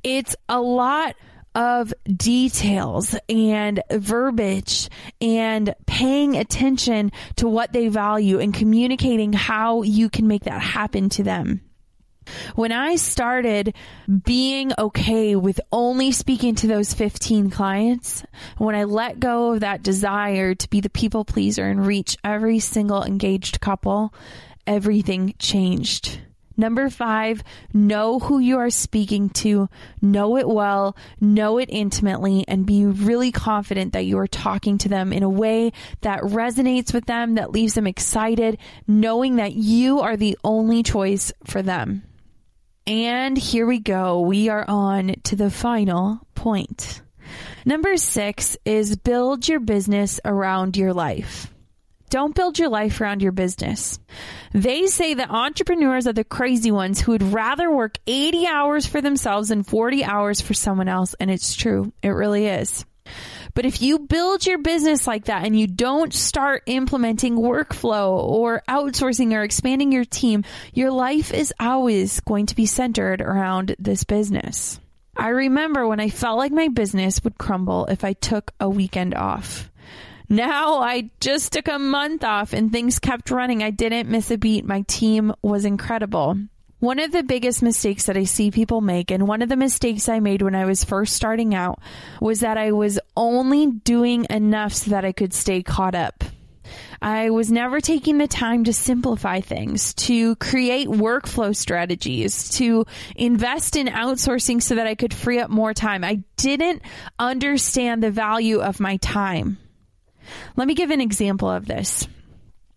It's 0.04 0.36
a 0.50 0.60
lot 0.60 1.16
of 1.54 1.94
details 2.08 3.16
and 3.30 3.80
verbiage 3.92 4.90
and 5.22 5.76
paying 5.86 6.36
attention 6.36 7.12
to 7.36 7.48
what 7.48 7.74
they 7.74 7.90
value 7.90 8.40
and 8.40 8.56
communicating 8.56 9.34
how 9.34 9.84
you 9.84 10.10
can 10.10 10.28
make 10.28 10.46
that 10.46 10.60
happen 10.60 11.10
to 11.10 11.22
them. 11.22 11.62
When 12.56 12.72
I 12.72 12.96
started 12.96 13.76
being 14.26 14.72
okay 14.80 15.36
with 15.36 15.62
only 15.72 16.12
speaking 16.12 16.56
to 16.56 16.68
those 16.68 16.92
15 16.92 17.52
clients, 17.52 18.24
when 18.58 18.74
I 18.74 18.86
let 18.86 19.20
go 19.20 19.54
of 19.54 19.60
that 19.60 19.84
desire 19.84 20.56
to 20.56 20.70
be 20.72 20.82
the 20.82 20.90
people 20.90 21.24
pleaser 21.24 21.66
and 21.66 21.86
reach 21.86 22.18
every 22.24 22.58
single 22.58 23.04
engaged 23.04 23.62
couple, 23.62 24.12
everything 24.66 25.36
changed. 25.38 26.22
Number 26.58 26.90
five, 26.90 27.44
know 27.72 28.18
who 28.18 28.40
you 28.40 28.58
are 28.58 28.72
speaking 28.72 29.30
to, 29.30 29.70
know 30.02 30.38
it 30.38 30.48
well, 30.48 30.98
know 31.22 31.60
it 31.60 31.70
intimately, 31.72 32.44
and 32.48 32.66
be 32.66 32.86
really 32.86 33.32
confident 33.32 33.94
that 33.94 34.06
you 34.06 34.18
are 34.18 34.28
talking 34.28 34.80
to 34.80 34.90
them 34.90 35.14
in 35.14 35.22
a 35.22 35.30
way 35.30 35.72
that 36.02 36.22
resonates 36.22 36.94
with 36.94 37.06
them, 37.06 37.36
that 37.36 37.52
leaves 37.52 37.76
them 37.76 37.86
excited, 37.86 38.58
knowing 38.88 39.36
that 39.36 39.54
you 39.54 40.00
are 40.00 40.18
the 40.18 40.38
only 40.44 40.82
choice 40.82 41.32
for 41.46 41.62
them. 41.62 42.02
And 42.88 43.38
here 43.38 43.68
we 43.68 43.80
go. 43.80 44.22
We 44.22 44.50
are 44.50 44.66
on 44.68 45.16
to 45.26 45.36
the 45.36 45.52
final 45.52 46.22
point. 46.34 47.02
Number 47.66 47.98
six 47.98 48.58
is 48.66 48.96
build 48.96 49.48
your 49.48 49.60
business 49.60 50.20
around 50.26 50.78
your 50.78 50.94
life. 50.94 51.54
Don't 52.10 52.36
build 52.36 52.58
your 52.58 52.70
life 52.70 53.02
around 53.02 53.22
your 53.22 53.34
business. 53.34 54.00
They 54.54 54.88
say 54.88 55.16
that 55.16 55.30
entrepreneurs 55.30 56.08
are 56.08 56.14
the 56.14 56.24
crazy 56.24 56.72
ones 56.72 57.02
who 57.02 57.12
would 57.12 57.24
rather 57.24 57.70
work 57.70 57.98
80 58.08 58.48
hours 58.48 58.86
for 58.86 59.02
themselves 59.02 59.50
than 59.50 59.64
40 59.64 60.04
hours 60.06 60.40
for 60.40 60.54
someone 60.54 60.88
else. 60.88 61.16
And 61.20 61.30
it's 61.30 61.56
true. 61.56 61.92
It 62.02 62.10
really 62.10 62.48
is. 62.48 62.86
But 63.54 63.66
if 63.66 63.82
you 63.82 64.00
build 64.00 64.46
your 64.46 64.60
business 64.60 65.08
like 65.08 65.26
that 65.26 65.44
and 65.44 65.60
you 65.60 65.68
don't 65.68 66.14
start 66.14 66.64
implementing 66.66 67.36
workflow 67.36 68.12
or 68.12 68.62
outsourcing 68.70 69.34
or 69.34 69.44
expanding 69.44 69.92
your 69.92 70.06
team, 70.06 70.44
your 70.74 70.92
life 70.92 71.34
is 71.34 71.54
always 71.60 72.20
going 72.22 72.46
to 72.48 72.56
be 72.56 72.66
centered 72.66 73.22
around 73.22 73.76
this 73.80 74.04
business. 74.04 74.80
I 75.16 75.30
remember 75.30 75.88
when 75.88 76.00
I 76.00 76.10
felt 76.10 76.38
like 76.38 76.52
my 76.52 76.68
business 76.68 77.24
would 77.24 77.40
crumble 77.40 77.88
if 77.88 78.04
I 78.04 78.14
took 78.14 78.54
a 78.60 78.70
weekend 78.70 79.16
off. 79.16 79.72
Now 80.30 80.80
I 80.82 81.10
just 81.20 81.54
took 81.54 81.68
a 81.68 81.80
month 81.80 82.24
off 82.24 82.54
and 82.54 82.72
things 82.72 83.00
kept 83.00 83.32
running. 83.32 83.64
I 83.64 83.70
didn't 83.70 84.10
miss 84.10 84.30
a 84.30 84.38
beat. 84.38 84.66
My 84.66 84.82
team 84.82 85.34
was 85.42 85.64
incredible. 85.64 86.38
One 86.80 87.00
of 87.00 87.12
the 87.12 87.24
biggest 87.24 87.64
mistakes 87.64 88.06
that 88.06 88.18
I 88.18 88.26
see 88.26 88.52
people 88.52 88.82
make, 88.82 89.10
and 89.10 89.28
one 89.28 89.42
of 89.42 89.50
the 89.50 89.56
mistakes 89.56 90.08
I 90.08 90.20
made 90.20 90.44
when 90.44 90.54
I 90.54 90.66
was 90.66 90.84
first 90.84 91.16
starting 91.16 91.56
out, 91.56 91.80
was 92.22 92.42
that 92.42 92.58
I 92.58 92.72
was 92.72 93.00
only 93.16 93.66
doing 93.66 94.28
enough 94.30 94.74
so 94.74 94.92
that 94.92 95.04
I 95.04 95.12
could 95.12 95.34
stay 95.34 95.64
caught 95.64 95.96
up. 95.96 96.24
I 97.02 97.32
was 97.32 97.52
never 97.52 97.82
taking 97.82 98.20
the 98.20 98.28
time 98.28 98.66
to 98.66 98.74
simplify 98.74 99.40
things, 99.40 99.94
to 99.96 100.36
create 100.36 100.88
workflow 100.88 101.56
strategies, 101.56 102.50
to 102.58 102.86
invest 103.16 103.76
in 103.76 103.88
outsourcing 103.88 104.62
so 104.62 104.76
that 104.76 104.86
I 104.86 104.94
could 104.94 105.14
free 105.14 105.40
up 105.40 105.50
more 105.50 105.74
time. 105.74 106.04
I 106.04 106.24
didn't 106.36 106.84
understand 107.18 108.04
the 108.04 108.12
value 108.12 108.60
of 108.60 108.80
my 108.80 108.98
time. 108.98 109.58
Let 110.56 110.68
me 110.68 110.74
give 110.74 110.92
an 110.92 111.02
example 111.02 111.50
of 111.50 111.66
this. 111.66 112.08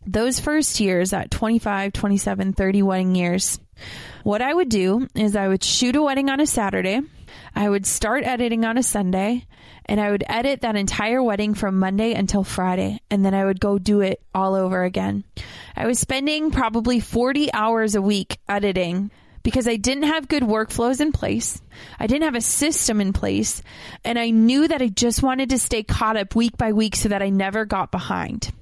Those 0.07 0.41
first 0.41 0.81
years 0.81 1.13
at 1.13 1.31
25, 1.31 1.93
27, 1.93 2.53
30 2.55 2.83
wedding 2.83 3.15
years, 3.15 3.61
what 4.23 4.43
I 4.43 4.53
would 4.53 4.69
do 4.69 5.07
is 5.15 5.37
I 5.37 5.49
would 5.49 5.63
shoot 5.63 5.97
a 5.97 6.03
wedding 6.03 6.31
on 6.31 6.41
a 6.41 6.47
Saturday. 6.47 7.01
I 7.55 7.69
would 7.69 7.87
start 7.87 8.25
editing 8.25 8.65
on 8.65 8.79
a 8.79 8.83
Sunday 8.83 9.47
and 9.87 10.01
I 10.01 10.11
would 10.11 10.25
edit 10.29 10.61
that 10.61 10.77
entire 10.77 11.23
wedding 11.23 11.55
from 11.55 11.79
Monday 11.79 12.15
until 12.15 12.45
Friday. 12.45 13.01
And 13.11 13.25
then 13.25 13.35
I 13.35 13.45
would 13.45 13.61
go 13.61 13.79
do 13.79 14.01
it 14.01 14.23
all 14.35 14.55
over 14.55 14.85
again. 14.85 15.25
I 15.77 15.87
was 15.87 15.99
spending 15.99 16.51
probably 16.51 17.01
40 17.01 17.53
hours 17.53 17.95
a 17.95 18.03
week 18.03 18.39
editing 18.49 19.11
because 19.43 19.67
I 19.67 19.77
didn't 19.77 20.05
have 20.05 20.29
good 20.29 20.43
workflows 20.43 21.01
in 21.01 21.13
place. 21.13 21.61
I 21.99 22.07
didn't 22.07 22.25
have 22.25 22.35
a 22.35 22.41
system 22.41 23.01
in 23.01 23.13
place. 23.13 23.63
And 24.05 24.19
I 24.19 24.31
knew 24.31 24.69
that 24.69 24.83
I 24.83 24.89
just 24.89 25.23
wanted 25.23 25.51
to 25.51 25.59
stay 25.59 25.83
caught 25.83 26.17
up 26.17 26.35
week 26.35 26.57
by 26.57 26.73
week 26.73 26.97
so 26.97 27.09
that 27.09 27.23
I 27.23 27.31
never 27.31 27.65
got 27.65 27.91
behind. 27.91 28.53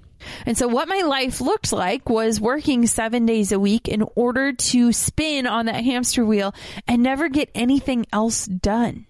And 0.46 0.58
so 0.58 0.68
what 0.68 0.88
my 0.88 1.02
life 1.02 1.40
looked 1.40 1.72
like 1.72 2.08
was 2.08 2.40
working 2.40 2.86
seven 2.86 3.26
days 3.26 3.52
a 3.52 3.60
week 3.60 3.88
in 3.88 4.04
order 4.14 4.52
to 4.52 4.92
spin 4.92 5.46
on 5.46 5.66
that 5.66 5.84
hamster 5.84 6.24
wheel 6.24 6.54
and 6.86 7.02
never 7.02 7.28
get 7.28 7.50
anything 7.54 8.06
else 8.12 8.46
done. 8.46 9.06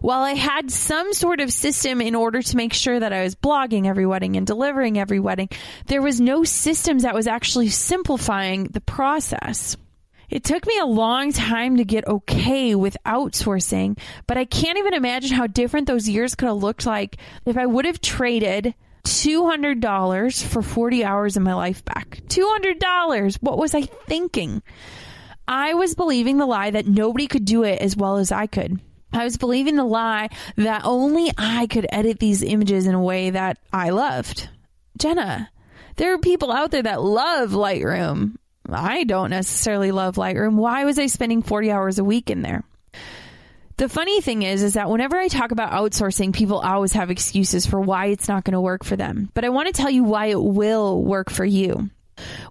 While 0.00 0.22
I 0.22 0.32
had 0.32 0.70
some 0.70 1.12
sort 1.12 1.40
of 1.40 1.52
system 1.52 2.00
in 2.00 2.14
order 2.14 2.42
to 2.42 2.56
make 2.56 2.72
sure 2.72 2.98
that 2.98 3.12
I 3.12 3.22
was 3.22 3.34
blogging 3.34 3.86
every 3.86 4.06
wedding 4.06 4.36
and 4.36 4.46
delivering 4.46 4.98
every 4.98 5.20
wedding, 5.20 5.48
there 5.86 6.02
was 6.02 6.20
no 6.20 6.44
systems 6.44 7.04
that 7.04 7.14
was 7.14 7.26
actually 7.26 7.68
simplifying 7.68 8.64
the 8.64 8.80
process. 8.80 9.76
It 10.32 10.44
took 10.44 10.66
me 10.66 10.78
a 10.78 10.86
long 10.86 11.30
time 11.30 11.76
to 11.76 11.84
get 11.84 12.08
okay 12.08 12.74
with 12.74 12.96
outsourcing, 13.04 13.98
but 14.26 14.38
I 14.38 14.46
can't 14.46 14.78
even 14.78 14.94
imagine 14.94 15.36
how 15.36 15.46
different 15.46 15.86
those 15.86 16.08
years 16.08 16.34
could 16.34 16.46
have 16.46 16.56
looked 16.56 16.86
like 16.86 17.18
if 17.44 17.58
I 17.58 17.66
would 17.66 17.84
have 17.84 18.00
traded 18.00 18.74
$200 19.04 20.46
for 20.46 20.62
40 20.62 21.04
hours 21.04 21.36
of 21.36 21.42
my 21.42 21.52
life 21.52 21.84
back. 21.84 22.22
$200. 22.28 23.36
What 23.42 23.58
was 23.58 23.74
I 23.74 23.82
thinking? 23.82 24.62
I 25.46 25.74
was 25.74 25.94
believing 25.94 26.38
the 26.38 26.46
lie 26.46 26.70
that 26.70 26.86
nobody 26.86 27.26
could 27.26 27.44
do 27.44 27.64
it 27.64 27.82
as 27.82 27.94
well 27.94 28.16
as 28.16 28.32
I 28.32 28.46
could. 28.46 28.80
I 29.12 29.24
was 29.24 29.36
believing 29.36 29.76
the 29.76 29.84
lie 29.84 30.30
that 30.56 30.86
only 30.86 31.30
I 31.36 31.66
could 31.66 31.86
edit 31.90 32.20
these 32.20 32.42
images 32.42 32.86
in 32.86 32.94
a 32.94 33.02
way 33.02 33.28
that 33.28 33.58
I 33.70 33.90
loved. 33.90 34.48
Jenna, 34.96 35.50
there 35.96 36.14
are 36.14 36.18
people 36.18 36.50
out 36.50 36.70
there 36.70 36.84
that 36.84 37.02
love 37.02 37.50
Lightroom. 37.50 38.36
I 38.68 39.04
don't 39.04 39.30
necessarily 39.30 39.92
love 39.92 40.16
Lightroom. 40.16 40.54
Why 40.54 40.84
was 40.84 40.98
I 40.98 41.06
spending 41.06 41.42
40 41.42 41.70
hours 41.70 41.98
a 41.98 42.04
week 42.04 42.30
in 42.30 42.42
there? 42.42 42.64
The 43.78 43.88
funny 43.88 44.20
thing 44.20 44.42
is, 44.42 44.62
is 44.62 44.74
that 44.74 44.90
whenever 44.90 45.16
I 45.16 45.28
talk 45.28 45.50
about 45.50 45.72
outsourcing, 45.72 46.34
people 46.34 46.58
always 46.58 46.92
have 46.92 47.10
excuses 47.10 47.66
for 47.66 47.80
why 47.80 48.06
it's 48.06 48.28
not 48.28 48.44
going 48.44 48.52
to 48.52 48.60
work 48.60 48.84
for 48.84 48.96
them. 48.96 49.30
But 49.34 49.44
I 49.44 49.48
want 49.48 49.66
to 49.66 49.72
tell 49.72 49.90
you 49.90 50.04
why 50.04 50.26
it 50.26 50.40
will 50.40 51.02
work 51.02 51.30
for 51.30 51.44
you. 51.44 51.90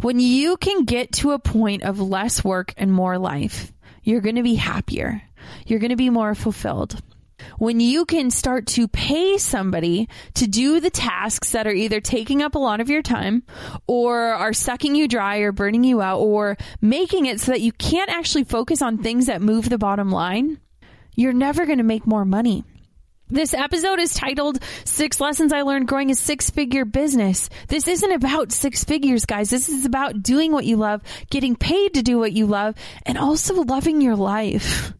When 0.02 0.20
you 0.20 0.58
can 0.58 0.84
get 0.86 1.14
to 1.14 1.32
a 1.32 1.40
point 1.40 1.84
of 1.84 2.02
less 2.02 2.44
work 2.44 2.74
and 2.76 2.92
more 2.92 3.18
life, 3.18 3.72
you're 4.04 4.22
going 4.22 4.36
to 4.36 4.44
be 4.44 4.56
happier. 4.56 5.22
You're 5.66 5.80
going 5.80 5.92
to 5.92 5.96
be 5.96 6.10
more 6.10 6.36
fulfilled. 6.36 7.00
When 7.58 7.80
you 7.80 8.06
can 8.06 8.32
start 8.32 8.68
to 8.68 8.88
pay 8.88 9.38
somebody 9.38 10.10
to 10.36 10.48
do 10.48 10.80
the 10.80 10.90
tasks 10.90 11.52
that 11.52 11.68
are 11.68 11.74
either 11.74 12.02
taking 12.02 12.42
up 12.42 12.56
a 12.56 12.60
lot 12.60 12.82
of 12.82 12.90
your 12.90 13.02
time 13.02 13.44
or 13.88 14.20
are 14.20 14.54
sucking 14.54 14.96
you 14.96 15.08
dry 15.08 15.38
or 15.38 15.52
burning 15.52 15.84
you 15.84 16.02
out 16.02 16.20
or 16.20 16.58
making 16.82 17.26
it 17.26 17.40
so 17.40 17.52
that 17.52 17.62
you 17.62 17.72
can't 17.72 18.10
actually 18.10 18.44
focus 18.44 18.82
on 18.82 18.98
things 18.98 19.28
that 19.28 19.42
move 19.42 19.70
the 19.70 19.78
bottom 19.78 20.12
line, 20.12 20.60
you're 21.16 21.34
never 21.34 21.66
going 21.66 21.78
to 21.78 21.84
make 21.84 22.08
more 22.08 22.26
money. 22.26 22.64
This 23.32 23.54
episode 23.54 24.02
is 24.02 24.14
titled 24.14 24.62
Six 24.84 25.22
Lessons 25.22 25.54
I 25.54 25.62
Learned 25.62 25.88
Growing 25.88 26.12
a 26.12 26.16
Six 26.16 26.50
Figure 26.50 26.84
Business. 26.84 27.48
This 27.70 27.88
isn't 27.88 28.12
about 28.12 28.52
six 28.52 28.84
figures, 28.84 29.26
guys. 29.26 29.50
This 29.50 29.70
is 29.70 29.86
about 29.86 30.22
doing 30.22 30.52
what 30.52 30.66
you 30.66 30.76
love, 30.76 31.02
getting 31.30 31.56
paid 31.56 31.94
to 31.94 32.02
do 32.02 32.18
what 32.18 32.34
you 32.34 32.46
love, 32.46 32.76
and 33.06 33.18
also 33.18 33.64
loving 33.64 34.02
your 34.02 34.18
life. 34.18 34.92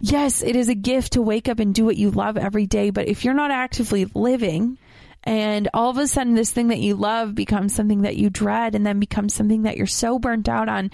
Yes, 0.00 0.42
it 0.42 0.56
is 0.56 0.68
a 0.68 0.74
gift 0.74 1.14
to 1.14 1.22
wake 1.22 1.48
up 1.48 1.58
and 1.58 1.74
do 1.74 1.84
what 1.84 1.96
you 1.96 2.10
love 2.10 2.36
every 2.36 2.66
day, 2.66 2.90
but 2.90 3.08
if 3.08 3.24
you're 3.24 3.34
not 3.34 3.50
actively 3.50 4.06
living, 4.14 4.78
and 5.24 5.68
all 5.74 5.90
of 5.90 5.98
a 5.98 6.06
sudden 6.06 6.34
this 6.34 6.52
thing 6.52 6.68
that 6.68 6.78
you 6.78 6.94
love 6.94 7.34
becomes 7.34 7.74
something 7.74 8.02
that 8.02 8.16
you 8.16 8.30
dread 8.30 8.74
and 8.74 8.86
then 8.86 9.00
becomes 9.00 9.34
something 9.34 9.62
that 9.62 9.76
you're 9.76 9.86
so 9.86 10.18
burnt 10.18 10.48
out 10.48 10.68
on 10.68 10.90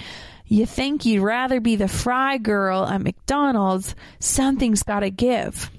you 0.46 0.66
think 0.66 1.04
you'd 1.04 1.22
rather 1.22 1.60
be 1.60 1.76
the 1.76 1.88
fry 1.88 2.38
girl 2.38 2.84
at 2.84 3.00
McDonald's, 3.00 3.94
something's 4.20 4.82
got 4.82 5.00
to 5.00 5.10
give. 5.10 5.70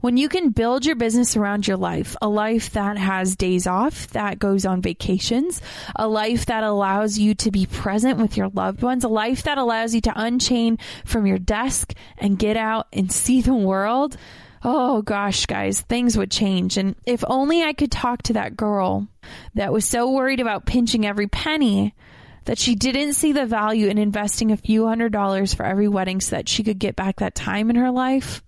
When 0.00 0.16
you 0.16 0.28
can 0.28 0.50
build 0.50 0.84
your 0.84 0.96
business 0.96 1.36
around 1.36 1.66
your 1.66 1.76
life, 1.76 2.16
a 2.20 2.28
life 2.28 2.70
that 2.72 2.98
has 2.98 3.36
days 3.36 3.66
off, 3.66 4.08
that 4.08 4.38
goes 4.38 4.66
on 4.66 4.82
vacations, 4.82 5.60
a 5.96 6.08
life 6.08 6.46
that 6.46 6.64
allows 6.64 7.18
you 7.18 7.34
to 7.36 7.50
be 7.50 7.66
present 7.66 8.18
with 8.18 8.36
your 8.36 8.48
loved 8.48 8.82
ones, 8.82 9.04
a 9.04 9.08
life 9.08 9.44
that 9.44 9.58
allows 9.58 9.94
you 9.94 10.00
to 10.02 10.12
unchain 10.14 10.78
from 11.04 11.26
your 11.26 11.38
desk 11.38 11.94
and 12.18 12.38
get 12.38 12.56
out 12.56 12.86
and 12.92 13.10
see 13.10 13.40
the 13.40 13.54
world. 13.54 14.16
Oh 14.62 15.02
gosh, 15.02 15.44
guys, 15.46 15.82
things 15.82 16.16
would 16.16 16.30
change. 16.30 16.78
And 16.78 16.96
if 17.04 17.22
only 17.26 17.62
I 17.62 17.74
could 17.74 17.92
talk 17.92 18.22
to 18.22 18.32
that 18.34 18.56
girl 18.56 19.08
that 19.54 19.72
was 19.72 19.84
so 19.84 20.10
worried 20.10 20.40
about 20.40 20.64
pinching 20.64 21.06
every 21.06 21.26
penny 21.26 21.94
that 22.44 22.58
she 22.58 22.74
didn't 22.74 23.14
see 23.14 23.32
the 23.32 23.46
value 23.46 23.88
in 23.88 23.98
investing 23.98 24.52
a 24.52 24.56
few 24.56 24.86
hundred 24.86 25.12
dollars 25.12 25.54
for 25.54 25.64
every 25.64 25.88
wedding 25.88 26.20
so 26.20 26.36
that 26.36 26.48
she 26.48 26.62
could 26.62 26.78
get 26.78 26.96
back 26.96 27.16
that 27.16 27.34
time 27.34 27.70
in 27.70 27.76
her 27.76 27.90
life. 27.90 28.42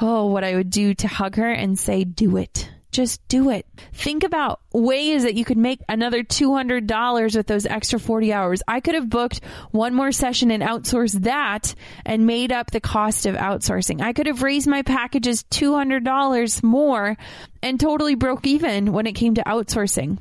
Oh, 0.00 0.26
what 0.26 0.44
I 0.44 0.54
would 0.54 0.70
do 0.70 0.94
to 0.94 1.08
hug 1.08 1.36
her 1.36 1.50
and 1.50 1.78
say, 1.78 2.04
do 2.04 2.38
it. 2.38 2.70
Just 2.90 3.26
do 3.28 3.50
it. 3.50 3.66
Think 3.92 4.24
about 4.24 4.60
ways 4.72 5.22
that 5.22 5.34
you 5.34 5.44
could 5.44 5.58
make 5.58 5.80
another 5.88 6.24
$200 6.24 7.36
with 7.36 7.46
those 7.46 7.66
extra 7.66 8.00
40 8.00 8.32
hours. 8.32 8.62
I 8.66 8.80
could 8.80 8.94
have 8.94 9.08
booked 9.08 9.44
one 9.70 9.94
more 9.94 10.10
session 10.10 10.50
and 10.50 10.62
outsourced 10.62 11.22
that 11.22 11.74
and 12.04 12.26
made 12.26 12.50
up 12.50 12.70
the 12.70 12.80
cost 12.80 13.26
of 13.26 13.36
outsourcing. 13.36 14.00
I 14.00 14.12
could 14.12 14.26
have 14.26 14.42
raised 14.42 14.66
my 14.66 14.82
packages 14.82 15.44
$200 15.50 16.62
more 16.64 17.16
and 17.62 17.78
totally 17.78 18.16
broke 18.16 18.46
even 18.46 18.92
when 18.92 19.06
it 19.06 19.12
came 19.12 19.34
to 19.34 19.44
outsourcing 19.44 20.18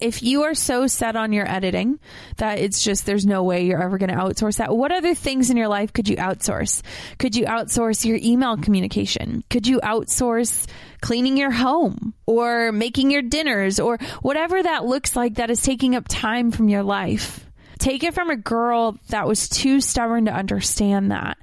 if 0.00 0.22
you 0.22 0.44
are 0.44 0.54
so 0.54 0.86
set 0.86 1.16
on 1.16 1.32
your 1.32 1.48
editing 1.48 1.98
that 2.36 2.58
it's 2.58 2.82
just 2.82 3.04
there's 3.04 3.26
no 3.26 3.42
way 3.42 3.64
you're 3.64 3.82
ever 3.82 3.98
going 3.98 4.10
to 4.10 4.16
outsource 4.16 4.58
that, 4.58 4.74
what 4.74 4.92
other 4.92 5.14
things 5.14 5.50
in 5.50 5.56
your 5.56 5.68
life 5.68 5.92
could 5.92 6.08
you 6.08 6.16
outsource? 6.16 6.82
Could 7.18 7.34
you 7.34 7.46
outsource 7.46 8.04
your 8.04 8.18
email 8.22 8.56
communication? 8.56 9.42
Could 9.50 9.66
you 9.66 9.80
outsource 9.80 10.66
cleaning 11.00 11.36
your 11.36 11.50
home 11.50 12.14
or 12.26 12.72
making 12.72 13.10
your 13.10 13.22
dinners 13.22 13.80
or 13.80 13.98
whatever 14.22 14.62
that 14.62 14.84
looks 14.84 15.16
like 15.16 15.34
that 15.34 15.50
is 15.50 15.62
taking 15.62 15.96
up 15.96 16.06
time 16.08 16.50
from 16.50 16.68
your 16.68 16.82
life? 16.82 17.44
Take 17.78 18.02
it 18.02 18.14
from 18.14 18.30
a 18.30 18.36
girl 18.36 18.98
that 19.08 19.26
was 19.26 19.48
too 19.48 19.80
stubborn 19.80 20.24
to 20.26 20.32
understand 20.32 21.10
that. 21.10 21.38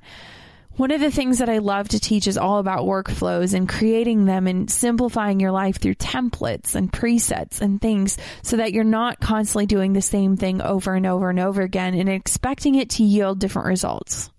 One 0.77 0.91
of 0.91 0.99
the 0.99 1.11
things 1.11 1.37
that 1.37 1.47
I 1.47 1.59
love 1.59 1.87
to 1.89 2.01
teach 2.01 2.27
is 2.27 2.37
all 2.37 2.59
about 2.59 2.85
workflows 2.85 3.53
and 3.53 3.67
creating 3.67 4.25
them 4.25 4.45
and 4.45 4.69
simplifying 4.69 5.39
your 5.39 5.51
life 5.51 5.79
through 5.79 5.95
templates 5.95 6.75
and 6.75 6.91
presets 6.91 7.61
and 7.61 7.81
things 7.81 8.17
so 8.41 8.57
that 8.57 8.73
you're 8.73 8.83
not 8.83 9.21
constantly 9.21 9.67
doing 9.67 9.93
the 9.93 10.01
same 10.01 10.35
thing 10.35 10.61
over 10.61 10.93
and 10.93 11.05
over 11.05 11.29
and 11.29 11.39
over 11.39 11.61
again 11.61 11.93
and 11.93 12.09
expecting 12.09 12.75
it 12.75 12.89
to 12.91 13.03
yield 13.03 13.39
different 13.39 13.69
results. 13.69 14.29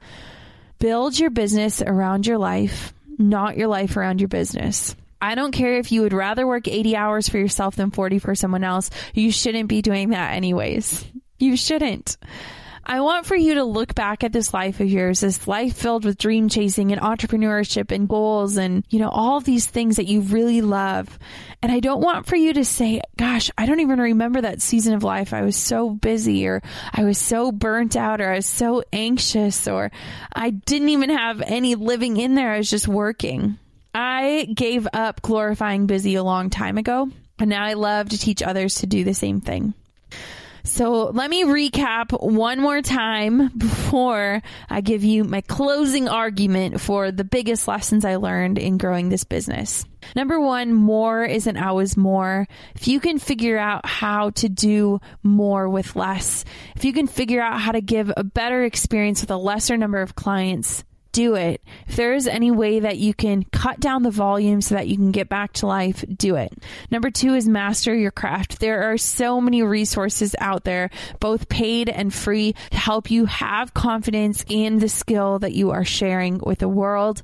Build 0.79 1.19
your 1.19 1.31
business 1.31 1.81
around 1.81 2.27
your 2.27 2.37
life, 2.37 2.93
not 3.17 3.57
your 3.57 3.69
life 3.69 3.97
around 3.97 4.21
your 4.21 4.29
business. 4.29 4.95
I 5.23 5.37
don't 5.37 5.53
care 5.53 5.79
if 5.79 5.91
you 5.91 6.03
would 6.03 6.13
rather 6.13 6.47
work 6.47 6.69
80 6.69 6.97
hours 6.97 7.31
for 7.31 7.39
yourself 7.39 7.77
than 7.77 7.91
40 7.91 8.19
for 8.19 8.35
someone 8.35 8.63
else. 8.63 8.91
You 9.15 9.33
shouldn't 9.33 9.71
be 9.71 9.81
doing 9.81 10.11
that 10.11 10.35
anyways. 10.35 11.03
You 11.39 11.57
shouldn't. 11.57 12.19
I 12.89 13.01
want 13.01 13.27
for 13.27 13.35
you 13.35 13.55
to 13.55 13.65
look 13.65 13.97
back 13.97 14.23
at 14.23 14.33
this 14.33 14.55
life 14.55 14.79
of 14.79 14.89
yours, 14.89 15.19
this 15.19 15.49
life 15.49 15.77
filled 15.77 16.05
with 16.05 16.19
dream 16.19 16.49
chasing 16.49 16.93
and 16.93 17.01
entrepreneurship 17.01 17.91
and 17.91 18.09
goals 18.09 18.57
and, 18.57 18.85
you 18.89 19.01
know, 19.01 19.09
all 19.09 19.41
these 19.41 19.67
things 19.67 19.97
that 19.97 20.07
you 20.07 20.21
really 20.21 20.61
love. 20.61 21.19
And 21.61 21.73
I 21.73 21.81
don't 21.81 22.01
want 22.01 22.27
for 22.27 22.37
you 22.37 22.53
to 22.53 22.65
say, 22.65 23.01
gosh, 23.17 23.51
I 23.59 23.67
don't 23.67 23.81
even 23.81 24.01
remember 24.01 24.43
that 24.43 24.63
season 24.63 24.95
of 24.95 25.03
life. 25.03 25.33
I 25.33 25.43
was 25.43 25.57
so 25.57 25.91
busy 25.91 26.47
or 26.47 26.63
I 26.93 27.03
was 27.03 27.19
so 27.19 27.51
burnt 27.51 27.97
out 27.97 28.21
or 28.21 28.31
I 28.31 28.37
was 28.37 28.47
so 28.47 28.85
anxious 28.93 29.67
or 29.67 29.91
I 30.33 30.51
didn't 30.51 30.91
even 30.91 31.11
have 31.11 31.43
any 31.43 31.75
living 31.75 32.19
in 32.19 32.37
there. 32.37 32.53
I 32.53 32.59
was 32.59 32.71
just 32.71 32.87
working. 32.87 33.59
I 33.93 34.47
gave 34.55 34.87
up 34.93 35.23
glorifying 35.23 35.89
busy 35.89 36.15
a 36.15 36.23
long 36.23 36.51
time 36.51 36.79
ago. 36.79 37.11
And 37.41 37.51
now 37.51 37.65
I 37.65 37.73
love 37.73 38.11
to 38.11 38.19
teach 38.19 38.43
others 38.43 38.77
to 38.77 38.87
do 38.87 39.03
the 39.03 39.13
same 39.13 39.41
thing. 39.41 39.75
So 40.67 41.11
let 41.11 41.31
me 41.31 41.45
recap 41.45 42.21
one 42.21 42.59
more 42.61 42.83
time 42.83 43.49
before 43.57 44.43
I 44.69 44.81
give 44.81 45.05
you 45.05 45.23
my 45.23 45.41
closing 45.41 46.09
argument 46.09 46.81
for 46.81 47.13
the 47.13 47.23
biggest 47.23 47.69
lessons 47.69 48.05
I 48.05 48.17
learned 48.17 48.59
in 48.59 48.77
growing 48.77 49.09
this 49.09 49.23
business. 49.23 49.85
Number 50.17 50.41
one, 50.41 50.73
more 50.73 51.25
isn't 51.25 51.57
always 51.57 51.97
more. 51.97 52.49
If 52.75 52.89
you 52.89 52.99
can 52.99 53.21
figure 53.21 53.59
out 53.59 53.87
how 53.87 54.31
to 54.31 54.49
do 54.49 55.01
more 55.23 55.69
with 55.69 55.95
less, 55.95 56.45
if 56.75 56.85
you 56.85 56.93
can 56.93 57.07
figure 57.07 57.41
out 57.41 57.61
how 57.61 57.73
to 57.73 57.81
give 57.81 58.13
a 58.17 58.25
better 58.25 58.65
experience 58.65 59.21
with 59.21 59.31
a 59.31 59.37
lesser 59.37 59.77
number 59.77 60.03
of 60.03 60.17
clients, 60.17 60.85
do 61.17 61.35
it. 61.35 61.63
If 61.89 61.97
there 61.97 62.13
is 62.13 62.29
any 62.29 62.51
way 62.51 62.81
that 62.81 62.99
you 62.99 63.15
can 63.15 63.43
cut 63.45 63.81
down 63.81 64.03
the 64.03 64.11
volume 64.11 64.61
so 64.61 64.75
that 64.75 64.87
you 64.87 64.97
can 64.97 65.13
get 65.13 65.31
back 65.31 65.55
to 65.55 65.67
life, 65.67 66.05
do 66.15 66.37
it. 66.37 66.53
Number 66.91 67.11
two 67.11 67.33
is 67.33 67.49
master 67.49 67.95
your 67.95 68.11
craft. 68.11 68.61
There 68.61 68.93
are 68.93 68.99
so 68.99 69.41
many 69.41 69.63
resources 69.63 70.37
out 70.39 70.65
there, 70.65 70.91
both 71.19 71.49
paid 71.49 71.89
and 71.89 72.13
free, 72.13 72.55
to 72.71 72.77
help 72.77 73.11
you 73.11 73.25
have 73.25 73.73
confidence 73.73 74.45
in 74.47 74.79
the 74.79 74.91
skill 74.91 75.39
that 75.39 75.55
you 75.55 75.71
are 75.71 75.87
sharing 75.87 76.39
with 76.39 76.59
the 76.59 76.69
world 76.69 77.23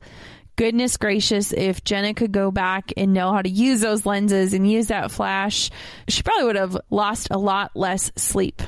goodness 0.55 0.99
gracious, 0.99 1.51
if 1.53 1.83
Jenna 1.83 2.13
could 2.13 2.31
go 2.31 2.51
back 2.51 2.93
and 2.97 3.15
know 3.15 3.33
how 3.33 3.41
to 3.41 3.49
use 3.49 3.81
those 3.81 4.05
lenses 4.05 4.53
and 4.53 4.71
use 4.71 4.89
that 4.89 5.11
flash, 5.11 5.71
she 6.09 6.23
probably 6.23 6.45
would 6.45 6.57
have 6.57 6.77
lost 6.91 7.29
a 7.31 7.39
lot 7.39 7.75
less 7.75 8.13
sleep. 8.17 8.61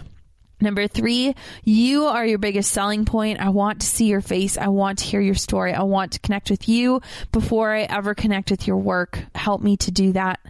Number 0.64 0.88
three, 0.88 1.34
you 1.62 2.06
are 2.06 2.24
your 2.24 2.38
biggest 2.38 2.72
selling 2.72 3.04
point. 3.04 3.38
I 3.38 3.50
want 3.50 3.82
to 3.82 3.86
see 3.86 4.06
your 4.06 4.22
face. 4.22 4.56
I 4.56 4.68
want 4.68 5.00
to 5.00 5.04
hear 5.04 5.20
your 5.20 5.34
story. 5.34 5.74
I 5.74 5.82
want 5.82 6.12
to 6.12 6.20
connect 6.20 6.50
with 6.50 6.70
you 6.70 7.02
before 7.32 7.70
I 7.70 7.82
ever 7.82 8.14
connect 8.14 8.50
with 8.50 8.66
your 8.66 8.78
work. 8.78 9.22
Help 9.34 9.60
me 9.60 9.76
to 9.76 9.90
do 9.90 10.12
that. 10.14 10.40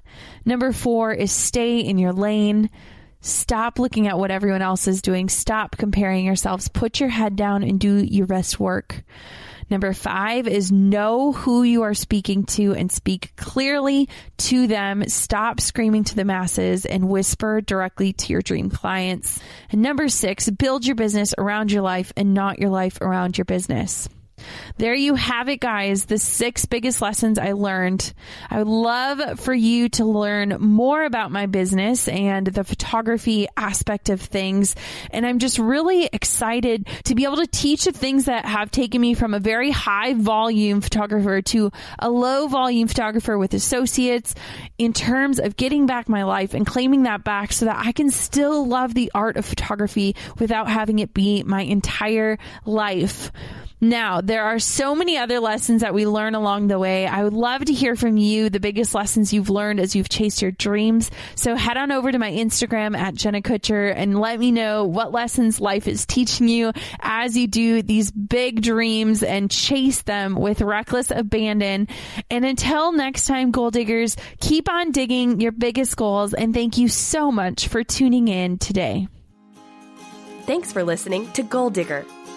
Number 0.44 0.72
four 0.72 1.12
is 1.12 1.32
stay 1.32 1.80
in 1.80 1.98
your 1.98 2.12
lane. 2.12 2.70
Stop 3.22 3.80
looking 3.80 4.06
at 4.06 4.16
what 4.16 4.30
everyone 4.30 4.62
else 4.62 4.86
is 4.86 5.02
doing. 5.02 5.28
Stop 5.28 5.76
comparing 5.76 6.24
yourselves. 6.24 6.68
Put 6.68 7.00
your 7.00 7.08
head 7.08 7.34
down 7.34 7.64
and 7.64 7.80
do 7.80 7.96
your 7.96 8.28
best 8.28 8.60
work. 8.60 9.02
Number 9.70 9.92
five 9.92 10.46
is 10.46 10.70
know 10.70 11.32
who 11.32 11.62
you 11.62 11.82
are 11.82 11.94
speaking 11.94 12.44
to 12.44 12.74
and 12.74 12.90
speak 12.90 13.34
clearly 13.36 14.08
to 14.38 14.66
them. 14.66 15.08
Stop 15.08 15.60
screaming 15.60 16.04
to 16.04 16.16
the 16.16 16.24
masses 16.24 16.86
and 16.86 17.08
whisper 17.08 17.60
directly 17.60 18.12
to 18.12 18.32
your 18.32 18.42
dream 18.42 18.70
clients. 18.70 19.40
And 19.70 19.82
number 19.82 20.08
six, 20.08 20.48
build 20.50 20.86
your 20.86 20.96
business 20.96 21.34
around 21.36 21.72
your 21.72 21.82
life 21.82 22.12
and 22.16 22.34
not 22.34 22.58
your 22.58 22.70
life 22.70 23.00
around 23.00 23.38
your 23.38 23.44
business. 23.44 24.08
There 24.76 24.94
you 24.94 25.14
have 25.14 25.48
it, 25.48 25.60
guys. 25.60 26.06
The 26.06 26.18
six 26.18 26.64
biggest 26.66 27.00
lessons 27.00 27.38
I 27.38 27.52
learned. 27.52 28.12
I 28.50 28.58
would 28.58 28.66
love 28.66 29.40
for 29.40 29.54
you 29.54 29.88
to 29.90 30.04
learn 30.04 30.56
more 30.60 31.04
about 31.04 31.30
my 31.30 31.46
business 31.46 32.08
and 32.08 32.46
the 32.46 32.64
photography 32.64 33.46
aspect 33.56 34.08
of 34.08 34.20
things. 34.20 34.74
And 35.10 35.26
I'm 35.26 35.38
just 35.38 35.58
really 35.58 36.08
excited 36.12 36.88
to 37.04 37.14
be 37.14 37.24
able 37.24 37.36
to 37.36 37.46
teach 37.46 37.84
the 37.84 37.92
things 37.92 38.24
that 38.26 38.44
have 38.44 38.70
taken 38.70 39.00
me 39.00 39.14
from 39.14 39.34
a 39.34 39.40
very 39.40 39.70
high 39.70 40.14
volume 40.14 40.80
photographer 40.80 41.42
to 41.42 41.70
a 41.98 42.10
low 42.10 42.48
volume 42.48 42.88
photographer 42.88 43.38
with 43.38 43.54
associates 43.54 44.34
in 44.78 44.92
terms 44.92 45.38
of 45.38 45.56
getting 45.56 45.86
back 45.86 46.08
my 46.08 46.24
life 46.24 46.54
and 46.54 46.66
claiming 46.66 47.04
that 47.04 47.24
back 47.24 47.52
so 47.52 47.66
that 47.66 47.84
I 47.84 47.92
can 47.92 48.10
still 48.10 48.66
love 48.66 48.94
the 48.94 49.10
art 49.14 49.36
of 49.36 49.44
photography 49.44 50.16
without 50.38 50.68
having 50.68 50.98
it 50.98 51.14
be 51.14 51.42
my 51.42 51.62
entire 51.62 52.38
life. 52.64 53.30
Now, 53.84 54.22
there 54.22 54.44
are 54.44 54.58
so 54.58 54.94
many 54.94 55.18
other 55.18 55.40
lessons 55.40 55.82
that 55.82 55.92
we 55.92 56.06
learn 56.06 56.34
along 56.34 56.68
the 56.68 56.78
way. 56.78 57.06
I 57.06 57.22
would 57.22 57.34
love 57.34 57.66
to 57.66 57.72
hear 57.74 57.96
from 57.96 58.16
you 58.16 58.48
the 58.48 58.58
biggest 58.58 58.94
lessons 58.94 59.34
you've 59.34 59.50
learned 59.50 59.78
as 59.78 59.94
you've 59.94 60.08
chased 60.08 60.40
your 60.40 60.52
dreams. 60.52 61.10
So 61.34 61.54
head 61.54 61.76
on 61.76 61.92
over 61.92 62.10
to 62.10 62.18
my 62.18 62.30
Instagram 62.30 62.96
at 62.96 63.14
Jenna 63.14 63.42
Kutcher 63.42 63.92
and 63.94 64.18
let 64.18 64.40
me 64.40 64.52
know 64.52 64.84
what 64.84 65.12
lessons 65.12 65.60
life 65.60 65.86
is 65.86 66.06
teaching 66.06 66.48
you 66.48 66.72
as 67.00 67.36
you 67.36 67.46
do 67.46 67.82
these 67.82 68.10
big 68.10 68.62
dreams 68.62 69.22
and 69.22 69.50
chase 69.50 70.00
them 70.00 70.34
with 70.34 70.62
reckless 70.62 71.10
abandon. 71.10 71.88
And 72.30 72.46
until 72.46 72.90
next 72.90 73.26
time, 73.26 73.50
goal 73.50 73.70
diggers, 73.70 74.16
keep 74.40 74.70
on 74.70 74.92
digging 74.92 75.42
your 75.42 75.52
biggest 75.52 75.94
goals. 75.98 76.32
And 76.32 76.54
thank 76.54 76.78
you 76.78 76.88
so 76.88 77.30
much 77.30 77.68
for 77.68 77.84
tuning 77.84 78.28
in 78.28 78.56
today. 78.56 79.08
Thanks 80.46 80.72
for 80.72 80.82
listening 80.82 81.30
to 81.32 81.42
Goal 81.42 81.68
Digger. 81.68 82.06